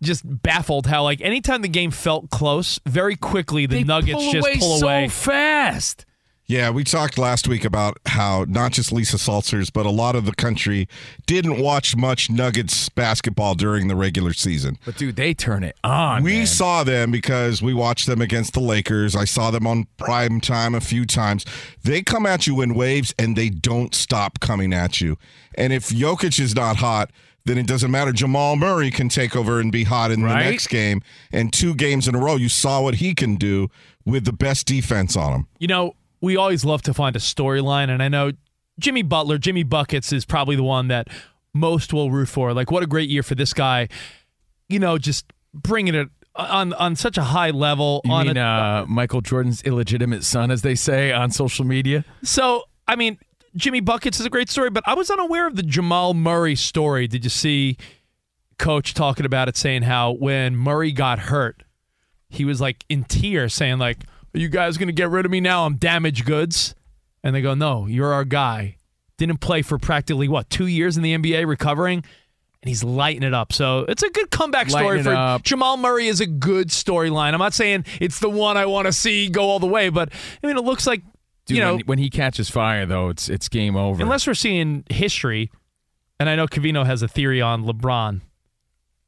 just 0.03 0.23
baffled 0.43 0.87
how 0.87 1.03
like 1.05 1.21
anytime 1.21 1.63
the 1.63 1.69
game 1.69 1.91
felt 1.91 2.31
close, 2.31 2.81
very 2.87 3.17
quickly 3.17 3.67
the 3.67 3.77
They 3.79 3.85
Nuggets 3.85 4.15
pull 4.15 4.33
just 4.33 4.47
away 4.47 4.59
pull 4.59 4.79
so 4.79 4.87
away 4.87 5.09
fast. 5.09 6.05
Yeah, 6.53 6.69
we 6.69 6.85
talked 6.85 7.17
last 7.17 7.49
week 7.49 7.65
about 7.65 7.97
how 8.05 8.45
not 8.47 8.73
just 8.73 8.93
Lisa 8.93 9.17
Salters, 9.17 9.71
but 9.71 9.87
a 9.87 9.91
lot 9.91 10.15
of 10.15 10.27
the 10.27 10.35
country 10.35 10.87
didn't 11.25 11.59
watch 11.59 11.97
much 11.97 12.29
Nuggets 12.29 12.91
basketball 12.91 13.55
during 13.55 13.89
the 13.89 13.97
regular 13.97 14.35
season. 14.35 14.77
But 14.85 14.99
dude, 14.99 15.17
they 15.17 15.33
turn 15.33 15.65
it 15.65 15.77
on. 15.83 16.23
we 16.23 16.39
man. 16.41 16.47
saw 16.47 16.85
them 16.85 17.11
because 17.11 17.63
we 17.63 17.73
watched 17.73 18.07
them 18.07 18.21
against 18.21 18.53
the 18.53 18.61
Lakers. 18.61 19.17
I 19.17 19.25
saw 19.25 19.51
them 19.51 19.67
on 19.67 19.87
prime 19.97 20.43
time 20.43 20.75
a 20.75 20.83
few 20.83 21.07
times. 21.07 21.47
They 21.85 22.03
come 22.03 22.27
at 22.27 22.47
you 22.47 22.61
in 22.61 22.75
waves 22.75 23.15
and 23.19 23.35
they 23.35 23.49
don't 23.49 23.95
stop 23.95 24.39
coming 24.41 24.75
at 24.75 25.01
you. 25.01 25.17
And 25.55 25.73
if 25.73 25.89
Jokic 25.89 26.39
is 26.39 26.55
not 26.55 26.77
hot, 26.77 27.11
then 27.47 27.57
it 27.57 27.67
doesn't 27.67 27.91
matter. 27.91 28.13
Jamal 28.13 28.57
Murray 28.57 28.91
can 28.91 29.09
take 29.09 29.35
over 29.35 29.59
and 29.59 29.73
be 29.73 29.85
hot 29.85 30.11
in 30.11 30.23
Right. 30.23 30.45
the 30.45 30.51
next 30.51 30.67
game. 30.67 31.01
And 31.33 31.51
two 31.51 31.75
games 31.75 32.07
in 32.07 32.15
a 32.15 32.19
row, 32.19 32.37
you 32.37 32.51
saw 32.51 32.83
what 32.83 32.97
he 32.97 33.15
can 33.15 33.37
do 33.37 33.71
with 34.05 34.27
the 34.27 34.33
best 34.35 34.67
defense 34.67 35.17
on 35.17 35.33
him. 35.33 35.47
You 35.59 35.69
know, 35.69 35.97
we 36.23 36.37
always 36.37 36.65
love 36.65 36.81
to 36.83 36.95
find 36.95 37.15
a 37.15 37.19
storyline, 37.19 37.91
and 37.91 38.03
I 38.03 38.09
know 38.09 38.33
Jimmy 38.79 39.03
Butler, 39.03 39.37
Jimmy 39.37 39.65
Buckets 39.65 40.13
is 40.13 40.25
probably 40.25 40.57
the 40.57 40.63
one 40.63 40.89
that 40.89 41.09
most 41.53 41.93
will 41.93 42.11
root 42.11 42.29
for. 42.29 42.55
Like, 42.55 42.71
what 42.71 42.83
a 42.83 42.87
great 42.87 43.11
year 43.11 43.23
for 43.23 43.35
this 43.35 43.53
guy. 43.53 43.89
You 44.69 44.79
know, 44.79 44.97
just 44.97 45.31
bringing 45.53 45.95
it 45.95 46.09
on 46.35 46.73
on 46.75 46.97
such 46.97 47.19
a 47.19 47.23
high 47.23 47.51
level. 47.51 48.01
You 48.05 48.13
on 48.13 48.27
mean 48.29 48.37
a, 48.39 48.41
uh, 48.41 48.87
Michael 48.89 49.21
Jordan's 49.21 49.63
illegitimate 49.63 50.25
son, 50.25 50.51
as 50.51 50.63
they 50.63 50.77
say 50.77 51.13
on 51.13 51.31
social 51.31 51.67
media? 51.67 52.05
so, 52.23 52.63
I 52.89 52.97
mean, 52.97 53.19
Jimmy 53.57 53.81
Buckets 53.81 54.19
is 54.19 54.25
a 54.25 54.31
great 54.31 54.49
story, 54.49 54.71
but 54.71 54.85
I 54.87 54.95
was 54.95 55.11
unaware 55.11 55.47
of 55.47 55.57
the 55.57 55.63
Jamal 55.63 56.15
Murray 56.15 56.55
story. 56.55 57.07
Did 57.07 57.25
you 57.25 57.31
see 57.31 57.77
Coach 58.59 58.95
talking 58.95 59.27
about 59.27 59.49
it, 59.49 59.57
saying 59.57 59.83
how 59.83 60.13
when 60.13 60.57
Murray 60.57 60.93
got 60.93 61.19
hurt, 61.19 61.65
he 62.29 62.45
was 62.45 62.61
like 62.61 62.85
in 62.89 63.05
tears, 63.05 63.53
saying 63.53 63.79
like, 63.79 63.99
"Are 64.35 64.39
you 64.39 64.49
guys 64.49 64.77
gonna 64.77 64.93
get 64.93 65.11
rid 65.11 65.25
of 65.25 65.31
me 65.31 65.41
now? 65.41 65.67
I'm 65.67 65.77
damaged 65.77 66.25
goods." 66.25 66.75
And 67.25 67.35
they 67.35 67.43
go, 67.43 67.55
"No, 67.55 67.87
you're 67.87 68.13
our 68.13 68.25
guy." 68.25 68.77
Didn't 69.19 69.39
play 69.41 69.63
for 69.63 69.79
practically 69.79 70.27
what 70.27 70.51
two 70.51 70.67
years 70.67 70.97
in 70.97 71.03
the 71.03 71.13
NBA, 71.13 71.47
recovering, 71.47 71.99
and 71.99 72.69
he's 72.69 72.83
lighting 72.83 73.23
it 73.23 73.35
up. 73.35 73.53
So 73.53 73.81
it's 73.89 74.03
a 74.03 74.11
good 74.11 74.31
comeback 74.31 74.71
story 74.71 75.03
for 75.03 75.15
up. 75.15 75.43
Jamal 75.43 75.77
Murray. 75.77 76.09
Is 76.09 76.21
a 76.21 76.27
good 76.27 76.69
storyline. 76.69 77.33
I'm 77.33 77.39
not 77.39 77.55
saying 77.55 77.85
it's 78.01 78.19
the 78.19 78.31
one 78.31 78.57
I 78.57 78.67
want 78.67 78.87
to 78.87 78.93
see 78.93 79.29
go 79.29 79.43
all 79.45 79.59
the 79.59 79.67
way, 79.67 79.89
but 79.91 80.11
I 80.43 80.47
mean, 80.47 80.57
it 80.57 80.65
looks 80.65 80.87
like 80.87 81.03
Dude, 81.47 81.57
you 81.57 81.63
know 81.63 81.77
when, 81.77 81.87
when 81.87 81.99
he 81.99 82.09
catches 82.11 82.49
fire, 82.49 82.87
though, 82.87 83.09
it's 83.09 83.29
it's 83.29 83.49
game 83.49 83.77
over. 83.77 84.03
Unless 84.03 84.27
we're 84.27 84.35
seeing 84.35 84.85
history, 84.91 85.51
and 86.21 86.29
I 86.29 86.37
know 86.37 86.47
Covino 86.47 86.87
has 86.87 87.03
a 87.03 87.09
theory 87.09 87.41
on 87.41 87.65
LeBron, 87.65 88.21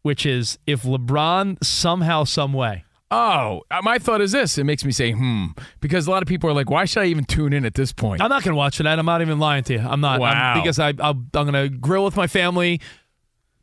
which 0.03 0.27
is 0.27 0.59
if 0.67 0.83
LeBron 0.83 1.63
somehow, 1.65 2.25
some 2.25 2.53
way, 2.53 2.85
Oh, 3.15 3.63
uh, 3.71 3.81
my 3.83 3.99
thought 3.99 4.21
is 4.21 4.33
this. 4.33 4.59
It 4.59 4.65
makes 4.65 4.85
me 4.85 4.91
say, 4.93 5.13
hmm, 5.13 5.47
because 5.81 6.07
a 6.07 6.11
lot 6.11 6.23
of 6.23 6.29
people 6.29 6.51
are 6.51 6.53
like, 6.53 6.69
why 6.71 6.85
should 6.85 7.03
I 7.03 7.07
even 7.07 7.25
tune 7.25 7.53
in 7.53 7.65
at 7.65 7.75
this 7.75 7.93
point? 7.93 8.21
I'm 8.21 8.29
not 8.29 8.43
going 8.43 8.53
to 8.53 8.57
watch 8.57 8.81
it. 8.81 8.87
I'm 8.87 9.07
not 9.07 9.21
even 9.23 9.39
lying 9.39 9.63
to 9.65 9.75
you. 9.75 9.81
I'm 9.81 10.01
not. 10.01 10.21
I'm- 10.21 10.21
Wow. 10.21 10.55
because 10.61 10.79
I, 10.79 10.89
I'll, 10.99 11.11
I'm 11.13 11.27
going 11.33 11.53
to 11.53 11.69
grill 11.69 12.05
with 12.05 12.17
my 12.17 12.27
family, 12.27 12.81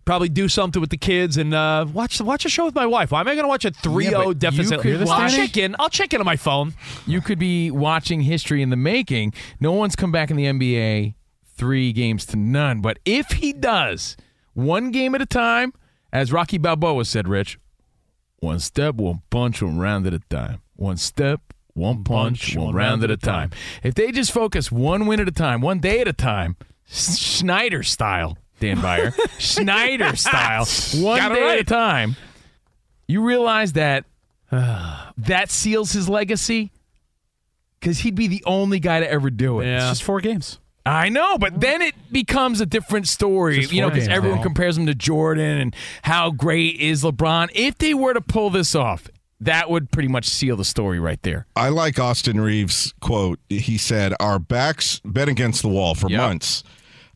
probably 0.06 0.30
do 0.30 0.48
something 0.48 0.80
with 0.80 0.90
the 0.90 0.98
kids, 0.98 1.38
and 1.38 1.54
uh, 1.54 1.86
watch 1.94 2.22
watch 2.22 2.46
a 2.46 2.50
show 2.50 2.66
with 2.66 2.76
my 2.76 2.86
wife. 2.86 3.12
Why 3.12 3.20
am 3.22 3.28
I 3.28 3.34
going 3.36 3.44
to 3.44 3.50
watch 3.50 3.66
a 3.66 3.72
3 3.72 4.04
Yeah, 4.06 4.10
0 4.12 4.26
but 4.28 4.40
deficit? 4.40 4.84
you 4.86 4.98
could 4.98 5.08
I'll 5.08 5.30
check 5.30 5.58
in. 5.58 5.76
I'll 5.80 5.90
check 5.90 6.14
in 6.14 6.20
on 6.22 6.26
my 6.26 6.36
phone. 6.38 6.74
You 7.06 7.20
could 7.22 7.40
be 7.40 7.72
watching 7.72 8.22
history 8.22 8.62
in 8.62 8.70
the 8.70 8.76
making. 8.78 9.34
No 9.60 9.72
one's 9.74 9.96
come 9.96 10.12
back 10.12 10.32
in 10.32 10.38
the 10.38 10.46
NBA 10.46 11.16
three 11.56 11.92
games 11.94 12.26
to 12.28 12.38
none. 12.38 12.82
But 12.82 12.98
if 13.06 13.28
he 13.34 13.54
does, 13.54 14.18
one 14.54 14.92
game 14.92 15.14
at 15.14 15.22
a 15.22 15.26
time, 15.28 15.74
as 16.12 16.32
Rocky 16.32 16.58
Balboa 16.58 17.06
said, 17.06 17.28
Rich, 17.28 17.60
one 18.42 18.60
step, 18.60 18.96
one 18.96 19.22
punch, 19.30 19.62
one 19.62 19.78
round 19.78 20.06
at 20.08 20.14
a 20.14 20.20
time. 20.20 20.62
One 20.76 20.98
step, 20.98 21.54
one 21.74 22.04
punch, 22.04 22.58
one, 22.58 22.74
round 22.74 23.04
at 23.04 23.12
a 23.12 23.18
time. 23.18 23.52
If 23.84 23.94
they 23.94 24.12
just 24.12 24.32
focus 24.32 24.72
one 24.72 25.06
win 25.06 25.20
at 25.20 25.28
a 25.28 25.32
time, 25.32 25.62
one 25.62 25.80
day 25.80 26.02
at 26.02 26.08
a 26.08 26.14
time, 26.14 26.58
Schneider 26.88 27.84
style, 27.84 28.38
Dan 28.60 28.82
Beyer, 28.82 29.14
Schneider 29.38 30.16
style, 30.16 30.66
one 30.96 31.20
Got 31.20 31.36
day 31.36 31.54
at 31.54 31.60
a 31.60 31.64
time, 31.64 32.16
you 33.08 33.22
realize 33.22 33.74
that 33.74 34.06
that 34.52 35.46
seals 35.50 35.92
his 35.94 36.10
legacy 36.10 36.72
because 37.80 38.00
he'd 38.00 38.16
be 38.16 38.28
the 38.28 38.44
only 38.48 38.80
guy 38.80 39.02
to 39.02 39.10
ever 39.10 39.30
do 39.30 39.60
it. 39.60 39.66
Yeah. 39.68 39.78
It's 39.78 40.00
just 40.00 40.04
four 40.04 40.20
games. 40.20 40.60
I 40.86 41.10
know, 41.10 41.38
but 41.38 41.60
then 41.62 41.82
it 41.82 41.94
becomes 42.12 42.60
a 42.62 42.66
different 42.66 43.08
story, 43.08 43.62
Just 43.62 43.74
you 43.74 43.82
know, 43.82 43.90
because 43.90 44.08
everyone 44.08 44.40
though. 44.40 44.44
compares 44.44 44.78
him 44.78 44.88
to 44.88 44.96
Jordan 44.96 45.58
and 45.60 45.76
how 46.02 46.32
great 46.32 46.80
is 46.80 47.04
LeBron. 47.04 47.50
If 47.54 47.78
they 47.78 47.94
were 47.94 48.14
to 48.14 48.22
pull 48.22 48.50
this 48.50 48.74
off, 48.74 49.08
that 49.40 49.70
would 49.70 49.92
pretty 49.92 50.08
much 50.08 50.26
seal 50.26 50.56
the 50.56 50.66
story 50.66 51.00
right 51.00 51.22
there. 51.24 51.46
I 51.56 51.70
like 51.70 52.00
Austin 52.00 52.40
Reaves' 52.42 52.94
quote. 53.00 53.40
He 53.50 53.78
said, 53.78 54.14
Our 54.20 54.40
backs 54.40 55.00
been 55.02 55.30
against 55.30 55.62
the 55.62 55.68
wall 55.70 55.94
for 55.96 56.10
Yep. 56.10 56.20
months. 56.20 56.64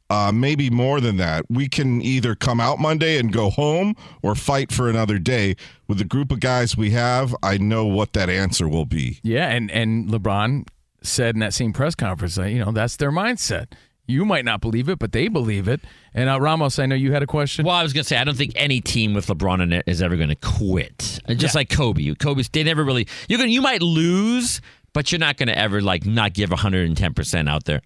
Uh, 0.08 0.32
maybe 0.32 0.70
more 0.70 1.02
than 1.02 1.18
that. 1.18 1.46
We 1.50 1.68
can 1.68 2.00
either 2.04 2.36
come 2.36 2.60
out 2.62 2.78
Monday 2.78 3.18
and 3.18 3.34
go 3.34 3.50
home 3.50 3.96
or 4.22 4.36
fight 4.36 4.72
for 4.72 4.88
another 4.88 5.18
day. 5.18 5.56
With 5.88 5.98
the 5.98 6.04
group 6.06 6.32
of 6.32 6.40
guys 6.40 6.78
we 6.78 6.92
have, 6.92 7.36
I 7.42 7.58
know 7.58 7.86
what 7.88 8.14
that 8.14 8.30
answer 8.30 8.68
will 8.70 8.86
be. 8.86 9.20
Yeah, 9.24 9.48
and 9.50 9.72
and 9.72 10.08
LeBron 10.10 10.68
said 11.06 11.36
in 11.36 11.40
that 11.40 11.54
same 11.54 11.74
press 11.74 11.96
conference 11.96 12.36
that 12.36 12.52
you 12.52 12.64
know 12.64 12.72
that's 12.72 12.98
their 12.98 13.12
mindset. 13.12 13.68
You 14.08 14.24
might 14.24 14.46
not 14.46 14.62
believe 14.62 14.88
it, 14.88 15.00
but 15.00 15.14
they 15.14 15.28
believe 15.28 15.68
it. 15.68 15.82
And 16.14 16.30
uh, 16.30 16.40
Ramos, 16.40 16.78
I 16.78 16.86
know 16.86 16.96
you 16.96 17.12
had 17.12 17.24
a 17.24 17.28
question. 17.28 17.66
Well, 17.66 17.74
I 17.76 17.82
was 17.82 17.92
going 17.92 18.04
to 18.04 18.08
say, 18.08 18.18
I 18.18 18.24
don't 18.24 18.38
think 18.38 18.54
any 18.56 18.80
team 18.80 19.16
with 19.16 19.26
LeBron 19.26 19.64
in 19.64 19.74
it 19.74 19.84
is 19.88 20.00
ever 20.02 20.16
going 20.16 20.30
to 20.30 20.36
quit. 20.36 21.22
Just 21.28 21.56
like 21.56 21.70
Kobe. 21.70 22.14
Kobe's, 22.14 22.48
they 22.50 22.64
never 22.64 22.84
really, 22.84 23.08
you're 23.28 23.40
gonna, 23.40 23.50
you 23.50 23.64
might 23.64 23.82
lose, 23.82 24.62
but 24.94 25.12
you're 25.12 25.20
not 25.20 25.38
going 25.38 25.48
to 25.48 25.58
ever 25.58 25.82
like 25.82 26.06
not 26.06 26.34
give 26.34 26.52
110% 26.52 27.50
out 27.50 27.66
there. 27.66 27.82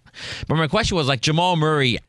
But 0.47 0.55
my 0.55 0.67
question 0.67 0.97
was 0.97 1.07
like 1.07 1.21
Jamal 1.21 1.55
Murray. 1.55 1.99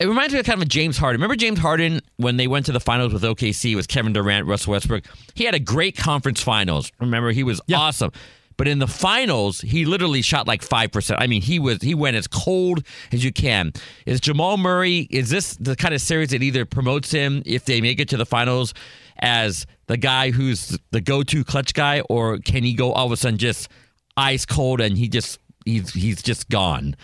It 0.00 0.06
reminds 0.06 0.32
me 0.32 0.40
of 0.40 0.46
kind 0.46 0.58
of 0.58 0.62
a 0.62 0.68
James 0.68 0.96
Harden. 0.96 1.20
Remember 1.20 1.36
James 1.36 1.58
Harden 1.58 2.00
when 2.16 2.38
they 2.38 2.46
went 2.46 2.66
to 2.66 2.72
the 2.72 2.80
finals 2.80 3.12
with 3.12 3.22
OKC 3.22 3.76
with 3.76 3.88
Kevin 3.88 4.12
Durant, 4.12 4.46
Russell 4.46 4.70
Westbrook? 4.72 5.04
He 5.34 5.44
had 5.44 5.54
a 5.54 5.60
great 5.60 5.96
conference 5.96 6.40
finals. 6.40 6.90
Remember, 7.00 7.32
he 7.32 7.42
was 7.42 7.60
awesome. 7.74 8.12
But 8.58 8.68
in 8.68 8.80
the 8.80 8.86
finals, 8.88 9.62
he 9.62 9.86
literally 9.86 10.20
shot 10.20 10.46
like 10.46 10.62
five 10.62 10.92
percent. 10.92 11.22
I 11.22 11.26
mean, 11.28 11.40
he 11.40 11.58
was 11.58 11.80
he 11.80 11.94
went 11.94 12.16
as 12.16 12.26
cold 12.26 12.84
as 13.12 13.24
you 13.24 13.32
can. 13.32 13.72
Is 14.04 14.20
Jamal 14.20 14.58
Murray? 14.58 15.08
Is 15.10 15.30
this 15.30 15.56
the 15.56 15.76
kind 15.76 15.94
of 15.94 16.02
series 16.02 16.30
that 16.30 16.42
either 16.42 16.66
promotes 16.66 17.10
him 17.10 17.42
if 17.46 17.64
they 17.64 17.80
make 17.80 18.00
it 18.00 18.08
to 18.10 18.16
the 18.16 18.26
finals 18.26 18.74
as 19.20 19.64
the 19.86 19.96
guy 19.96 20.30
who's 20.32 20.78
the 20.90 21.00
go-to 21.00 21.44
clutch 21.44 21.72
guy, 21.72 22.00
or 22.10 22.38
can 22.38 22.64
he 22.64 22.74
go 22.74 22.92
all 22.92 23.06
of 23.06 23.12
a 23.12 23.16
sudden 23.16 23.38
just 23.38 23.68
ice 24.16 24.44
cold 24.44 24.80
and 24.80 24.98
he 24.98 25.08
just 25.08 25.38
he's 25.64 25.92
he's 25.92 26.20
just 26.20 26.48
gone? 26.48 26.96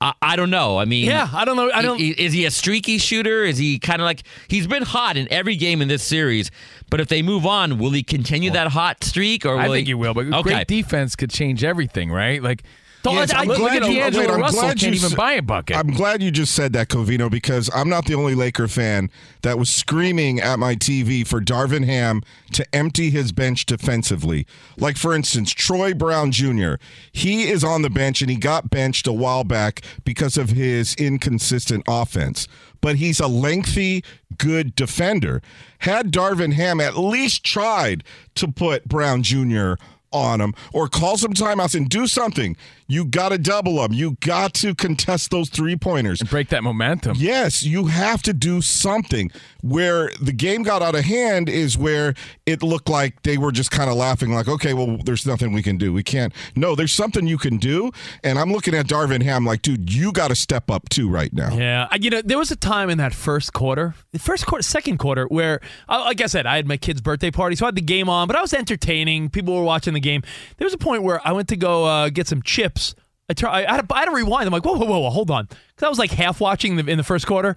I, 0.00 0.14
I 0.22 0.36
don't 0.36 0.50
know. 0.50 0.78
I 0.78 0.86
mean, 0.86 1.06
Yeah, 1.06 1.28
I 1.32 1.44
don't 1.44 1.56
know. 1.56 1.70
I 1.70 1.82
don't- 1.82 2.00
Is 2.00 2.32
he 2.32 2.46
a 2.46 2.50
streaky 2.50 2.98
shooter? 2.98 3.44
Is 3.44 3.58
he 3.58 3.78
kind 3.78 4.00
of 4.00 4.06
like 4.06 4.22
he's 4.48 4.66
been 4.66 4.82
hot 4.82 5.16
in 5.16 5.30
every 5.30 5.56
game 5.56 5.82
in 5.82 5.88
this 5.88 6.02
series? 6.02 6.50
But 6.88 7.00
if 7.00 7.08
they 7.08 7.22
move 7.22 7.46
on, 7.46 7.78
will 7.78 7.90
he 7.90 8.02
continue 8.02 8.50
that 8.52 8.68
hot 8.68 9.04
streak? 9.04 9.44
Or 9.44 9.54
will 9.56 9.60
I 9.60 9.68
think 9.68 9.86
he, 9.86 9.90
he 9.90 9.94
will, 9.94 10.14
but 10.14 10.26
okay. 10.26 10.42
great 10.42 10.66
defense 10.66 11.16
could 11.16 11.30
change 11.30 11.62
everything, 11.62 12.10
right? 12.10 12.42
Like, 12.42 12.62
Yes, 13.06 13.32
I'm 13.34 13.48
look, 13.48 13.58
look 13.58 13.70
glad 13.72 13.82
at 13.82 13.88
you- 13.90 13.98
D'Angelo 13.98 14.24
wait, 14.26 14.34
I'm 14.34 14.40
Russell 14.40 14.60
glad 14.60 14.78
can't 14.78 14.82
you 14.82 15.06
even 15.06 15.16
buy 15.16 15.32
a 15.32 15.42
bucket. 15.42 15.76
I'm 15.76 15.90
glad 15.90 16.22
you 16.22 16.30
just 16.30 16.54
said 16.54 16.72
that, 16.74 16.88
Covino, 16.88 17.30
because 17.30 17.70
I'm 17.74 17.88
not 17.88 18.04
the 18.04 18.14
only 18.14 18.34
Laker 18.34 18.68
fan 18.68 19.10
that 19.42 19.58
was 19.58 19.70
screaming 19.70 20.38
at 20.40 20.58
my 20.58 20.74
TV 20.74 21.26
for 21.26 21.40
Darvin 21.40 21.84
Ham 21.86 22.22
to 22.52 22.66
empty 22.74 23.10
his 23.10 23.32
bench 23.32 23.64
defensively. 23.66 24.46
Like, 24.76 24.96
for 24.96 25.14
instance, 25.14 25.52
Troy 25.52 25.94
Brown 25.94 26.30
Jr., 26.30 26.74
he 27.10 27.48
is 27.48 27.64
on 27.64 27.82
the 27.82 27.90
bench 27.90 28.20
and 28.20 28.30
he 28.30 28.36
got 28.36 28.68
benched 28.70 29.06
a 29.06 29.12
while 29.12 29.44
back 29.44 29.80
because 30.04 30.36
of 30.36 30.50
his 30.50 30.94
inconsistent 30.96 31.84
offense. 31.88 32.46
But 32.82 32.96
he's 32.96 33.20
a 33.20 33.26
lengthy, 33.28 34.02
good 34.38 34.74
defender. 34.74 35.42
Had 35.80 36.10
Darvin 36.12 36.54
Ham 36.54 36.80
at 36.80 36.96
least 36.98 37.44
tried 37.44 38.04
to 38.34 38.48
put 38.48 38.86
Brown 38.88 39.22
Jr. 39.22 39.74
on 40.12 40.40
them 40.40 40.54
or 40.72 40.88
call 40.88 41.16
some 41.16 41.32
timeouts 41.32 41.74
and 41.74 41.88
do 41.88 42.06
something. 42.06 42.56
You 42.86 43.04
got 43.04 43.28
to 43.28 43.38
double 43.38 43.76
them. 43.76 43.92
You 43.92 44.16
got 44.20 44.52
to 44.54 44.74
contest 44.74 45.30
those 45.30 45.48
three 45.48 45.76
pointers. 45.76 46.20
And 46.20 46.28
break 46.28 46.48
that 46.48 46.64
momentum. 46.64 47.16
Yes, 47.16 47.62
you 47.62 47.86
have 47.86 48.20
to 48.22 48.32
do 48.32 48.60
something. 48.60 49.30
Where 49.62 50.10
the 50.20 50.32
game 50.32 50.64
got 50.64 50.82
out 50.82 50.96
of 50.96 51.04
hand 51.04 51.48
is 51.48 51.78
where 51.78 52.14
it 52.46 52.64
looked 52.64 52.88
like 52.88 53.22
they 53.22 53.38
were 53.38 53.52
just 53.52 53.70
kind 53.70 53.88
of 53.88 53.96
laughing, 53.96 54.32
like, 54.32 54.48
okay, 54.48 54.74
well, 54.74 54.96
there's 55.04 55.24
nothing 55.24 55.52
we 55.52 55.62
can 55.62 55.76
do. 55.76 55.92
We 55.92 56.02
can't. 56.02 56.32
No, 56.56 56.74
there's 56.74 56.92
something 56.92 57.28
you 57.28 57.38
can 57.38 57.58
do. 57.58 57.92
And 58.24 58.38
I'm 58.40 58.50
looking 58.50 58.74
at 58.74 58.86
Darvin 58.86 59.22
Ham 59.22 59.44
like, 59.44 59.62
dude, 59.62 59.92
you 59.92 60.10
got 60.10 60.28
to 60.28 60.34
step 60.34 60.68
up 60.70 60.88
too 60.88 61.08
right 61.08 61.32
now. 61.32 61.54
Yeah, 61.54 61.86
you 62.00 62.10
know, 62.10 62.22
there 62.22 62.38
was 62.38 62.50
a 62.50 62.56
time 62.56 62.90
in 62.90 62.98
that 62.98 63.14
first 63.14 63.52
quarter, 63.52 63.94
the 64.10 64.18
first 64.18 64.46
quarter, 64.46 64.62
second 64.62 64.98
quarter, 64.98 65.26
where, 65.26 65.60
like 65.88 66.20
I 66.20 66.26
said, 66.26 66.46
I 66.46 66.56
had 66.56 66.66
my 66.66 66.76
kid's 66.76 67.00
birthday 67.00 67.30
party, 67.30 67.54
so 67.54 67.66
I 67.66 67.68
had 67.68 67.76
the 67.76 67.82
game 67.82 68.08
on, 68.08 68.26
but 68.26 68.34
I 68.34 68.40
was 68.40 68.52
entertaining. 68.52 69.30
People 69.30 69.54
were 69.54 69.62
watching 69.62 69.94
the 69.94 69.99
game. 70.00 70.22
There 70.56 70.66
was 70.66 70.74
a 70.74 70.78
point 70.78 71.02
where 71.02 71.26
I 71.26 71.32
went 71.32 71.48
to 71.48 71.56
go 71.56 71.84
uh, 71.84 72.08
get 72.10 72.26
some 72.28 72.42
chips. 72.42 72.94
I, 73.28 73.32
try, 73.32 73.64
I, 73.64 73.76
had 73.76 73.88
to, 73.88 73.94
had 73.94 74.06
to 74.06 74.10
rewind. 74.10 74.46
I'm 74.46 74.52
like, 74.52 74.64
whoa, 74.64 74.76
whoa, 74.76 74.86
whoa, 74.86 74.98
whoa 74.98 75.10
hold 75.10 75.30
on, 75.30 75.46
because 75.46 75.86
I 75.86 75.88
was 75.88 75.98
like 75.98 76.10
half 76.10 76.40
watching 76.40 76.76
the, 76.76 76.90
in 76.90 76.98
the 76.98 77.04
first 77.04 77.26
quarter. 77.26 77.56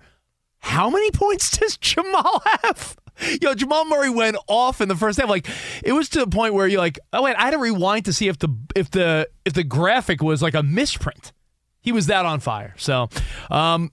How 0.59 0.89
many 0.89 1.11
points 1.11 1.57
does 1.57 1.77
Jamal 1.77 2.41
have? 2.61 2.95
Yo, 3.41 3.53
Jamal 3.53 3.85
Murray 3.85 4.09
went 4.09 4.37
off 4.47 4.81
in 4.81 4.87
the 4.87 4.95
first 4.95 5.19
half. 5.19 5.29
Like 5.29 5.47
it 5.83 5.91
was 5.93 6.09
to 6.09 6.19
the 6.19 6.27
point 6.27 6.53
where 6.53 6.67
you're 6.67 6.79
like, 6.79 6.99
oh 7.11 7.23
wait, 7.23 7.35
I 7.35 7.43
had 7.43 7.51
to 7.51 7.59
rewind 7.59 8.05
to 8.05 8.13
see 8.13 8.27
if 8.27 8.39
the 8.39 8.49
if 8.75 8.89
the 8.89 9.29
if 9.45 9.53
the 9.53 9.63
graphic 9.63 10.21
was 10.21 10.41
like 10.41 10.53
a 10.53 10.63
misprint. 10.63 11.31
He 11.81 11.91
was 11.91 12.07
that 12.07 12.25
on 12.25 12.39
fire. 12.39 12.73
So, 12.77 13.09
um, 13.51 13.91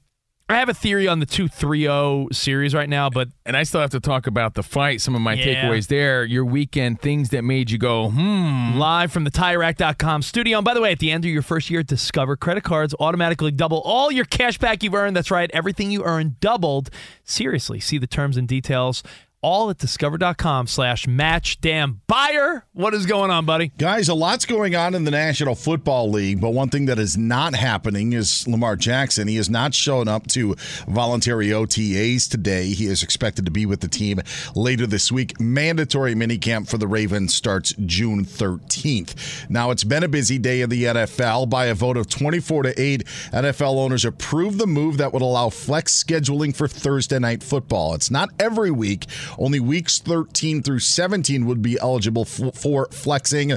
I 0.51 0.59
have 0.59 0.68
a 0.68 0.74
theory 0.74 1.07
on 1.07 1.20
the 1.20 1.26
2 1.26 1.48
3 1.48 1.82
0 1.82 2.28
series 2.32 2.74
right 2.74 2.88
now, 2.88 3.09
but. 3.09 3.28
And 3.46 3.57
I 3.57 3.62
still 3.62 3.80
have 3.80 3.90
to 3.90 4.01
talk 4.01 4.26
about 4.26 4.55
the 4.55 4.62
fight. 4.62 5.01
Some 5.01 5.14
of 5.14 5.20
my 5.20 5.34
Yeah. 5.34 5.64
takeaways 5.64 5.86
there. 5.88 6.24
Your 6.24 6.44
weekend 6.44 7.01
things 7.01 7.30
that 7.30 7.42
made 7.42 7.70
you 7.70 7.78
go, 7.78 8.11
hmm. 8.11 8.76
Live 8.78 9.12
from 9.12 9.24
the 9.24 9.30
TireRack.com 9.30 10.22
studio. 10.22 10.59
And 10.59 10.64
by 10.64 10.74
the 10.74 10.80
way, 10.80 10.92
at 10.92 10.98
the 10.98 11.11
end 11.11 11.24
of 11.24 11.30
your 11.30 11.42
first 11.42 11.70
year, 11.70 11.82
Discover 11.82 12.36
credit 12.36 12.62
cards 12.64 12.94
automatically 13.01 13.51
double 13.51 13.80
all 13.80 14.11
your 14.12 14.24
cash 14.24 14.59
back 14.59 14.82
you've 14.82 14.94
earned. 14.94 15.16
That's 15.16 15.30
right, 15.30 15.51
everything 15.53 15.90
you 15.90 16.05
earn 16.05 16.36
doubled. 16.40 16.90
Seriously, 17.24 17.80
see 17.80 17.98
the 17.98 18.07
terms 18.07 18.36
and 18.36 18.46
details 18.46 19.03
all 19.43 19.70
at 19.70 19.78
discover.com 19.78 20.66
slash 20.66 21.07
match 21.07 21.61
Dan 21.61 22.01
Beyer. 22.07 22.66
What 22.72 22.95
is 22.95 23.07
going 23.07 23.30
on, 23.30 23.47
buddy? 23.47 23.68
Guys, 23.78 24.09
a 24.09 24.14
lot's 24.14 24.45
going 24.45 24.76
on 24.76 24.95
in 24.95 25.05
the 25.05 25.11
National 25.11 25.55
Football 25.55 26.11
League, 26.11 26.41
but 26.41 26.51
one 26.51 26.68
thing 26.68 26.86
that 26.86 26.99
is 26.99 27.16
not 27.16 27.55
happening 27.55 28.12
is 28.12 28.47
Lamar 28.47 28.76
Jackson. 28.76 29.28
He 29.28 29.36
has 29.36 29.49
not 29.49 29.74
shown 29.74 30.09
up 30.09 30.26
to 30.28 30.55
voluntary 30.86 31.49
OTAs 31.49 32.28
today. 32.28 32.68
He 32.68 32.86
is 32.86 33.03
expected 33.03 33.45
to 33.47 33.51
be 33.51 33.64
with 33.66 33.80
the 33.80 33.88
team 33.88 34.20
later 34.55 34.86
this 34.86 35.11
week. 35.11 35.41
Mandatory 35.41 36.14
minicamp 36.14 36.68
for 36.68 36.78
the 36.78 36.86
Ravens 36.86 37.34
starts 37.34 37.72
June 37.86 38.24
13th. 38.24 39.49
Now, 39.49 39.70
it's 39.70 39.84
been 39.84 40.05
a 40.05 40.09
busy 40.09 40.38
day 40.38 40.61
in 40.61 40.70
the 40.70 40.84
NFL. 40.84 41.49
By 41.49 41.66
a 41.66 41.74
vote 41.74 41.97
of 41.97 42.09
24 42.09 42.64
to 42.64 42.80
8, 42.80 43.05
NFL 43.32 43.76
owners 43.76 44.05
approved 44.05 44.59
the 44.59 44.66
move 44.66 44.99
that 44.99 45.12
would 45.12 45.22
allow 45.22 45.49
flex 45.49 46.03
scheduling 46.03 46.55
for 46.55 46.68
Thursday 46.68 47.18
night 47.18 47.43
football. 47.43 47.95
It's 47.95 48.11
not 48.11 48.30
every 48.38 48.70
week. 48.70 49.07
Only 49.39 49.61
weeks 49.61 49.99
13 49.99 50.62
through 50.62 50.81
17 50.81 51.47
would 51.47 51.62
be 51.62 51.78
eligible 51.78 52.22
f- 52.22 52.55
for 52.55 52.87
flexing 52.91 53.53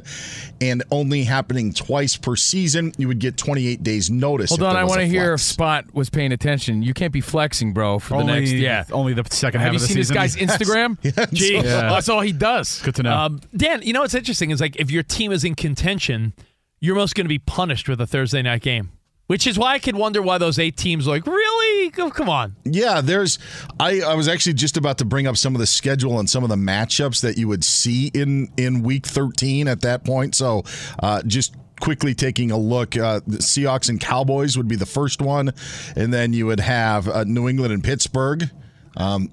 and 0.62 0.84
only 0.92 1.24
happening 1.24 1.74
twice 1.74 2.16
per 2.18 2.36
season. 2.36 2.94
You 2.98 3.08
would 3.08 3.20
get 3.20 3.38
28 3.38 3.84
days 3.84 4.10
notice. 4.10 4.50
Hold 4.50 4.64
on, 4.64 4.76
I 4.76 4.84
want 4.84 5.02
to 5.02 5.08
hear 5.08 5.34
if. 5.34 5.42
Spot 5.42 5.86
was 5.94 6.10
paying 6.10 6.32
attention. 6.32 6.82
You 6.82 6.94
can't 6.94 7.14
be 7.14 7.22
flexing, 7.22 7.74
bro, 7.74 8.00
for 8.00 8.16
the 8.16 8.22
Only- 8.22 8.40
next 8.40 8.52
yeah. 8.54 8.84
only 8.92 9.14
the 9.14 9.24
second 9.30 9.62
Have 9.62 9.74
half 9.74 9.74
you 9.74 9.76
of 9.78 9.82
the 9.82 9.88
seen 9.88 9.98
this 9.98 10.12
guy's 10.12 10.36
Instagram? 10.36 10.98
Yes. 11.04 11.30
Gee. 11.32 11.58
Oh, 11.58 11.62
that's 11.64 12.10
all 12.10 12.22
he 12.22 12.32
does. 12.32 12.82
Good 12.82 12.96
to 12.96 13.04
know. 13.04 13.14
Um, 13.18 13.42
Dan, 13.56 13.82
you 13.84 13.94
know 13.94 14.02
what's 14.02 14.14
interesting 14.16 14.52
is 14.52 14.62
like 14.62 14.76
if 14.78 14.90
your 14.92 15.04
team 15.04 15.32
is 15.32 15.44
in 15.44 15.56
contention, 15.56 16.34
you're 16.80 16.96
most 16.96 17.16
going 17.16 17.26
to 17.26 17.30
be 17.30 17.40
punished 17.40 17.88
with 17.90 18.00
a 18.02 18.08
Thursday 18.08 18.42
night 18.42 18.62
game. 18.62 18.92
Which 19.28 19.48
is 19.48 19.58
why 19.58 19.74
I 19.74 19.80
could 19.80 19.96
wonder 19.96 20.22
why 20.22 20.38
those 20.38 20.60
eight 20.60 20.76
teams 20.76 21.08
like, 21.08 21.26
really? 21.26 21.92
Oh, 21.98 22.10
come 22.10 22.30
on. 22.30 22.56
Yeah, 22.66 23.00
there's. 23.02 23.40
I, 23.80 24.02
I 24.02 24.16
was 24.16 24.28
actually 24.28 24.54
just 24.54 24.76
about 24.76 24.98
to 24.98 25.06
bring 25.06 25.28
up 25.28 25.38
some 25.38 25.56
of 25.56 25.60
the 25.60 25.66
schedule 25.66 26.20
and 26.20 26.30
some 26.30 26.44
of 26.44 26.50
the 26.50 26.56
matchups 26.56 27.22
that 27.22 27.38
you 27.38 27.48
would 27.48 27.64
see 27.64 28.12
in 28.14 28.50
in 28.58 28.84
Week 28.84 29.06
13 29.06 29.68
at 29.68 29.82
that 29.82 30.04
point. 30.04 30.36
So, 30.36 30.64
uh, 31.00 31.22
just 31.26 31.56
quickly 31.80 32.14
taking 32.14 32.52
a 32.52 32.58
look, 32.58 32.98
uh, 32.98 33.22
the 33.26 33.38
Seahawks 33.38 33.90
and 33.90 34.00
Cowboys 34.00 34.58
would 34.58 34.68
be 34.68 34.76
the 34.76 34.86
first 34.86 35.22
one, 35.22 35.52
and 35.96 36.14
then 36.14 36.34
you 36.34 36.46
would 36.46 36.60
have 36.60 37.08
uh, 37.08 37.24
New 37.24 37.48
England 37.48 37.74
and 37.74 37.84
Pittsburgh. 37.84 38.50
Um, 38.96 39.30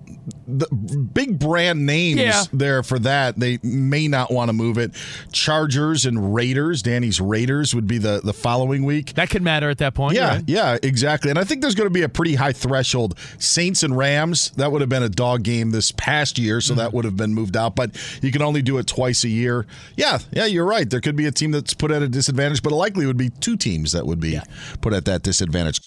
the 0.46 0.66
big 1.12 1.38
brand 1.38 1.84
names 1.84 2.18
Yeah. 2.20 2.44
there 2.52 2.82
for 2.82 2.98
that. 3.00 3.38
They 3.38 3.58
may 3.62 4.08
not 4.08 4.32
want 4.32 4.48
to 4.48 4.52
move 4.54 4.78
it. 4.78 4.92
Chargers 5.32 6.06
and 6.06 6.34
Raiders. 6.34 6.82
Danny's 6.82 7.20
Raiders 7.20 7.74
would 7.74 7.86
be 7.86 7.98
the 7.98 8.20
the 8.24 8.32
following 8.32 8.84
week. 8.84 9.14
That 9.14 9.28
could 9.30 9.42
matter 9.42 9.68
at 9.68 9.78
that 9.78 9.94
point. 9.94 10.14
Yeah, 10.16 10.36
right? 10.36 10.44
yeah, 10.46 10.78
exactly. 10.82 11.30
And 11.30 11.38
I 11.38 11.44
think 11.44 11.60
there's 11.60 11.74
going 11.74 11.88
to 11.88 11.92
be 11.92 12.02
a 12.02 12.08
pretty 12.08 12.36
high 12.36 12.52
threshold. 12.52 13.18
Saints 13.38 13.82
and 13.82 13.96
Rams, 13.96 14.50
that 14.56 14.72
would 14.72 14.80
have 14.80 14.88
been 14.90 15.02
a 15.02 15.08
dog 15.10 15.42
game 15.42 15.70
this 15.72 15.92
past 15.92 16.38
year, 16.38 16.60
so 16.60 16.72
Mm-hmm. 16.72 16.78
that 16.78 16.92
would 16.94 17.04
have 17.04 17.16
been 17.16 17.34
moved 17.34 17.56
out. 17.56 17.76
But 17.76 17.96
you 18.22 18.32
can 18.32 18.42
only 18.42 18.62
do 18.62 18.78
it 18.78 18.86
twice 18.86 19.24
a 19.24 19.28
year. 19.28 19.66
Yeah, 19.96 20.18
yeah, 20.32 20.46
you're 20.46 20.64
right. 20.66 20.88
There 20.88 21.00
could 21.00 21.16
be 21.16 21.26
a 21.26 21.32
team 21.32 21.50
that's 21.50 21.74
put 21.74 21.90
at 21.90 22.00
a 22.02 22.08
disadvantage, 22.08 22.62
but 22.62 22.72
likely 22.72 23.04
would 23.06 23.16
be 23.18 23.28
two 23.28 23.56
teams 23.56 23.92
that 23.92 24.06
would 24.06 24.20
be 24.20 24.38
put 24.80 24.92
at 24.94 25.04
that 25.04 25.22
disadvantage. 25.22 25.80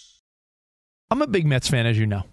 I'm 1.10 1.22
a 1.22 1.28
big 1.28 1.46
Mets 1.48 1.68
fan, 1.68 1.86
as 1.86 1.98
you 1.98 2.06
know. 2.06 2.24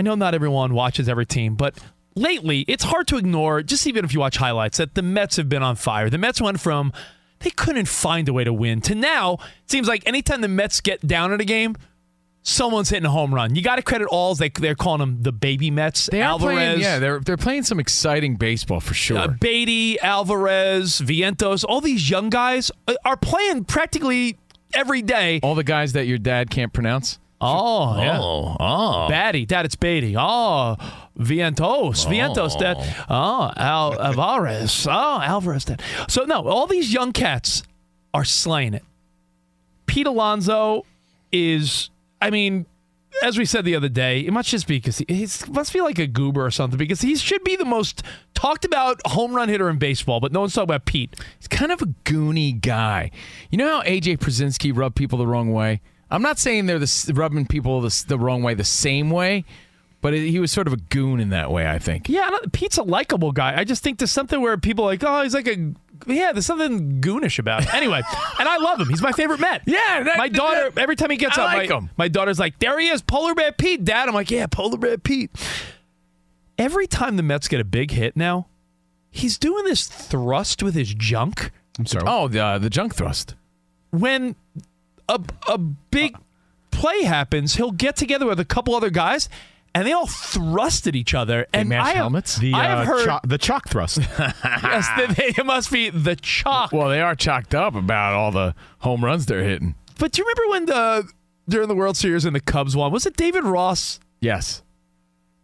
I 0.00 0.02
know 0.02 0.14
not 0.14 0.34
everyone 0.34 0.72
watches 0.72 1.10
every 1.10 1.26
team, 1.26 1.56
but 1.56 1.76
lately 2.14 2.60
it's 2.60 2.84
hard 2.84 3.06
to 3.08 3.18
ignore, 3.18 3.62
just 3.62 3.86
even 3.86 4.02
if 4.02 4.14
you 4.14 4.20
watch 4.20 4.38
highlights, 4.38 4.78
that 4.78 4.94
the 4.94 5.02
Mets 5.02 5.36
have 5.36 5.46
been 5.46 5.62
on 5.62 5.76
fire. 5.76 6.08
The 6.08 6.16
Mets 6.16 6.40
went 6.40 6.58
from 6.58 6.94
they 7.40 7.50
couldn't 7.50 7.86
find 7.86 8.26
a 8.26 8.32
way 8.32 8.42
to 8.44 8.52
win 8.52 8.80
to 8.80 8.94
now 8.94 9.34
it 9.34 9.70
seems 9.70 9.88
like 9.88 10.06
anytime 10.06 10.40
the 10.40 10.48
Mets 10.48 10.80
get 10.80 11.06
down 11.06 11.34
in 11.34 11.40
a 11.42 11.44
game, 11.44 11.76
someone's 12.42 12.88
hitting 12.88 13.04
a 13.04 13.10
home 13.10 13.34
run. 13.34 13.54
You 13.54 13.60
got 13.60 13.76
to 13.76 13.82
credit 13.82 14.06
all 14.06 14.34
they 14.34 14.48
they're 14.48 14.74
calling 14.74 15.00
them 15.00 15.22
the 15.22 15.32
baby 15.32 15.70
Mets. 15.70 16.06
They 16.06 16.22
are 16.22 16.30
Alvarez, 16.30 16.54
playing, 16.54 16.80
yeah, 16.80 16.98
they're 16.98 17.20
they're 17.20 17.36
playing 17.36 17.64
some 17.64 17.78
exciting 17.78 18.36
baseball 18.36 18.80
for 18.80 18.94
sure. 18.94 19.18
uh, 19.18 19.28
Beatty, 19.28 20.00
Alvarez, 20.00 21.02
Vientos, 21.02 21.62
all 21.68 21.82
these 21.82 22.08
young 22.08 22.30
guys 22.30 22.70
uh, 22.88 22.94
are 23.04 23.18
playing 23.18 23.64
practically 23.64 24.38
every 24.72 25.02
day. 25.02 25.40
All 25.42 25.54
the 25.54 25.62
guys 25.62 25.92
that 25.92 26.06
your 26.06 26.16
dad 26.16 26.48
can't 26.48 26.72
pronounce. 26.72 27.18
Oh, 27.40 27.96
yeah. 27.96 28.20
Oh, 28.20 28.56
oh. 28.60 29.08
Batty, 29.08 29.46
Dad, 29.46 29.64
it's 29.64 29.76
Beatty. 29.76 30.14
Oh, 30.16 30.76
Vientos, 31.18 32.06
Vientos, 32.06 32.58
Dad. 32.58 32.76
Oh. 32.78 33.06
oh, 33.08 33.52
Al- 33.56 34.00
Alvarez. 34.00 34.86
Oh, 34.86 35.20
Alvarez, 35.22 35.64
Dad. 35.64 35.82
So, 36.08 36.24
no, 36.24 36.46
all 36.46 36.66
these 36.66 36.92
young 36.92 37.12
cats 37.12 37.62
are 38.12 38.24
slaying 38.24 38.74
it. 38.74 38.84
Pete 39.86 40.06
Alonso 40.06 40.84
is, 41.32 41.90
I 42.20 42.30
mean, 42.30 42.66
as 43.22 43.38
we 43.38 43.44
said 43.44 43.64
the 43.64 43.74
other 43.74 43.88
day, 43.88 44.20
it 44.20 44.32
must 44.32 44.48
just 44.48 44.66
be 44.66 44.76
because 44.76 44.98
he 44.98 45.06
he's, 45.08 45.48
must 45.48 45.72
be 45.72 45.80
like 45.80 45.98
a 45.98 46.06
goober 46.06 46.44
or 46.44 46.50
something 46.50 46.78
because 46.78 47.00
he 47.00 47.16
should 47.16 47.42
be 47.44 47.56
the 47.56 47.64
most 47.64 48.02
talked 48.34 48.64
about 48.64 49.00
home 49.06 49.34
run 49.34 49.48
hitter 49.48 49.68
in 49.68 49.78
baseball, 49.78 50.20
but 50.20 50.32
no 50.32 50.40
one's 50.40 50.54
talking 50.54 50.64
about 50.64 50.84
Pete. 50.84 51.14
He's 51.38 51.48
kind 51.48 51.72
of 51.72 51.82
a 51.82 51.86
goony 52.04 52.60
guy. 52.60 53.10
You 53.50 53.58
know 53.58 53.78
how 53.78 53.82
AJ 53.82 54.18
Pierzynski 54.18 54.74
rubbed 54.74 54.96
people 54.96 55.18
the 55.18 55.26
wrong 55.26 55.52
way? 55.52 55.80
I'm 56.10 56.22
not 56.22 56.38
saying 56.38 56.66
they're 56.66 56.78
the, 56.78 57.12
rubbing 57.14 57.46
people 57.46 57.80
the, 57.80 58.04
the 58.08 58.18
wrong 58.18 58.42
way 58.42 58.54
the 58.54 58.64
same 58.64 59.10
way, 59.10 59.44
but 60.00 60.12
it, 60.14 60.28
he 60.28 60.38
was 60.40 60.50
sort 60.50 60.66
of 60.66 60.72
a 60.72 60.76
goon 60.76 61.20
in 61.20 61.30
that 61.30 61.50
way, 61.52 61.68
I 61.68 61.78
think. 61.78 62.08
Yeah, 62.08 62.22
I 62.22 62.30
don't- 62.30 62.52
Pete's 62.52 62.78
a 62.78 62.82
likable 62.82 63.32
guy. 63.32 63.56
I 63.58 63.64
just 63.64 63.82
think 63.82 63.98
there's 63.98 64.10
something 64.10 64.40
where 64.40 64.56
people 64.58 64.84
are 64.84 64.88
like, 64.88 65.04
oh, 65.04 65.22
he's 65.22 65.34
like 65.34 65.46
a 65.48 65.72
yeah, 66.06 66.32
there's 66.32 66.46
something 66.46 67.02
goonish 67.02 67.38
about 67.38 67.62
him. 67.64 67.70
Anyway, 67.74 68.00
and 68.38 68.48
I 68.48 68.56
love 68.56 68.80
him. 68.80 68.88
He's 68.88 69.02
my 69.02 69.12
favorite 69.12 69.38
Met. 69.38 69.62
Yeah, 69.66 70.02
that- 70.04 70.16
my 70.18 70.28
daughter. 70.28 70.70
Every 70.76 70.96
time 70.96 71.10
he 71.10 71.16
gets 71.18 71.36
I 71.36 71.42
up, 71.42 71.52
like 71.54 71.68
my, 71.68 71.76
him. 71.76 71.90
my 71.98 72.08
daughter's 72.08 72.38
like, 72.38 72.58
"There 72.58 72.78
he 72.80 72.88
is, 72.88 73.02
Polar 73.02 73.34
Bear 73.34 73.52
Pete, 73.52 73.84
Dad." 73.84 74.08
I'm 74.08 74.14
like, 74.14 74.30
"Yeah, 74.30 74.46
Polar 74.46 74.78
Bear 74.78 74.96
Pete." 74.96 75.30
Every 76.58 76.86
time 76.86 77.16
the 77.16 77.22
Mets 77.22 77.48
get 77.48 77.60
a 77.60 77.64
big 77.64 77.90
hit 77.90 78.16
now, 78.16 78.46
he's 79.10 79.36
doing 79.38 79.64
this 79.64 79.86
thrust 79.86 80.62
with 80.62 80.74
his 80.74 80.92
junk. 80.94 81.50
I'm 81.78 81.84
sorry. 81.86 82.04
Oh, 82.06 82.28
the, 82.28 82.40
uh, 82.42 82.58
the 82.58 82.70
junk 82.70 82.94
thrust. 82.94 83.34
When 83.90 84.36
a 85.14 85.52
a 85.52 85.58
big 85.58 86.16
play 86.70 87.02
happens, 87.02 87.56
he'll 87.56 87.70
get 87.72 87.96
together 87.96 88.26
with 88.26 88.40
a 88.40 88.44
couple 88.44 88.74
other 88.74 88.90
guys. 88.90 89.28
And 89.72 89.86
they 89.86 89.92
all 89.92 90.08
thrust 90.08 90.88
at 90.88 90.96
each 90.96 91.14
other. 91.14 91.46
and 91.54 91.68
match 91.68 91.84
I 91.84 91.88
have, 91.90 91.96
helmets? 91.96 92.36
The, 92.38 92.54
I 92.54 92.64
have 92.64 92.78
uh, 92.80 92.84
heard 92.86 93.04
cho- 93.06 93.20
the 93.22 93.38
chalk 93.38 93.68
thrust. 93.68 93.98
yes, 94.18 94.88
they, 94.96 95.06
they, 95.14 95.26
it 95.38 95.46
must 95.46 95.70
be 95.70 95.90
the 95.90 96.16
chalk. 96.16 96.72
Well, 96.72 96.88
they 96.88 97.00
are 97.00 97.14
chalked 97.14 97.54
up 97.54 97.76
about 97.76 98.14
all 98.14 98.32
the 98.32 98.56
home 98.80 99.04
runs 99.04 99.26
they're 99.26 99.44
hitting. 99.44 99.76
But 99.96 100.10
do 100.10 100.22
you 100.22 100.24
remember 100.26 100.50
when 100.50 100.66
the 100.66 101.08
during 101.48 101.68
the 101.68 101.76
World 101.76 101.96
Series 101.96 102.24
and 102.24 102.34
the 102.34 102.40
Cubs 102.40 102.74
won? 102.74 102.90
Was 102.90 103.06
it 103.06 103.16
David 103.16 103.44
Ross 103.44 104.00
Yes. 104.20 104.62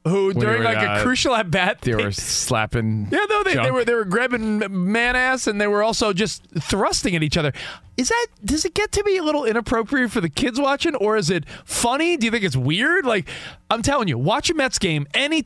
Who 0.06 0.28
When 0.28 0.38
during 0.38 0.58
were, 0.58 0.64
like 0.64 0.76
a 0.76 0.90
uh, 0.90 1.02
crucial 1.02 1.34
at 1.34 1.50
bat 1.50 1.80
They 1.80 1.96
were 1.96 2.12
slapping. 2.12 3.08
Yeah, 3.10 3.24
no, 3.28 3.42
they, 3.42 3.54
they 3.54 3.70
were 3.72 3.84
they 3.84 3.94
were 3.94 4.04
grabbing 4.04 4.58
man 4.88 5.16
ass 5.16 5.48
and 5.48 5.60
they 5.60 5.66
were 5.66 5.82
also 5.82 6.12
just 6.12 6.44
thrusting 6.60 7.16
at 7.16 7.24
each 7.24 7.36
other. 7.36 7.52
Is 7.96 8.08
that 8.08 8.26
does 8.44 8.64
it 8.64 8.74
get 8.74 8.92
to 8.92 9.02
be 9.02 9.16
a 9.16 9.24
little 9.24 9.44
inappropriate 9.44 10.12
for 10.12 10.20
the 10.20 10.28
kids 10.28 10.60
watching, 10.60 10.94
or 10.94 11.16
is 11.16 11.28
it 11.28 11.44
funny? 11.64 12.16
Do 12.16 12.26
you 12.26 12.30
think 12.30 12.44
it's 12.44 12.56
weird? 12.56 13.04
Like 13.04 13.28
I'm 13.68 13.82
telling 13.82 14.06
you, 14.06 14.16
watch 14.16 14.48
a 14.48 14.54
Mets 14.54 14.78
game. 14.78 15.06
Any 15.12 15.42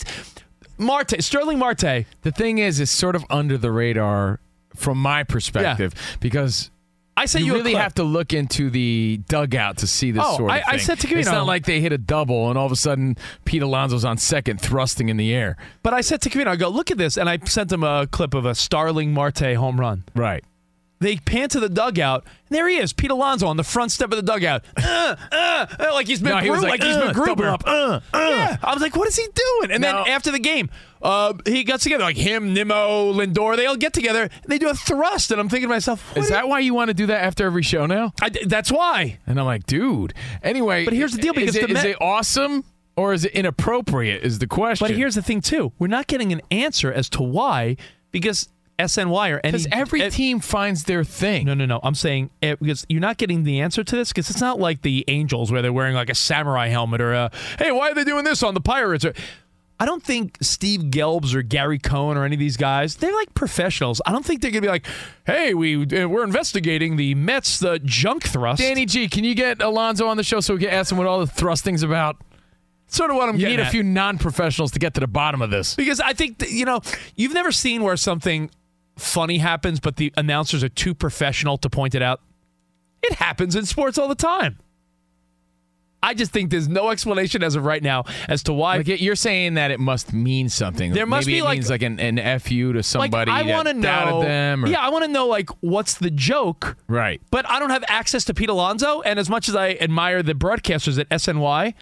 Marte, 0.76 1.22
Starling 1.22 1.58
Marte. 1.58 2.06
The 2.22 2.32
thing 2.32 2.58
is, 2.58 2.80
it's 2.80 2.90
sort 2.90 3.16
of 3.16 3.24
under 3.30 3.56
the 3.56 3.70
radar 3.72 4.40
from 4.74 4.98
my 4.98 5.24
perspective 5.24 5.94
because 6.20 6.70
I 7.20 7.26
sent 7.26 7.44
you 7.44 7.52
you 7.52 7.58
really 7.58 7.74
have 7.74 7.94
to 7.96 8.02
look 8.02 8.32
into 8.32 8.70
the 8.70 9.20
dugout 9.28 9.78
to 9.78 9.86
see 9.86 10.10
this 10.10 10.22
Oh, 10.26 10.38
sort 10.38 10.50
of 10.50 10.56
I- 10.56 10.62
I 10.66 10.76
said 10.78 10.98
to 11.00 11.06
It's 11.18 11.28
Covino- 11.28 11.32
not 11.32 11.46
like 11.46 11.66
they 11.66 11.80
hit 11.80 11.92
a 11.92 11.98
double 11.98 12.48
and 12.48 12.56
all 12.58 12.66
of 12.66 12.72
a 12.72 12.76
sudden 12.76 13.16
Pete 13.44 13.62
Alonso's 13.62 14.04
on 14.04 14.16
second 14.16 14.60
thrusting 14.60 15.08
in 15.08 15.16
the 15.18 15.34
air. 15.34 15.56
But 15.82 15.92
I 15.92 16.00
said 16.00 16.20
to 16.22 16.30
Covino, 16.30 16.48
I 16.48 16.56
go, 16.56 16.68
look 16.68 16.90
at 16.90 16.98
this, 16.98 17.16
and 17.16 17.28
I 17.28 17.38
sent 17.44 17.70
him 17.70 17.84
a 17.84 18.06
clip 18.06 18.32
of 18.34 18.44
a 18.46 18.54
Starling 18.54 19.12
Marte 19.12 19.54
home 19.56 19.78
run. 19.78 20.04
Right. 20.14 20.44
They 21.00 21.16
pan 21.16 21.48
to 21.50 21.60
the 21.60 21.70
dugout, 21.70 22.24
and 22.24 22.56
there 22.56 22.68
he 22.68 22.76
is, 22.76 22.92
Pete 22.92 23.10
Alonso 23.10 23.46
on 23.46 23.56
the 23.56 23.64
front 23.64 23.90
step 23.90 24.12
of 24.12 24.16
the 24.16 24.22
dugout. 24.22 24.62
Uh, 24.76 25.16
uh, 25.32 25.66
uh, 25.78 25.94
like 25.94 26.06
he's 26.06 26.20
No, 26.20 26.32
McGruber. 26.36 26.42
he 26.42 26.50
was 26.50 26.60
like, 26.62 26.70
like, 26.72 26.82
he's 26.82 26.94
uh, 26.96 27.12
McGruber. 27.14 27.26
double 27.26 27.44
up, 27.46 27.62
uh, 27.66 27.70
uh. 27.70 28.00
Yeah. 28.12 28.56
I 28.62 28.74
was 28.74 28.82
like, 28.82 28.94
what 28.94 29.08
is 29.08 29.16
he 29.16 29.26
doing? 29.34 29.70
And 29.72 29.80
No. 29.80 30.04
then 30.04 30.12
after 30.12 30.30
the 30.30 30.38
game, 30.38 30.68
uh, 31.00 31.32
he 31.46 31.64
gets 31.64 31.84
together, 31.84 32.04
like 32.04 32.18
him, 32.18 32.52
Nimmo, 32.52 33.14
Lindor, 33.14 33.56
they 33.56 33.64
all 33.64 33.76
get 33.76 33.94
together, 33.94 34.24
and 34.24 34.30
they 34.46 34.58
do 34.58 34.68
a 34.68 34.74
thrust. 34.74 35.30
And 35.30 35.40
I'm 35.40 35.48
thinking 35.48 35.68
to 35.70 35.74
myself, 35.74 36.14
Is 36.18 36.28
that 36.28 36.48
why 36.48 36.58
you 36.60 36.74
want 36.74 36.88
to 36.88 36.94
do 36.94 37.06
that 37.06 37.24
after 37.24 37.46
every 37.46 37.62
show 37.62 37.86
now? 37.86 38.12
I, 38.20 38.28
that's 38.46 38.70
why. 38.70 39.18
And 39.26 39.40
I'm 39.40 39.46
like, 39.46 39.64
dude. 39.64 40.12
Anyway, 40.42 40.84
But 40.84 40.92
here's 40.92 41.12
the 41.12 41.22
deal, 41.22 41.32
because 41.32 41.56
is 41.56 41.56
it, 41.56 41.62
the 41.62 41.68
is 41.68 41.74
Met- 41.74 41.86
it 41.86 41.96
awesome 42.02 42.62
or 42.96 43.14
is 43.14 43.24
it 43.24 43.32
inappropriate? 43.32 44.22
Is 44.22 44.38
the 44.38 44.46
question. 44.46 44.86
But 44.86 44.94
here's 44.94 45.14
the 45.14 45.22
thing, 45.22 45.40
too. 45.40 45.72
We're 45.78 45.86
not 45.86 46.08
getting 46.08 46.30
an 46.30 46.42
answer 46.50 46.92
as 46.92 47.08
to 47.10 47.22
why, 47.22 47.78
because 48.12 48.50
SNY 48.80 49.34
or 49.34 49.40
any. 49.44 49.52
because 49.52 49.68
every 49.72 50.02
eh, 50.02 50.10
team 50.10 50.40
finds 50.40 50.84
their 50.84 51.04
thing. 51.04 51.46
No, 51.46 51.54
no, 51.54 51.66
no. 51.66 51.80
I'm 51.82 51.94
saying 51.94 52.30
eh, 52.42 52.56
because 52.60 52.86
you're 52.88 53.00
not 53.00 53.18
getting 53.18 53.44
the 53.44 53.60
answer 53.60 53.84
to 53.84 53.96
this 53.96 54.08
because 54.10 54.30
it's 54.30 54.40
not 54.40 54.58
like 54.58 54.82
the 54.82 55.04
Angels 55.08 55.52
where 55.52 55.62
they're 55.62 55.72
wearing 55.72 55.94
like 55.94 56.10
a 56.10 56.14
samurai 56.14 56.68
helmet 56.68 57.00
or 57.00 57.12
a 57.12 57.30
hey, 57.58 57.72
why 57.72 57.90
are 57.90 57.94
they 57.94 58.04
doing 58.04 58.24
this 58.24 58.42
on 58.42 58.54
the 58.54 58.60
Pirates? 58.60 59.04
Or 59.04 59.12
I 59.78 59.86
don't 59.86 60.02
think 60.02 60.36
Steve 60.42 60.82
Gelbs 60.82 61.34
or 61.34 61.42
Gary 61.42 61.78
Cohen 61.78 62.18
or 62.18 62.24
any 62.24 62.36
of 62.36 62.40
these 62.40 62.56
guys 62.56 62.96
they're 62.96 63.14
like 63.14 63.34
professionals. 63.34 64.00
I 64.04 64.12
don't 64.12 64.24
think 64.24 64.42
they're 64.42 64.50
gonna 64.50 64.62
be 64.62 64.68
like, 64.68 64.86
hey, 65.26 65.54
we 65.54 65.82
uh, 65.82 66.08
we're 66.08 66.24
investigating 66.24 66.96
the 66.96 67.14
Mets 67.14 67.58
the 67.58 67.78
junk 67.80 68.24
thrust. 68.24 68.60
Danny 68.60 68.86
G, 68.86 69.08
can 69.08 69.24
you 69.24 69.34
get 69.34 69.62
Alonso 69.62 70.06
on 70.06 70.16
the 70.16 70.24
show 70.24 70.40
so 70.40 70.54
we 70.54 70.60
can 70.60 70.70
ask 70.70 70.92
him 70.92 70.98
what 70.98 71.06
all 71.06 71.20
the 71.20 71.26
thrusting's 71.26 71.82
about? 71.82 72.16
sort 72.92 73.10
of 73.10 73.16
what 73.16 73.28
I'm 73.28 73.36
You 73.36 73.42
getting 73.42 73.58
need 73.58 73.66
a 73.66 73.70
few 73.70 73.82
non-professionals 73.82 74.72
to 74.72 74.78
get 74.78 74.94
to 74.94 75.00
the 75.00 75.06
bottom 75.06 75.42
of 75.42 75.50
this. 75.50 75.74
Because 75.76 76.00
I 76.00 76.12
think 76.12 76.38
that, 76.38 76.50
you 76.50 76.64
know 76.64 76.80
you've 77.16 77.34
never 77.34 77.52
seen 77.52 77.82
where 77.82 77.96
something 77.96 78.50
funny 79.00 79.38
happens, 79.38 79.80
but 79.80 79.96
the 79.96 80.12
announcers 80.16 80.62
are 80.64 80.68
too 80.68 80.94
professional 80.94 81.58
to 81.58 81.70
point 81.70 81.94
it 81.94 82.02
out. 82.02 82.20
It 83.02 83.14
happens 83.14 83.56
in 83.56 83.64
sports 83.66 83.98
all 83.98 84.08
the 84.08 84.14
time. 84.14 84.58
I 86.02 86.14
just 86.14 86.32
think 86.32 86.50
there's 86.50 86.66
no 86.68 86.88
explanation 86.88 87.42
as 87.42 87.56
of 87.56 87.64
right 87.66 87.82
now 87.82 88.04
as 88.26 88.42
to 88.44 88.54
why. 88.54 88.78
Like 88.78 88.88
you're 89.02 89.14
saying 89.16 89.54
that 89.54 89.70
it 89.70 89.78
must 89.80 90.14
mean 90.14 90.48
something. 90.48 90.92
There 90.92 91.04
must 91.04 91.26
Maybe 91.26 91.36
be, 91.36 91.38
it 91.40 91.44
like- 91.44 91.56
means 91.58 91.68
like 91.68 91.82
an, 91.82 92.00
an 92.00 92.38
fu 92.38 92.72
to 92.72 92.82
somebody 92.82 93.30
like, 93.30 93.44
I 93.46 93.50
want 93.50 93.68
to 93.68 93.74
know. 93.74 94.22
them. 94.22 94.64
Or, 94.64 94.68
yeah, 94.68 94.80
I 94.80 94.88
want 94.88 95.04
to 95.04 95.10
know 95.10 95.26
like 95.26 95.50
what's 95.60 95.94
the 95.94 96.10
joke. 96.10 96.76
right. 96.88 97.20
But 97.30 97.46
I 97.50 97.58
don't 97.58 97.68
have 97.68 97.84
access 97.86 98.24
to 98.24 98.34
Pete 98.34 98.48
Alonso, 98.48 99.02
and 99.02 99.18
as 99.18 99.28
much 99.28 99.46
as 99.50 99.54
I 99.54 99.72
admire 99.72 100.22
the 100.22 100.32
broadcasters 100.32 100.98
at 100.98 101.06
SNY, 101.10 101.74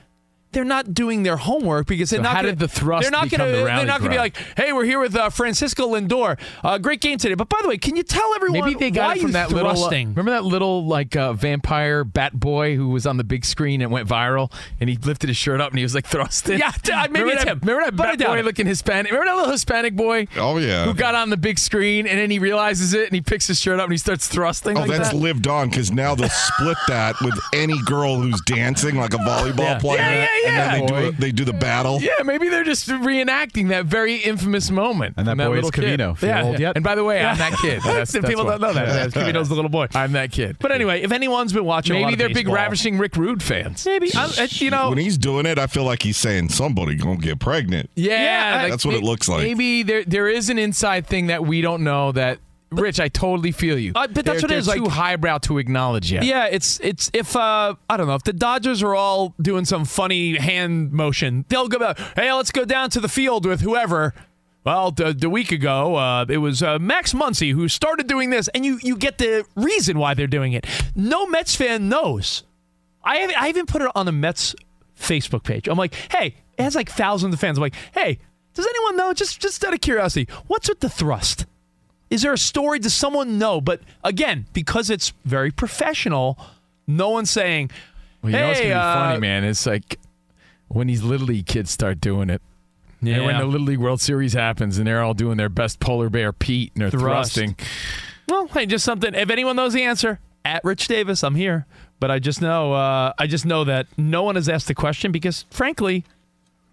they're 0.53 0.65
not 0.65 0.95
doing 0.95 1.23
their 1.23 1.37
homework 1.37 1.87
because 1.87 2.11
they're 2.11 2.19
So 2.19 2.23
not. 2.23 2.31
how 2.37 2.43
gonna, 2.43 2.49
did 2.53 2.59
the 2.59 2.69
thrust 2.69 3.03
They're 3.03 3.11
not 3.11 3.31
gonna. 3.31 3.47
the 3.47 3.53
they're 3.65 3.85
not 3.87 4.01
gonna 4.01 4.11
be 4.11 4.19
like, 4.19 4.37
"Hey, 4.57 4.73
we're 4.73 4.85
here 4.85 5.01
with 5.01 5.15
uh, 5.17 5.31
Francisco 5.31 5.89
Lindor. 5.89 6.39
Uh, 6.65 6.79
great 6.79 7.01
game 7.01 7.19
today." 7.19 7.35
But 7.35 7.49
by 7.49 7.59
the 7.63 7.69
way, 7.69 7.79
can 7.79 7.97
you 7.97 8.03
tell 8.03 8.35
everyone 8.35 8.61
Maybe 8.61 8.79
they 8.79 8.91
got 8.91 9.09
why 9.09 9.13
it 9.15 9.19
from 9.21 9.27
you 9.29 9.33
that 9.35 9.51
little. 9.53 9.71
uh, 9.71 9.75
thrusting? 9.75 10.09
remember 10.11 10.31
that 10.33 10.45
little 10.45 10.87
like 10.87 11.17
uh, 11.17 11.33
vampire 11.35 12.05
bat 12.05 12.39
boy 12.39 12.77
who 12.77 12.89
was 12.89 13.07
on 13.07 13.17
the 13.17 13.25
big 13.25 13.45
screen 13.45 13.81
and 13.83 13.91
went 13.91 14.09
viral, 14.09 14.53
and 14.81 14.89
he 14.91 14.97
lifted 14.97 15.29
his 15.29 15.37
shirt 15.37 15.61
up 15.61 15.71
and 15.71 15.79
he 15.79 15.85
was 15.85 15.95
like 15.95 16.07
thrusting. 16.07 16.59
Yeah, 16.59 16.71
t- 16.71 16.93
maybe 16.93 17.09
remember 17.21 17.33
it's 17.33 17.45
that, 17.45 17.51
him. 17.53 17.61
Remember 17.61 17.85
that 17.85 17.97
But 17.97 18.19
bat 18.19 18.27
boy 18.29 18.39
it. 18.39 18.45
looking 18.45 18.67
Hispanic? 18.67 19.13
Remember 19.13 19.31
that 19.31 19.37
little 19.37 19.53
Hispanic 19.53 19.95
boy? 19.97 20.27
Oh, 20.37 20.59
yeah. 20.59 20.85
Who 20.85 20.95
got 20.95 21.15
on 21.15 21.31
the 21.31 21.37
big 21.37 21.59
screen 21.59 22.07
and 22.07 22.19
then 22.19 22.31
he 22.31 22.39
realizes 22.39 22.95
it 22.95 23.07
and 23.07 23.15
he 23.15 23.21
picks 23.21 23.47
his 23.47 23.61
shirt 23.61 23.79
up 23.81 23.85
and 23.85 23.93
he 23.93 23.99
starts 23.99 24.27
thrusting 24.29 24.77
Oh, 24.77 24.81
like 24.83 24.91
that's 24.91 25.11
that. 25.11 25.17
lived 25.17 25.47
on 25.47 25.69
because 25.69 25.91
now 25.93 26.15
they'll 26.15 26.29
split 26.29 26.77
that 26.89 27.15
with 27.21 27.39
any 27.55 27.81
girl 27.83 28.17
who's 28.21 28.41
dancing 28.43 28.97
like 28.97 29.15
a 29.15 29.19
volleyball 29.19 29.59
Yeah. 29.59 29.79
player, 29.79 29.99
Yeah, 29.99 30.27
yeah, 30.45 30.48
and 30.49 30.57
then 30.57 30.71
they 30.73 30.95
yeah. 30.95 31.01
do 31.01 31.09
a, 31.09 31.13
they 31.13 31.33
do 31.33 31.45
the 31.45 31.53
battle. 31.53 32.01
Yeah, 32.01 32.23
maybe 32.25 32.49
they're 32.49 32.65
just 32.65 32.89
reenacting 32.89 33.69
that 33.69 33.87
very 33.87 34.17
infamous 34.17 34.71
moment. 34.71 35.15
And 35.17 35.27
that 35.27 35.37
from 35.37 35.47
boy 35.47 35.59
is 35.59 35.65
little 35.65 35.83
kid. 35.83 36.01
Yeah. 36.23 36.43
old 36.43 36.59
yet? 36.59 36.77
And 36.77 36.85
by 36.85 36.95
the 36.95 37.05
way, 37.05 37.23
I'm 37.25 37.39
that 37.39 37.59
kid. 37.61 37.83
That's, 37.85 38.13
Some 38.13 38.23
that's 38.23 38.31
people 38.31 38.45
why. 38.45 38.53
don't 38.53 38.61
know 38.61 38.73
that. 38.75 38.89
Yeah, 38.99 39.07
Covino's 39.07 39.49
the 39.49 39.55
little 39.55 39.71
boy. 39.71 39.89
I'm 39.95 40.13
that 40.13 40.33
kid. 40.33 40.57
But 40.59 40.73
anyway, 40.73 41.03
if 41.03 41.13
anyone's 41.13 41.53
been 41.53 41.65
watching, 41.65 41.97
a 41.97 42.01
lot 42.01 42.07
maybe 42.07 42.15
of 42.15 42.19
they're 42.19 42.35
big 42.35 42.49
ravishing 42.49 42.99
Rick 42.99 43.17
Rude 43.17 43.43
fans. 43.43 43.85
Maybe 43.87 44.11
I'm, 44.15 44.31
uh, 44.31 44.47
you 44.51 44.71
know. 44.71 44.89
when 44.89 44.99
he's 44.99 45.19
doing 45.19 45.47
it, 45.47 45.59
I 45.59 45.67
feel 45.67 45.85
like 45.85 46.03
he's 46.03 46.17
saying 46.17 46.49
somebody 46.49 46.97
gonna 46.97 47.19
get 47.19 47.39
pregnant. 47.39 47.91
Yeah, 47.95 48.23
Yeah, 48.23 48.63
like, 48.63 48.71
that's 48.73 48.85
what 48.85 48.95
it 48.95 49.03
looks 49.03 49.29
like. 49.29 49.43
Maybe 49.43 49.83
there 49.83 50.05
there 50.05 50.29
is 50.29 50.49
an 50.51 50.59
inside 50.59 51.07
thing 51.07 51.29
that 51.29 51.45
we 51.45 51.61
don't 51.61 51.85
know 51.85 52.13
that. 52.13 52.39
Rich, 52.71 53.01
I 53.01 53.09
totally 53.09 53.51
feel 53.53 53.79
you. 53.79 53.93
Uh, 53.95 54.07
but 54.09 54.25
that's 54.25 54.43
They're- 54.43 54.49
what 54.49 54.51
it 54.51 54.59
is. 54.59 54.67
Too 54.69 54.85
like- 54.85 54.93
highbrow 54.93 55.39
to 55.39 55.59
acknowledge 55.59 56.13
yet. 56.13 56.25
Yeah, 56.25 56.47
it's 56.47 56.79
it's 56.81 57.11
if 57.15 57.35
uh 57.35 57.75
I 57.89 57.97
don't 57.97 58.07
know 58.07 58.15
if 58.15 58.25
the 58.25 58.33
Dodgers 58.35 58.83
are 58.83 58.95
all 58.95 59.35
doing 59.41 59.65
some 59.65 59.85
funny 59.85 60.37
hand 60.37 60.93
motion, 60.93 61.45
they'll 61.49 61.69
go. 61.69 61.95
Hey, 62.15 62.33
let's 62.33 62.51
go 62.51 62.65
down 62.65 62.91
to 62.91 63.01
the 63.01 63.09
field 63.09 63.47
with 63.47 63.61
whoever. 63.63 64.13
Well, 64.65 64.91
the, 64.91 65.15
the 65.15 65.31
week 65.31 65.51
ago, 65.51 65.95
uh, 65.97 66.27
it 66.29 66.39
was 66.39 66.63
uh, 66.63 66.79
Max 66.79 67.15
Muncy 67.15 67.53
who 67.55 67.69
started 67.69 68.07
doing 68.07 68.29
this, 68.29 68.49
and 68.49 68.67
you 68.67 68.79
you 68.83 68.97
get 68.97 69.17
the 69.17 69.47
reason 69.57 69.99
why 69.99 70.13
they're 70.13 70.27
doing 70.27 70.53
it. 70.53 70.67
No 70.95 71.27
Mets 71.27 71.57
fan 71.57 71.89
knows. 71.89 72.43
I 73.03 73.17
have, 73.19 73.33
I 73.39 73.49
even 73.49 73.65
put 73.65 73.81
it 73.81 73.91
on 73.95 74.05
the 74.05 74.13
Mets 74.13 74.55
Facebook 75.01 75.43
page. 75.43 75.69
I'm 75.69 75.79
like, 75.79 75.95
hey, 76.11 76.35
it 76.59 76.63
has 76.63 76.75
like 76.75 76.91
thousands 76.91 77.33
of 77.33 77.41
fans. 77.41 77.57
I'm 77.57 77.63
like, 77.63 77.77
hey, 77.95 78.19
does 78.53 78.67
anyone 78.67 78.97
know? 78.97 79.15
Just 79.15 79.41
just 79.41 79.65
out 79.65 79.73
of 79.73 79.81
curiosity, 79.81 80.29
what's 80.49 80.69
with 80.69 80.81
the 80.81 80.91
thrust? 80.91 81.47
Is 82.11 82.23
there 82.23 82.33
a 82.33 82.39
story? 82.39 82.79
Does 82.79 82.95
someone 82.95 83.39
know? 83.39 83.61
But 83.61 83.81
again, 84.03 84.47
because 84.53 84.91
it's 84.91 85.13
very 85.25 85.51
professional, 85.51 86.39
no 86.87 87.11
one's 87.11 87.31
saying, 87.31 87.71
Well, 88.23 88.33
you 88.33 88.39
know 88.39 88.49
what's 88.49 88.61
gonna 88.61 88.71
be 88.71 88.75
uh, 88.75 88.95
funny, 88.95 89.21
man? 89.21 89.45
It's 89.45 89.67
like 89.67 89.99
when 90.69 90.87
these 90.87 91.03
little 91.03 91.27
league 91.27 91.47
kids 91.47 91.71
start 91.71 92.01
doing 92.01 92.31
it. 92.31 92.43
Yeah. 93.01 93.17
And 93.17 93.27
when 93.27 93.39
the 93.39 93.45
Little 93.45 93.67
League 93.67 93.79
World 93.79 94.01
Series 94.01 94.33
happens 94.33 94.77
and 94.79 94.87
they're 94.87 95.03
all 95.03 95.15
doing 95.15 95.37
their 95.37 95.49
best 95.49 95.79
polar 95.79 96.11
bear 96.11 96.33
Pete 96.33 96.73
and 96.75 96.83
they're 96.83 96.91
Thrust. 96.91 97.35
thrusting. 97.35 97.57
Well, 98.29 98.49
hey, 98.49 98.67
just 98.67 98.85
something. 98.85 99.15
If 99.15 99.31
anyone 99.31 99.55
knows 99.55 99.73
the 99.73 99.85
answer, 99.85 100.19
at 100.45 100.65
Rich 100.65 100.89
Davis, 100.89 101.23
I'm 101.23 101.35
here. 101.35 101.67
But 102.01 102.11
I 102.11 102.19
just 102.19 102.41
know, 102.41 102.73
uh, 102.73 103.13
I 103.19 103.27
just 103.27 103.45
know 103.45 103.65
that 103.65 103.87
no 103.97 104.23
one 104.23 104.35
has 104.37 104.49
asked 104.49 104.69
the 104.69 104.75
question 104.75 105.13
because, 105.13 105.45
frankly, 105.51 106.05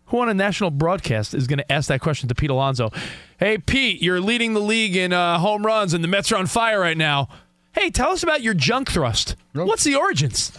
who 0.08 0.20
on 0.20 0.30
a 0.30 0.34
national 0.34 0.72
broadcast 0.72 1.34
is 1.34 1.48
going 1.48 1.60
to 1.60 1.72
ask 1.72 1.88
that 1.90 2.02
question 2.02 2.30
to 2.30 2.36
Pete 2.36 2.50
Alonso? 2.50 2.92
Hey, 3.38 3.58
Pete, 3.58 4.02
you're 4.02 4.22
leading 4.22 4.54
the 4.54 4.60
league 4.62 4.96
in 4.96 5.14
uh, 5.14 5.40
home 5.40 5.66
runs, 5.66 5.94
and 5.94 6.04
the 6.04 6.08
Mets 6.08 6.32
are 6.32 6.38
on 6.38 6.48
fire 6.48 6.80
right 6.80 6.98
now. 6.98 7.28
Hey, 7.74 7.90
tell 7.90 8.12
us 8.12 8.24
about 8.24 8.42
your 8.42 8.54
junk 8.54 8.92
thrust. 8.92 9.36
What's 9.54 9.84
the 9.84 9.96
origins? 9.96 10.58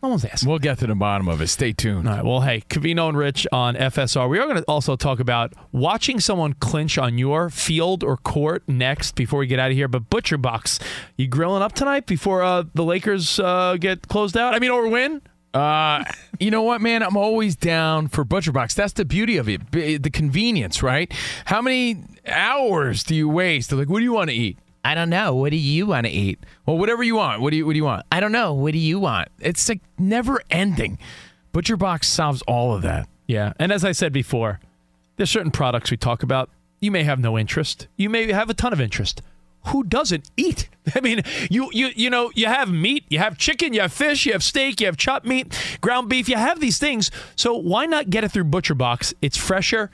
No 0.00 0.10
one's 0.10 0.24
asking. 0.24 0.48
We'll 0.48 0.60
get 0.60 0.78
to 0.78 0.86
the 0.86 0.94
bottom 0.94 1.28
of 1.28 1.40
it. 1.40 1.48
Stay 1.48 1.72
tuned. 1.72 2.08
All 2.08 2.14
right. 2.14 2.24
Well, 2.24 2.40
hey, 2.42 2.62
Covino 2.68 3.08
and 3.08 3.18
Rich 3.18 3.48
on 3.50 3.74
FSR. 3.74 4.28
We 4.30 4.38
are 4.38 4.44
going 4.44 4.58
to 4.58 4.64
also 4.68 4.94
talk 4.94 5.18
about 5.18 5.54
watching 5.72 6.20
someone 6.20 6.52
clinch 6.52 6.98
on 6.98 7.18
your 7.18 7.50
field 7.50 8.04
or 8.04 8.16
court 8.16 8.62
next 8.68 9.16
before 9.16 9.40
we 9.40 9.48
get 9.48 9.58
out 9.58 9.72
of 9.72 9.76
here. 9.76 9.88
But 9.88 10.08
Butcher 10.08 10.38
Box, 10.38 10.78
you 11.16 11.26
grilling 11.26 11.62
up 11.62 11.72
tonight 11.72 12.06
before 12.06 12.44
uh, 12.44 12.62
the 12.74 12.84
Lakers 12.84 13.40
uh, 13.40 13.76
get 13.80 14.06
closed 14.06 14.36
out? 14.36 14.54
I 14.54 14.60
mean, 14.60 14.70
or 14.70 14.86
win? 14.88 15.20
Uh, 15.58 16.04
you 16.38 16.50
know 16.50 16.62
what, 16.62 16.80
man? 16.80 17.02
I'm 17.02 17.16
always 17.16 17.56
down 17.56 18.08
for 18.08 18.24
Butcher 18.24 18.52
Box. 18.52 18.74
That's 18.74 18.92
the 18.92 19.04
beauty 19.04 19.36
of 19.38 19.48
it, 19.48 19.70
the 19.72 20.10
convenience, 20.10 20.82
right? 20.82 21.12
How 21.46 21.60
many 21.60 22.04
hours 22.26 23.02
do 23.02 23.14
you 23.14 23.28
waste? 23.28 23.70
They're 23.70 23.78
like, 23.78 23.88
what 23.88 23.98
do 23.98 24.04
you 24.04 24.12
want 24.12 24.30
to 24.30 24.36
eat? 24.36 24.58
I 24.84 24.94
don't 24.94 25.10
know. 25.10 25.34
What 25.34 25.50
do 25.50 25.56
you 25.56 25.86
want 25.86 26.06
to 26.06 26.12
eat? 26.12 26.38
Well, 26.64 26.78
whatever 26.78 27.02
you 27.02 27.16
want. 27.16 27.42
What 27.42 27.50
do 27.50 27.56
you 27.56 27.66
What 27.66 27.72
do 27.72 27.76
you 27.78 27.84
want? 27.84 28.06
I 28.12 28.20
don't 28.20 28.32
know. 28.32 28.54
What 28.54 28.72
do 28.72 28.78
you 28.78 29.00
want? 29.00 29.28
It's 29.40 29.68
like 29.68 29.80
never 29.98 30.40
ending. 30.50 30.98
Butcher 31.52 31.76
Box 31.76 32.06
solves 32.06 32.42
all 32.42 32.74
of 32.74 32.82
that. 32.82 33.08
Yeah. 33.26 33.52
And 33.58 33.72
as 33.72 33.84
I 33.84 33.92
said 33.92 34.12
before, 34.12 34.60
there's 35.16 35.30
certain 35.30 35.50
products 35.50 35.90
we 35.90 35.96
talk 35.96 36.22
about. 36.22 36.50
You 36.80 36.92
may 36.92 37.02
have 37.02 37.18
no 37.18 37.36
interest. 37.36 37.88
You 37.96 38.08
may 38.08 38.30
have 38.32 38.48
a 38.48 38.54
ton 38.54 38.72
of 38.72 38.80
interest. 38.80 39.20
Who 39.66 39.84
doesn't 39.84 40.30
eat? 40.36 40.68
I 40.94 41.00
mean, 41.00 41.22
you 41.50 41.68
you 41.72 41.90
you 41.94 42.08
know, 42.10 42.30
you 42.34 42.46
have 42.46 42.70
meat, 42.70 43.04
you 43.10 43.18
have 43.18 43.36
chicken, 43.36 43.72
you 43.74 43.80
have 43.82 43.92
fish, 43.92 44.24
you 44.24 44.32
have 44.32 44.42
steak, 44.42 44.80
you 44.80 44.86
have 44.86 44.96
chopped 44.96 45.26
meat, 45.26 45.78
ground 45.80 46.08
beef, 46.08 46.28
you 46.28 46.36
have 46.36 46.60
these 46.60 46.78
things. 46.78 47.10
So 47.36 47.54
why 47.54 47.84
not 47.86 48.08
get 48.10 48.24
it 48.24 48.30
through 48.30 48.44
Butcher 48.44 48.74
Box? 48.74 49.12
It's 49.20 49.36
fresher, 49.36 49.90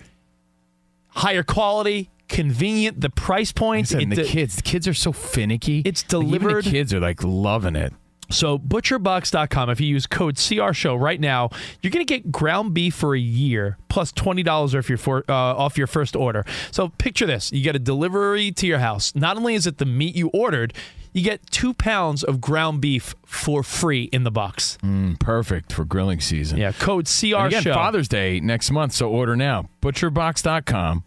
higher 1.08 1.42
quality, 1.42 2.10
convenient, 2.28 3.00
the 3.00 3.10
price 3.10 3.52
point. 3.52 3.90
It- 3.92 4.10
the 4.10 4.24
kids, 4.24 4.56
the 4.56 4.62
kids 4.62 4.86
are 4.86 4.94
so 4.94 5.12
finicky. 5.12 5.82
It's 5.84 6.04
Like, 6.12 6.26
even 6.26 6.48
the 6.48 6.62
kids 6.70 6.92
are 6.94 7.00
like 7.00 7.22
loving 7.24 7.76
it. 7.76 7.92
So 8.30 8.58
butcherbox.com, 8.58 9.70
if 9.70 9.80
you 9.80 9.86
use 9.86 10.06
code 10.06 10.36
CR 10.36 10.72
show 10.72 10.94
right 10.94 11.20
now, 11.20 11.50
you're 11.82 11.90
going 11.90 12.04
to 12.04 12.12
get 12.12 12.32
ground 12.32 12.74
beef 12.74 12.94
for 12.94 13.14
a 13.14 13.18
year 13.18 13.78
plus 13.88 14.12
$20 14.12 14.76
off 14.76 14.88
your 14.88 14.98
for, 14.98 15.24
uh, 15.28 15.32
off 15.32 15.78
your 15.78 15.86
first 15.86 16.16
order. 16.16 16.44
So 16.70 16.88
picture 16.88 17.26
this, 17.26 17.52
you 17.52 17.62
get 17.62 17.76
a 17.76 17.78
delivery 17.78 18.50
to 18.52 18.66
your 18.66 18.78
house. 18.78 19.14
Not 19.14 19.36
only 19.36 19.54
is 19.54 19.66
it 19.66 19.78
the 19.78 19.86
meat 19.86 20.16
you 20.16 20.28
ordered, 20.28 20.72
you 21.12 21.22
get 21.22 21.48
2 21.52 21.74
pounds 21.74 22.24
of 22.24 22.40
ground 22.40 22.80
beef 22.80 23.14
for 23.24 23.62
free 23.62 24.04
in 24.04 24.24
the 24.24 24.32
box. 24.32 24.78
Mm, 24.82 25.20
perfect 25.20 25.72
for 25.72 25.84
grilling 25.84 26.20
season. 26.20 26.58
Yeah, 26.58 26.72
code 26.72 27.06
CR 27.06 27.36
And 27.36 27.46
again, 27.46 27.62
show. 27.62 27.74
Father's 27.74 28.08
Day 28.08 28.40
next 28.40 28.70
month, 28.72 28.94
so 28.94 29.08
order 29.08 29.36
now. 29.36 29.68
Butcherbox.com, 29.80 31.04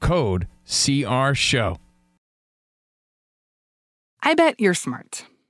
code 0.00 0.46
CR 0.64 1.34
show. 1.34 1.78
I 4.22 4.34
bet 4.34 4.60
you're 4.60 4.74
smart. 4.74 5.24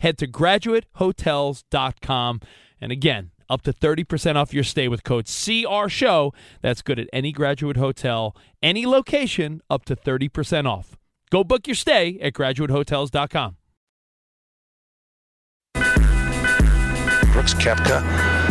Head 0.00 0.18
to 0.18 0.26
graduatehotels.com. 0.26 2.40
And 2.80 2.92
again, 2.92 3.30
up 3.48 3.62
to 3.62 3.72
30% 3.72 4.36
off 4.36 4.54
your 4.54 4.64
stay 4.64 4.88
with 4.88 5.04
code 5.04 5.26
CR 5.26 5.88
Show. 5.88 6.34
That's 6.62 6.82
good 6.82 6.98
at 6.98 7.08
any 7.12 7.30
graduate 7.32 7.76
hotel, 7.76 8.34
any 8.62 8.86
location, 8.86 9.60
up 9.68 9.84
to 9.84 9.94
30% 9.94 10.66
off. 10.66 10.96
Go 11.30 11.44
book 11.44 11.66
your 11.66 11.76
stay 11.76 12.18
at 12.20 12.32
graduatehotels.com. 12.32 13.56
Brooks 17.32 17.54
Koepka 17.54 18.41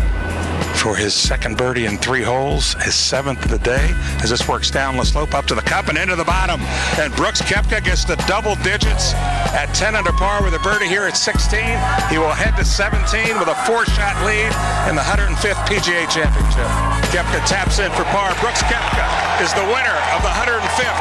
for 0.81 0.95
his 0.95 1.13
second 1.13 1.57
birdie 1.57 1.85
in 1.85 1.95
three 1.99 2.23
holes, 2.23 2.73
his 2.81 2.95
seventh 2.95 3.45
of 3.45 3.51
the 3.51 3.61
day, 3.61 3.93
as 4.25 4.31
this 4.31 4.47
works 4.49 4.71
down 4.71 4.97
the 4.97 5.05
slope 5.05 5.35
up 5.35 5.45
to 5.45 5.53
the 5.53 5.61
cup 5.61 5.89
and 5.89 5.97
into 5.97 6.15
the 6.15 6.25
bottom. 6.25 6.59
And 6.97 7.13
Brooks 7.13 7.39
Koepka 7.39 7.85
gets 7.85 8.03
the 8.03 8.17
double 8.25 8.55
digits 8.65 9.13
at 9.53 9.69
10 9.77 9.93
under 9.93 10.11
par 10.11 10.41
with 10.41 10.57
a 10.57 10.59
birdie 10.65 10.89
here 10.89 11.05
at 11.05 11.15
16. 11.15 11.61
He 12.09 12.17
will 12.17 12.33
head 12.33 12.57
to 12.57 12.65
17 12.65 13.37
with 13.37 13.53
a 13.53 13.57
four-shot 13.69 14.25
lead 14.25 14.49
in 14.89 14.97
the 14.97 15.05
105th 15.05 15.61
PGA 15.69 16.09
Championship. 16.09 16.69
Koepka 17.13 17.45
taps 17.45 17.77
in 17.77 17.93
for 17.93 18.03
par. 18.09 18.33
Brooks 18.41 18.65
Koepka 18.65 19.05
is 19.45 19.53
the 19.53 19.65
winner 19.69 19.97
of 20.17 20.25
the 20.25 20.33
105th 20.33 20.97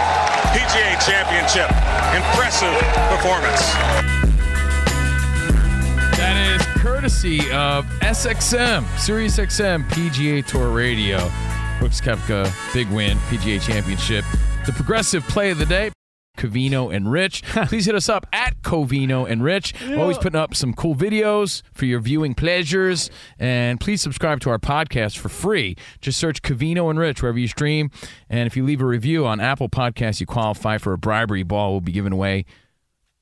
PGA 0.53 0.93
Championship. 1.01 1.73
Impressive 2.13 2.77
performance. 3.09 3.65
That 6.21 6.37
is 6.61 6.70
courtesy 7.11 7.51
of 7.51 7.85
SXM, 8.03 8.87
Sirius 8.97 9.39
XM 9.39 9.83
PGA 9.89 10.47
Tour 10.47 10.69
Radio. 10.71 11.19
Brooks 11.81 12.01
Koepka, 12.01 12.49
big 12.73 12.89
win, 12.91 13.19
PGA 13.29 13.61
Championship. 13.61 14.25
The 14.65 14.73
progressive 14.73 15.25
play 15.25 15.51
of 15.51 15.59
the 15.59 15.67
day. 15.67 15.91
Covino 16.39 16.95
and 16.95 17.11
Rich. 17.11 17.43
Please 17.67 17.87
hit 17.87 17.97
us 17.97 18.09
up 18.09 18.27
at 18.33 18.63
Covino 18.63 19.29
and 19.29 19.43
Rich. 19.43 19.75
We're 19.89 19.99
always 19.99 20.19
putting 20.19 20.39
up 20.39 20.55
some 20.55 20.73
cool 20.73 20.95
videos 20.95 21.63
for 21.73 21.85
your 21.85 21.99
viewing 21.99 22.35
pleasures. 22.35 23.11
And 23.41 23.81
please 23.81 24.01
subscribe 24.01 24.39
to 24.41 24.51
our 24.51 24.61
podcast 24.61 25.19
for 25.19 25.29
free. 25.29 25.77
Just 26.01 26.19
search 26.19 26.43
Covino 26.43 26.91
and 26.91 26.99
Rich 26.99 27.23
wherever 27.23 27.39
you 27.39 27.49
stream. 27.49 27.91
And 28.29 28.47
if 28.47 28.57
you 28.57 28.65
leave 28.65 28.81
a 28.81 28.87
review 28.87 29.27
on 29.27 29.41
Apple 29.41 29.69
Podcasts, 29.69 30.21
you 30.21 30.27
qualify 30.27 30.79
for 30.79 30.93
a 30.93 30.99
bribery 30.99 31.43
ball. 31.43 31.73
We'll 31.73 31.81
be 31.81 31.93
giving 31.93 32.13
away 32.13 32.45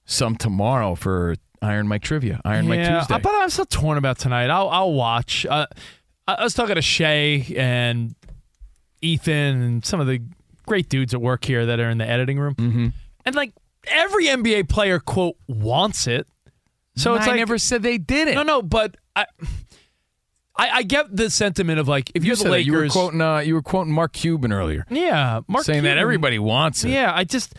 some 0.05 0.37
tomorrow 0.37 0.95
for 0.95 1.37
Iron 1.63 1.89
Mike 1.89 2.03
Trivia, 2.03 2.41
Iron 2.45 2.69
Mike 2.69 2.79
yeah, 2.79 3.01
Tuesday. 3.01 3.19
But 3.19 3.33
I'm 3.35 3.51
still 3.51 3.67
torn 3.67 3.99
about 3.99 4.19
tonight. 4.19 4.51
I'll 4.51 4.69
I'll 4.69 4.93
watch. 4.93 5.47
Uh, 5.47 5.67
I 6.27 6.43
was 6.43 6.55
talking 6.55 6.75
to 6.75 6.83
Shay 6.83 7.55
and 7.57 8.15
Ethan 9.01 9.63
and 9.63 9.85
some 9.85 10.01
of 10.01 10.07
the 10.07 10.21
great 10.67 10.89
dudes 10.89 11.15
at 11.15 11.21
work 11.21 11.45
here 11.45 11.67
that 11.67 11.81
are 11.81 11.91
in 11.91 11.99
the 11.99 12.09
editing 12.09 12.39
room, 12.39 12.55
mm-hmm. 12.55 12.89
and 13.25 13.35
like 13.35 13.53
every 13.87 14.27
NBA 14.27 14.69
player 14.69 14.99
quote 15.01 15.37
wants 15.47 16.07
it. 16.07 16.27
So 16.97 17.15
it's 17.15 17.27
I 17.27 17.31
like 17.31 17.37
never 17.37 17.59
said 17.59 17.83
they 17.83 17.99
did 17.99 18.29
it. 18.29 18.35
No, 18.35 18.43
no, 18.43 18.63
but 18.63 18.97
I. 19.17 19.27
I, 20.61 20.79
I 20.79 20.83
get 20.83 21.15
the 21.15 21.31
sentiment 21.31 21.79
of 21.79 21.87
like 21.87 22.11
if 22.17 22.25
you 22.25 22.31
you're 22.31 22.37
the 22.37 22.43
that. 22.43 22.51
Lakers, 22.51 22.67
you 22.67 22.73
were 22.73 22.89
quoting 22.89 23.21
uh, 23.21 23.39
you 23.39 23.55
were 23.55 23.63
quoting 23.63 23.93
Mark 23.93 24.13
Cuban 24.13 24.53
earlier. 24.53 24.85
yeah, 24.91 25.43
Mark 25.47 25.65
saying 25.65 25.85
that 25.85 25.99
everybody 25.99 26.41
wants 26.41 26.83
it. 26.83 26.91
Yeah, 26.91 27.13
I 27.15 27.23
just 27.23 27.55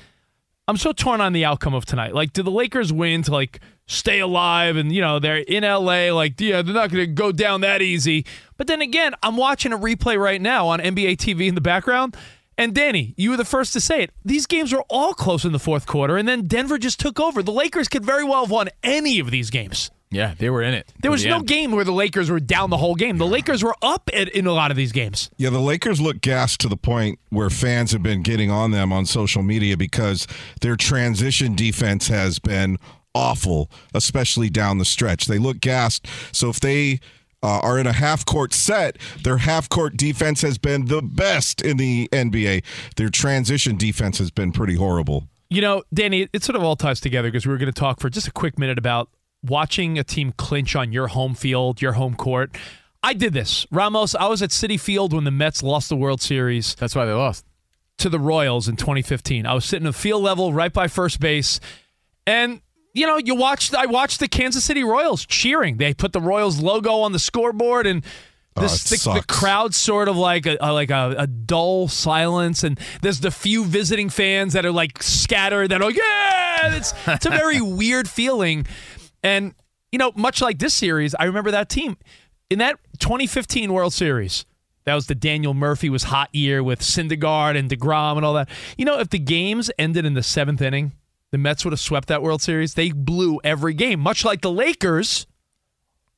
I'm 0.69 0.77
so 0.77 0.91
torn 0.91 1.19
on 1.19 1.33
the 1.33 1.45
outcome 1.45 1.73
of 1.73 1.87
tonight. 1.87 2.13
Like, 2.13 2.31
do 2.31 2.43
the 2.43 2.51
Lakers 2.51 2.93
win 2.93 3.23
to 3.23 3.31
like 3.31 3.59
stay 3.87 4.19
alive? 4.19 4.75
And 4.75 4.91
you 4.91 5.01
know 5.01 5.17
they're 5.17 5.37
in 5.37 5.63
LA. 5.63 6.13
Like, 6.13 6.39
yeah, 6.39 6.61
they're 6.61 6.75
not 6.75 6.91
going 6.91 7.07
to 7.07 7.07
go 7.07 7.31
down 7.31 7.61
that 7.61 7.81
easy. 7.81 8.23
But 8.55 8.67
then 8.67 8.79
again, 8.79 9.15
I'm 9.23 9.35
watching 9.35 9.73
a 9.73 9.79
replay 9.79 10.15
right 10.19 10.39
now 10.39 10.67
on 10.67 10.79
NBA 10.79 11.17
TV 11.17 11.47
in 11.47 11.55
the 11.55 11.59
background. 11.61 12.15
And 12.55 12.75
Danny, 12.75 13.15
you 13.17 13.31
were 13.31 13.37
the 13.37 13.45
first 13.45 13.73
to 13.73 13.81
say 13.81 14.03
it. 14.03 14.11
These 14.23 14.45
games 14.45 14.71
were 14.71 14.83
all 14.89 15.15
close 15.15 15.43
in 15.43 15.53
the 15.53 15.59
fourth 15.59 15.87
quarter, 15.87 16.17
and 16.17 16.27
then 16.27 16.45
Denver 16.45 16.77
just 16.77 16.99
took 16.99 17.19
over. 17.19 17.41
The 17.41 17.51
Lakers 17.51 17.87
could 17.87 18.05
very 18.05 18.23
well 18.23 18.41
have 18.41 18.51
won 18.51 18.69
any 18.83 19.19
of 19.19 19.31
these 19.31 19.49
games. 19.49 19.89
Yeah, 20.11 20.33
they 20.37 20.49
were 20.49 20.63
in 20.63 20.73
it. 20.73 20.91
There 20.99 21.11
was 21.11 21.21
the 21.21 21.29
no 21.29 21.37
end. 21.37 21.47
game 21.47 21.71
where 21.71 21.85
the 21.85 21.91
Lakers 21.91 22.31
were 22.31 22.39
down 22.39 22.71
the 22.71 22.77
whole 22.77 22.95
game. 22.95 23.17
The 23.17 23.27
Lakers 23.27 23.63
were 23.63 23.75
up 23.81 24.09
at, 24.11 24.27
in 24.29 24.47
a 24.47 24.53
lot 24.53 24.71
of 24.71 24.77
these 24.77 24.91
games. 24.91 25.29
Yeah, 25.37 25.51
the 25.51 25.59
Lakers 25.59 26.01
look 26.01 26.21
gassed 26.21 26.59
to 26.61 26.67
the 26.67 26.77
point 26.77 27.19
where 27.29 27.51
fans 27.51 27.91
have 27.91 28.01
been 28.01 28.23
getting 28.23 28.49
on 28.49 28.71
them 28.71 28.91
on 28.91 29.05
social 29.05 29.43
media 29.43 29.77
because 29.77 30.25
their 30.61 30.75
transition 30.75 31.55
defense 31.55 32.07
has 32.07 32.39
been 32.39 32.77
awful, 33.13 33.69
especially 33.93 34.49
down 34.49 34.79
the 34.79 34.85
stretch. 34.85 35.27
They 35.27 35.37
look 35.37 35.59
gassed. 35.59 36.07
So 36.31 36.49
if 36.49 36.59
they 36.59 36.99
uh, 37.43 37.59
are 37.59 37.77
in 37.77 37.85
a 37.85 37.93
half 37.93 38.25
court 38.25 38.51
set, 38.53 38.97
their 39.23 39.37
half 39.37 39.69
court 39.69 39.95
defense 39.95 40.41
has 40.41 40.57
been 40.57 40.85
the 40.85 41.03
best 41.03 41.61
in 41.61 41.77
the 41.77 42.09
NBA. 42.11 42.63
Their 42.95 43.09
transition 43.09 43.77
defense 43.77 44.17
has 44.17 44.31
been 44.31 44.51
pretty 44.51 44.75
horrible. 44.75 45.27
You 45.51 45.61
know, 45.61 45.83
Danny, 45.93 46.29
it 46.33 46.43
sort 46.43 46.55
of 46.55 46.63
all 46.63 46.75
ties 46.75 46.99
together 46.99 47.29
because 47.29 47.45
we 47.45 47.51
were 47.51 47.57
going 47.57 47.71
to 47.71 47.79
talk 47.79 47.99
for 47.99 48.09
just 48.09 48.27
a 48.27 48.31
quick 48.31 48.59
minute 48.59 48.77
about 48.77 49.09
watching 49.43 49.97
a 49.97 50.03
team 50.03 50.33
clinch 50.37 50.75
on 50.75 50.91
your 50.91 51.07
home 51.07 51.33
field, 51.35 51.81
your 51.81 51.93
home 51.93 52.15
court. 52.15 52.55
I 53.01 53.13
did 53.13 53.33
this. 53.33 53.65
Ramos, 53.71 54.13
I 54.15 54.27
was 54.27 54.41
at 54.41 54.49
Citi 54.49 54.79
Field 54.79 55.13
when 55.13 55.23
the 55.23 55.31
Mets 55.31 55.63
lost 55.63 55.87
the 55.89 55.95
World 55.95 56.21
Series. 56.21 56.75
That's 56.75 56.95
why 56.95 57.05
they 57.05 57.13
lost. 57.13 57.45
To 57.99 58.09
the 58.09 58.19
Royals 58.19 58.67
in 58.67 58.75
2015. 58.75 59.45
I 59.45 59.53
was 59.53 59.63
sitting 59.65 59.87
at 59.87 59.95
field 59.95 60.23
level 60.23 60.51
right 60.53 60.71
by 60.73 60.87
first 60.87 61.19
base. 61.19 61.59
And 62.27 62.61
you 62.93 63.05
know, 63.05 63.17
you 63.17 63.35
watched 63.35 63.73
I 63.75 63.85
watched 63.85 64.19
the 64.19 64.27
Kansas 64.27 64.63
City 64.65 64.83
Royals 64.83 65.25
cheering. 65.25 65.77
They 65.77 65.93
put 65.93 66.11
the 66.11 66.19
Royals 66.21 66.59
logo 66.61 66.95
on 66.99 67.11
the 67.13 67.19
scoreboard 67.19 67.87
and 67.87 68.03
Oh, 68.55 68.61
this 68.61 68.91
it 68.91 68.99
the, 69.03 69.13
the 69.13 69.23
crowd 69.25 69.75
sort 69.75 70.09
of 70.09 70.17
like 70.17 70.45
a, 70.47 70.57
a- 70.59 70.73
like 70.73 70.89
a, 70.89 71.13
a 71.19 71.27
dull 71.27 71.87
silence, 71.87 72.63
and 72.63 72.79
there's 73.01 73.19
the 73.19 73.29
few 73.31 73.63
visiting 73.63 74.09
fans 74.09 74.53
that 74.53 74.65
are 74.65 74.71
like 74.71 75.01
scattered 75.03 75.69
that 75.69 75.81
are 75.81 75.85
like, 75.85 75.95
yeah, 75.95 76.75
it's 76.75 76.93
it's 77.07 77.25
a 77.27 77.29
very 77.29 77.61
weird 77.61 78.09
feeling. 78.09 78.65
And 79.23 79.53
you 79.91 79.97
know, 79.97 80.11
much 80.15 80.41
like 80.41 80.59
this 80.59 80.73
series, 80.73 81.15
I 81.15 81.25
remember 81.25 81.51
that 81.51 81.69
team 81.69 81.97
in 82.49 82.59
that 82.59 82.79
2015 82.99 83.73
World 83.73 83.93
Series. 83.93 84.45
That 84.85 84.95
was 84.95 85.07
the 85.07 85.15
Daniel 85.15 85.53
Murphy 85.53 85.89
was 85.89 86.03
hot 86.03 86.33
year 86.33 86.63
with 86.63 86.79
Syndergaard 86.79 87.57
and 87.57 87.69
Degrom 87.69 88.17
and 88.17 88.25
all 88.25 88.33
that. 88.33 88.49
You 88.77 88.85
know, 88.85 88.99
if 88.99 89.09
the 89.09 89.19
games 89.19 89.69
ended 89.77 90.05
in 90.05 90.13
the 90.13 90.23
seventh 90.23 90.61
inning, 90.61 90.93
the 91.31 91.37
Mets 91.37 91.63
would 91.63 91.73
have 91.73 91.79
swept 91.79 92.07
that 92.07 92.23
World 92.23 92.41
Series. 92.41 92.73
They 92.73 92.91
blew 92.91 93.39
every 93.43 93.73
game, 93.73 93.99
much 93.99 94.25
like 94.25 94.41
the 94.41 94.51
Lakers 94.51 95.27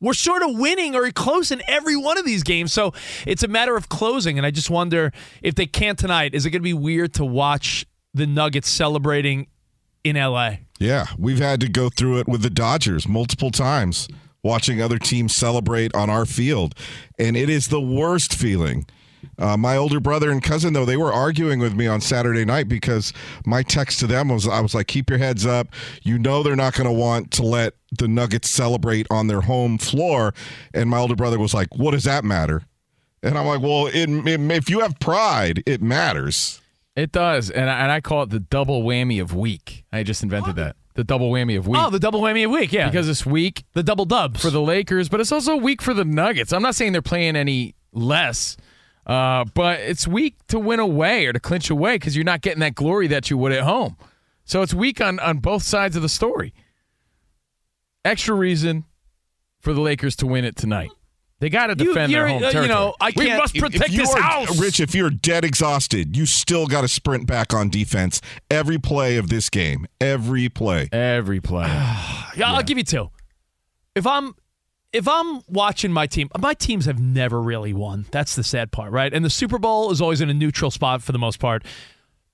we're 0.01 0.13
sort 0.13 0.41
of 0.41 0.57
winning 0.57 0.95
or 0.95 1.09
close 1.11 1.51
in 1.51 1.61
every 1.67 1.95
one 1.95 2.17
of 2.17 2.25
these 2.25 2.43
games. 2.43 2.73
So 2.73 2.91
it's 3.25 3.43
a 3.43 3.47
matter 3.47 3.77
of 3.77 3.87
closing. 3.87 4.37
And 4.37 4.45
I 4.45 4.51
just 4.51 4.69
wonder 4.69 5.11
if 5.41 5.55
they 5.55 5.67
can't 5.67 5.97
tonight, 5.97 6.33
is 6.33 6.45
it 6.45 6.49
going 6.49 6.61
to 6.61 6.63
be 6.63 6.73
weird 6.73 7.13
to 7.13 7.25
watch 7.25 7.85
the 8.13 8.25
Nuggets 8.25 8.67
celebrating 8.67 9.47
in 10.03 10.15
LA? 10.15 10.55
Yeah, 10.81 11.05
we've 11.15 11.37
had 11.37 11.59
to 11.61 11.69
go 11.69 11.89
through 11.89 12.21
it 12.21 12.27
with 12.27 12.41
the 12.41 12.49
Dodgers 12.49 13.07
multiple 13.07 13.51
times, 13.51 14.07
watching 14.41 14.81
other 14.81 14.97
teams 14.97 15.35
celebrate 15.35 15.93
on 15.93 16.09
our 16.09 16.25
field. 16.25 16.73
And 17.19 17.37
it 17.37 17.51
is 17.51 17.67
the 17.67 17.79
worst 17.79 18.33
feeling. 18.33 18.87
Uh, 19.37 19.55
my 19.55 19.77
older 19.77 19.99
brother 19.99 20.31
and 20.31 20.41
cousin, 20.41 20.73
though, 20.73 20.83
they 20.83 20.97
were 20.97 21.13
arguing 21.13 21.59
with 21.59 21.75
me 21.75 21.85
on 21.85 22.01
Saturday 22.01 22.45
night 22.45 22.67
because 22.67 23.13
my 23.45 23.61
text 23.61 23.99
to 23.99 24.07
them 24.07 24.29
was 24.29 24.47
I 24.47 24.59
was 24.59 24.73
like, 24.73 24.87
keep 24.87 25.07
your 25.07 25.19
heads 25.19 25.45
up. 25.45 25.67
You 26.01 26.17
know 26.17 26.41
they're 26.41 26.55
not 26.55 26.73
going 26.73 26.87
to 26.87 26.91
want 26.91 27.29
to 27.33 27.43
let 27.43 27.75
the 27.99 28.07
Nuggets 28.07 28.49
celebrate 28.49 29.05
on 29.11 29.27
their 29.27 29.41
home 29.41 29.77
floor. 29.77 30.33
And 30.73 30.89
my 30.89 30.97
older 30.97 31.15
brother 31.15 31.37
was 31.37 31.53
like, 31.53 31.75
what 31.75 31.91
does 31.91 32.05
that 32.05 32.23
matter? 32.23 32.63
And 33.21 33.37
I'm 33.37 33.45
like, 33.45 33.61
well, 33.61 33.85
it, 33.85 34.09
it, 34.09 34.51
if 34.51 34.67
you 34.67 34.79
have 34.79 34.99
pride, 34.99 35.61
it 35.67 35.79
matters. 35.79 36.59
It 36.95 37.11
does, 37.11 37.49
and 37.49 37.69
I, 37.69 37.79
and 37.79 37.91
I 37.91 38.01
call 38.01 38.23
it 38.23 38.29
the 38.29 38.39
double 38.39 38.83
whammy 38.83 39.21
of 39.21 39.33
week. 39.33 39.85
I 39.93 40.03
just 40.03 40.23
invented 40.23 40.57
that. 40.57 40.75
The 40.95 41.05
double 41.05 41.31
whammy 41.31 41.57
of 41.57 41.65
week. 41.67 41.79
Oh, 41.81 41.89
the 41.89 41.99
double 41.99 42.21
whammy 42.21 42.43
of 42.43 42.51
week, 42.51 42.73
yeah. 42.73 42.89
because 42.89 43.07
it's 43.07 43.25
week 43.25 43.63
the 43.73 43.81
double 43.81 44.03
dubs 44.03 44.41
for 44.41 44.49
the 44.49 44.61
Lakers, 44.61 45.07
but 45.07 45.21
it's 45.21 45.31
also 45.31 45.55
weak 45.55 45.81
for 45.81 45.93
the 45.93 46.03
Nuggets. 46.03 46.51
I'm 46.51 46.61
not 46.61 46.75
saying 46.75 46.91
they're 46.91 47.01
playing 47.01 47.37
any 47.37 47.75
less, 47.93 48.57
uh, 49.07 49.45
but 49.53 49.79
it's 49.79 50.05
weak 50.05 50.35
to 50.47 50.59
win 50.59 50.81
away 50.81 51.25
or 51.27 51.33
to 51.33 51.39
clinch 51.39 51.69
away 51.69 51.95
because 51.95 52.17
you're 52.17 52.25
not 52.25 52.41
getting 52.41 52.59
that 52.59 52.75
glory 52.75 53.07
that 53.07 53.29
you 53.29 53.37
would 53.37 53.53
at 53.53 53.63
home. 53.63 53.95
So 54.43 54.61
it's 54.61 54.73
weak 54.73 54.99
on 54.99 55.17
on 55.19 55.37
both 55.37 55.63
sides 55.63 55.95
of 55.95 56.01
the 56.01 56.09
story. 56.09 56.53
Extra 58.03 58.35
reason 58.35 58.83
for 59.61 59.73
the 59.73 59.79
Lakers 59.79 60.17
to 60.17 60.27
win 60.27 60.43
it 60.43 60.57
tonight. 60.57 60.91
They 61.41 61.49
got 61.49 61.67
to 61.67 61.83
You- 61.83 61.89
defend 61.91 62.13
their 62.13 62.27
you're- 62.29 62.39
home 62.39 62.55
uh, 62.55 62.61
you 62.61 62.67
know, 62.69 62.95
I 63.01 63.11
we 63.15 63.25
can't- 63.25 63.39
must 63.39 63.55
if- 63.57 63.63
if 63.63 63.71
protect 63.73 63.91
you 63.91 63.97
this 63.97 64.13
are, 64.15 64.21
house. 64.21 64.57
Rich, 64.59 64.79
if 64.79 64.95
you're 64.95 65.09
dead 65.09 65.43
exhausted, 65.43 66.15
you 66.15 66.25
still 66.25 66.67
got 66.67 66.81
to 66.81 66.87
sprint 66.87 67.25
back 67.27 67.53
on 67.53 67.69
defense 67.69 68.21
every 68.49 68.77
play 68.77 69.17
of 69.17 69.27
this 69.29 69.49
game. 69.49 69.87
Every 69.99 70.47
play. 70.47 70.87
Every 70.93 71.41
play. 71.41 71.65
Yeah, 72.37 72.53
I'll 72.53 72.63
give 72.63 72.77
you 72.77 72.85
two. 72.85 73.09
If 73.93 74.07
I'm 74.07 74.33
if 74.93 75.07
I'm 75.07 75.41
watching 75.49 75.91
my 75.91 76.05
team, 76.07 76.29
my 76.39 76.53
teams 76.53 76.85
have 76.85 76.99
never 76.99 77.41
really 77.41 77.73
won. 77.73 78.05
That's 78.11 78.35
the 78.35 78.43
sad 78.43 78.71
part, 78.71 78.91
right? 78.91 79.13
And 79.13 79.23
the 79.25 79.29
Super 79.29 79.57
Bowl 79.57 79.91
is 79.91 79.99
always 80.01 80.21
in 80.21 80.29
a 80.29 80.33
neutral 80.33 80.69
spot 80.71 81.01
for 81.01 81.11
the 81.11 81.19
most 81.19 81.39
part. 81.39 81.65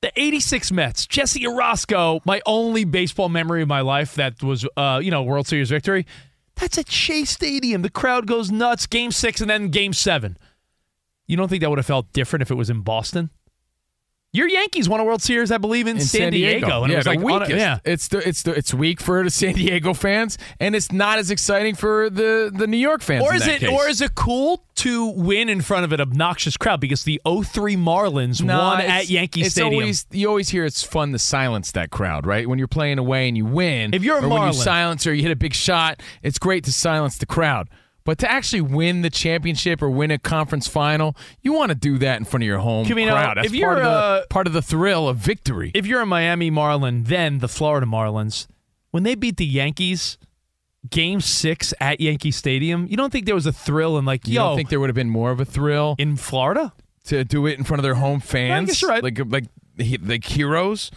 The 0.01 0.11
86 0.15 0.71
Mets, 0.71 1.07
Jesse 1.07 1.41
Orosco, 1.45 2.19
my 2.25 2.41
only 2.45 2.83
baseball 2.83 3.29
memory 3.29 3.61
of 3.63 3.67
my 3.67 3.81
life 3.81 4.13
that 4.15 4.43
was 4.43 4.65
uh, 4.75 4.99
you 5.03 5.09
know, 5.11 5.23
World 5.23 5.47
Series 5.47 5.69
victory. 5.69 6.05
That's 6.57 6.77
at 6.77 6.91
Shea 6.91 7.23
Stadium. 7.25 7.81
The 7.83 7.89
crowd 7.89 8.27
goes 8.27 8.51
nuts. 8.51 8.87
Game 8.87 9.11
6 9.11 9.41
and 9.41 9.49
then 9.49 9.69
game 9.69 9.93
7. 9.93 10.37
You 11.27 11.37
don't 11.37 11.47
think 11.49 11.61
that 11.61 11.69
would 11.69 11.79
have 11.79 11.85
felt 11.85 12.11
different 12.13 12.41
if 12.41 12.51
it 12.51 12.55
was 12.55 12.69
in 12.69 12.81
Boston? 12.81 13.29
Your 14.37 14.47
Yankees 14.47 14.87
won 14.87 14.99
a 14.99 15.03
World 15.03 15.21
Series, 15.23 15.51
I 15.51 15.57
believe, 15.57 15.87
in, 15.87 15.97
in 15.97 16.03
San, 16.03 16.31
Diego. 16.31 16.83
and 16.83 16.91
yeah, 16.91 16.97
it 16.97 16.99
was 16.99 17.07
like 17.07 17.19
on 17.19 17.51
a- 17.51 17.55
yeah. 17.55 17.79
It's 17.83 18.07
the, 18.07 18.19
it's 18.27 18.43
the, 18.43 18.53
it's 18.53 18.71
weak 18.71 19.01
for 19.01 19.23
the 19.23 19.31
San 19.31 19.55
Diego 19.55 19.95
fans, 19.95 20.37
and 20.59 20.75
it's 20.75 20.91
not 20.91 21.17
as 21.17 21.31
exciting 21.31 21.73
for 21.73 22.09
the 22.09 22.51
the 22.53 22.67
New 22.67 22.77
York 22.77 23.01
fans. 23.01 23.23
Or 23.23 23.33
is 23.33 23.47
it 23.47 23.61
case. 23.61 23.69
or 23.69 23.87
is 23.89 23.99
it 23.99 24.13
cool 24.15 24.63
to 24.75 25.07
win 25.07 25.49
in 25.49 25.61
front 25.61 25.85
of 25.85 25.91
an 25.91 25.99
obnoxious 25.99 26.55
crowd 26.55 26.79
because 26.79 27.03
the 27.03 27.19
03 27.25 27.75
Marlins 27.77 28.43
No, 28.43 28.57
won 28.59 28.81
at 28.81 29.09
Yankee 29.09 29.41
it's 29.41 29.53
Stadium? 29.53 29.73
Always, 29.73 30.05
you 30.11 30.27
always 30.29 30.49
hear 30.49 30.65
it's 30.65 30.83
fun 30.83 31.11
to 31.13 31.19
silence 31.19 31.71
that 31.71 31.89
crowd, 31.89 32.27
right? 32.27 32.47
When 32.47 32.59
you're 32.59 32.67
playing 32.67 32.99
away 32.99 33.27
and 33.27 33.35
you 33.35 33.45
win. 33.45 33.93
If 33.95 34.03
you're 34.03 34.17
a 34.17 34.19
or 34.19 34.21
when 34.21 34.31
you 34.33 34.37
Marlin. 34.37 34.53
silence 34.53 35.07
or 35.07 35.13
you 35.15 35.23
hit 35.23 35.31
a 35.31 35.35
big 35.35 35.53
shot, 35.55 36.03
it's 36.21 36.37
great 36.37 36.63
to 36.65 36.71
silence 36.71 37.17
the 37.17 37.25
crowd. 37.25 37.69
But 38.07 38.19
to 38.19 38.31
actually 38.31 38.61
win 38.61 39.01
the 39.01 39.09
championship 39.09 39.81
or 39.81 39.89
win 39.89 40.11
a 40.11 40.17
conference 40.17 40.65
final, 40.65 41.13
you 41.41 41.51
want 41.51 41.71
to 41.71 41.75
do 41.75 41.97
that 41.97 42.17
in 42.17 42.23
front 42.23 42.41
of 42.41 42.47
your 42.47 42.59
home 42.59 42.85
Camino, 42.85 43.11
crowd. 43.11 43.35
That's 43.35 43.47
if 43.47 43.53
you're, 43.53 43.67
part, 43.67 43.79
of 43.79 43.85
uh, 43.85 44.19
the, 44.21 44.27
part 44.27 44.47
of 44.47 44.53
the 44.53 44.61
thrill 44.61 45.09
of 45.09 45.17
victory. 45.17 45.73
if 45.75 45.85
you're 45.85 45.99
a 45.99 46.05
Miami 46.05 46.49
Marlin, 46.49 47.03
then 47.03 47.39
the 47.39 47.49
Florida 47.49 47.85
Marlins, 47.85 48.47
when 48.91 49.03
they 49.03 49.13
beat 49.13 49.35
the 49.35 49.45
Yankees 49.45 50.17
game 50.89 51.19
6 51.19 51.73
at 51.81 51.99
Yankee 51.99 52.31
Stadium, 52.31 52.87
you 52.89 52.95
don't 52.95 53.11
think 53.11 53.25
there 53.25 53.35
was 53.35 53.45
a 53.45 53.51
thrill 53.51 53.97
and 53.97 54.07
like, 54.07 54.25
you 54.25 54.35
yo, 54.35 54.43
don't 54.43 54.55
think 54.55 54.69
there 54.69 54.79
would 54.79 54.87
have 54.87 54.95
been 54.95 55.09
more 55.09 55.31
of 55.31 55.41
a 55.41 55.45
thrill 55.45 55.95
in 55.99 56.15
Florida? 56.15 56.71
to 57.07 57.25
do 57.25 57.45
it 57.45 57.57
in 57.57 57.65
front 57.65 57.79
of 57.79 57.83
their 57.83 57.95
home 57.95 58.21
fans? 58.21 58.69
guess 58.69 58.81
you're 58.81 58.91
right. 58.91 59.03
Like 59.03 59.19
like 59.25 59.45
like 60.01 60.23
heroes. 60.23 60.91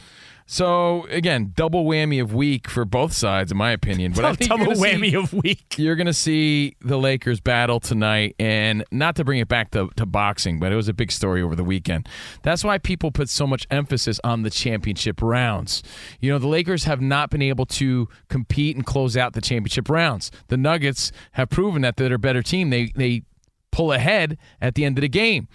So 0.53 1.07
again, 1.11 1.53
double 1.55 1.85
whammy 1.85 2.21
of 2.21 2.35
week 2.35 2.69
for 2.69 2.85
both 2.85 3.13
sides, 3.13 3.53
in 3.53 3.57
my 3.57 3.71
opinion. 3.71 4.11
But 4.11 4.25
I 4.25 4.33
think 4.35 4.51
double 4.51 4.73
whammy 4.73 5.11
see- 5.11 5.15
of 5.15 5.33
week. 5.33 5.77
You're 5.79 5.95
going 5.95 6.09
to 6.09 6.13
see 6.13 6.75
the 6.81 6.99
Lakers 6.99 7.39
battle 7.39 7.79
tonight, 7.79 8.35
and 8.41 8.83
not 8.91 9.15
to 9.17 9.25
bring 9.25 9.39
it 9.39 9.47
back 9.47 9.71
to, 9.71 9.91
to 9.95 10.07
boxing, 10.07 10.59
but 10.59 10.73
it 10.73 10.75
was 10.75 10.89
a 10.89 10.93
big 10.93 11.13
story 11.13 11.41
over 11.41 11.55
the 11.55 11.63
weekend. 11.63 12.09
That's 12.43 12.65
why 12.65 12.79
people 12.79 13.13
put 13.13 13.29
so 13.29 13.47
much 13.47 13.65
emphasis 13.71 14.19
on 14.25 14.43
the 14.43 14.51
championship 14.51 15.23
rounds. 15.23 15.85
You 16.19 16.33
know, 16.33 16.39
the 16.41 16.49
Lakers 16.49 16.83
have 16.83 17.01
not 17.01 17.31
been 17.31 17.43
able 17.43 17.67
to 17.67 18.09
compete 18.29 18.75
and 18.75 18.85
close 18.85 19.17
out 19.17 19.35
the 19.35 19.41
championship 19.41 19.89
rounds. 19.89 20.33
The 20.49 20.57
Nuggets 20.57 21.13
have 21.33 21.49
proven 21.49 21.83
that 21.83 21.97
they're 21.97 22.13
a 22.13 22.19
better 22.19 22.43
team. 22.43 22.71
They 22.71 22.91
they 22.97 23.23
pull 23.71 23.93
ahead 23.93 24.37
at 24.61 24.75
the 24.75 24.85
end 24.85 24.99
of 24.99 25.03
the 25.03 25.09
game. 25.09 25.47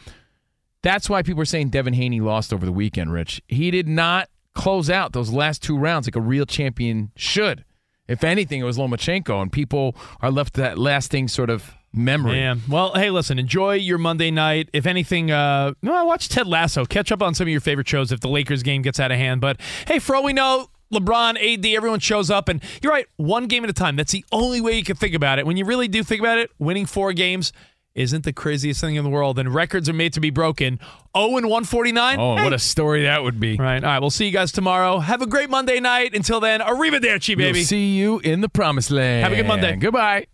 That's 0.83 1.09
why 1.09 1.21
people 1.21 1.41
are 1.41 1.45
saying 1.45 1.71
Devin 1.71 1.95
Haney 1.95 2.21
lost 2.21 2.53
over 2.53 2.65
the 2.65 2.71
weekend, 2.71 3.11
Rich. 3.11 3.41
He 3.49 3.71
did 3.71 3.89
not 3.89 4.29
close 4.55 4.89
out 4.89 5.13
those 5.13 5.31
last 5.31 5.61
two 5.61 5.77
rounds 5.77 6.07
like 6.07 6.15
a 6.15 6.21
real 6.21 6.45
champion 6.45 7.11
should. 7.15 7.63
If 8.07 8.23
anything, 8.23 8.59
it 8.59 8.63
was 8.63 8.77
Lomachenko, 8.77 9.41
and 9.41 9.51
people 9.51 9.95
are 10.21 10.31
left 10.31 10.53
that 10.55 10.77
lasting 10.77 11.27
sort 11.27 11.49
of 11.49 11.73
memory. 11.91 12.33
Man, 12.33 12.61
well, 12.69 12.93
hey, 12.93 13.09
listen, 13.09 13.39
enjoy 13.39 13.75
your 13.75 13.97
Monday 13.97 14.29
night. 14.29 14.69
If 14.73 14.85
anything, 14.85 15.31
uh, 15.31 15.73
well, 15.81 16.05
watch 16.05 16.29
Ted 16.29 16.45
Lasso. 16.45 16.85
Catch 16.85 17.11
up 17.11 17.21
on 17.21 17.33
some 17.33 17.45
of 17.45 17.51
your 17.51 17.61
favorite 17.61 17.87
shows 17.87 18.11
if 18.11 18.19
the 18.19 18.27
Lakers 18.27 18.63
game 18.63 18.81
gets 18.81 18.99
out 18.99 19.11
of 19.11 19.17
hand. 19.17 19.41
But 19.41 19.59
hey, 19.87 19.99
for 19.99 20.15
all 20.15 20.23
we 20.23 20.33
know, 20.33 20.67
LeBron, 20.93 21.35
AD, 21.41 21.65
everyone 21.65 21.99
shows 21.99 22.29
up, 22.29 22.47
and 22.47 22.61
you're 22.81 22.91
right, 22.91 23.07
one 23.17 23.47
game 23.47 23.63
at 23.63 23.69
a 23.69 23.73
time. 23.73 23.95
That's 23.95 24.11
the 24.11 24.23
only 24.31 24.61
way 24.61 24.73
you 24.73 24.83
can 24.83 24.95
think 24.95 25.15
about 25.15 25.39
it. 25.39 25.45
When 25.45 25.57
you 25.57 25.65
really 25.65 25.87
do 25.87 26.03
think 26.03 26.21
about 26.21 26.37
it, 26.37 26.51
winning 26.59 26.85
four 26.85 27.11
games, 27.13 27.51
isn't 27.95 28.25
the 28.25 28.33
craziest 28.33 28.81
thing 28.81 28.95
in 28.95 29.03
the 29.03 29.09
world, 29.09 29.39
and 29.39 29.53
records 29.53 29.87
are 29.89 29.93
made 29.93 30.13
to 30.13 30.19
be 30.19 30.29
broken. 30.29 30.79
0 31.17 31.37
and 31.37 31.47
149. 31.47 32.19
Oh, 32.19 32.35
Hey. 32.35 32.43
what 32.43 32.53
a 32.53 32.59
story 32.59 33.03
that 33.03 33.23
would 33.23 33.39
be. 33.39 33.55
Right. 33.57 33.81
All 33.83 33.89
right. 33.89 33.99
We'll 33.99 34.09
see 34.09 34.25
you 34.25 34.31
guys 34.31 34.51
tomorrow. 34.51 34.99
Have 34.99 35.21
a 35.21 35.27
great 35.27 35.49
Monday 35.49 35.79
night. 35.79 36.13
Until 36.13 36.39
then, 36.41 36.59
arrivederci, 36.59 37.37
baby. 37.37 37.59
We'll 37.59 37.65
see 37.65 37.95
you 37.95 38.19
in 38.19 38.41
the 38.41 38.49
promised 38.49 38.91
land. 38.91 39.23
Have 39.23 39.31
a 39.31 39.35
good 39.37 39.47
Monday. 39.47 39.77
Goodbye. 39.77 40.27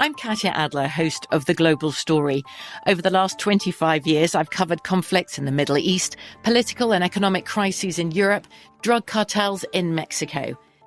I'm 0.00 0.12
Katya 0.14 0.50
Adler, 0.50 0.88
host 0.88 1.24
of 1.30 1.44
The 1.44 1.54
Global 1.54 1.92
Story. 1.92 2.42
Over 2.88 3.00
the 3.00 3.10
last 3.10 3.38
25 3.38 4.06
years, 4.08 4.34
I've 4.34 4.50
covered 4.50 4.82
conflicts 4.82 5.38
in 5.38 5.44
the 5.44 5.52
Middle 5.52 5.78
East, 5.78 6.16
political 6.42 6.92
and 6.92 7.04
economic 7.04 7.46
crises 7.46 8.00
in 8.00 8.10
Europe, 8.10 8.48
drug 8.82 9.06
cartels 9.06 9.64
in 9.72 9.94
Mexico. 9.94 10.58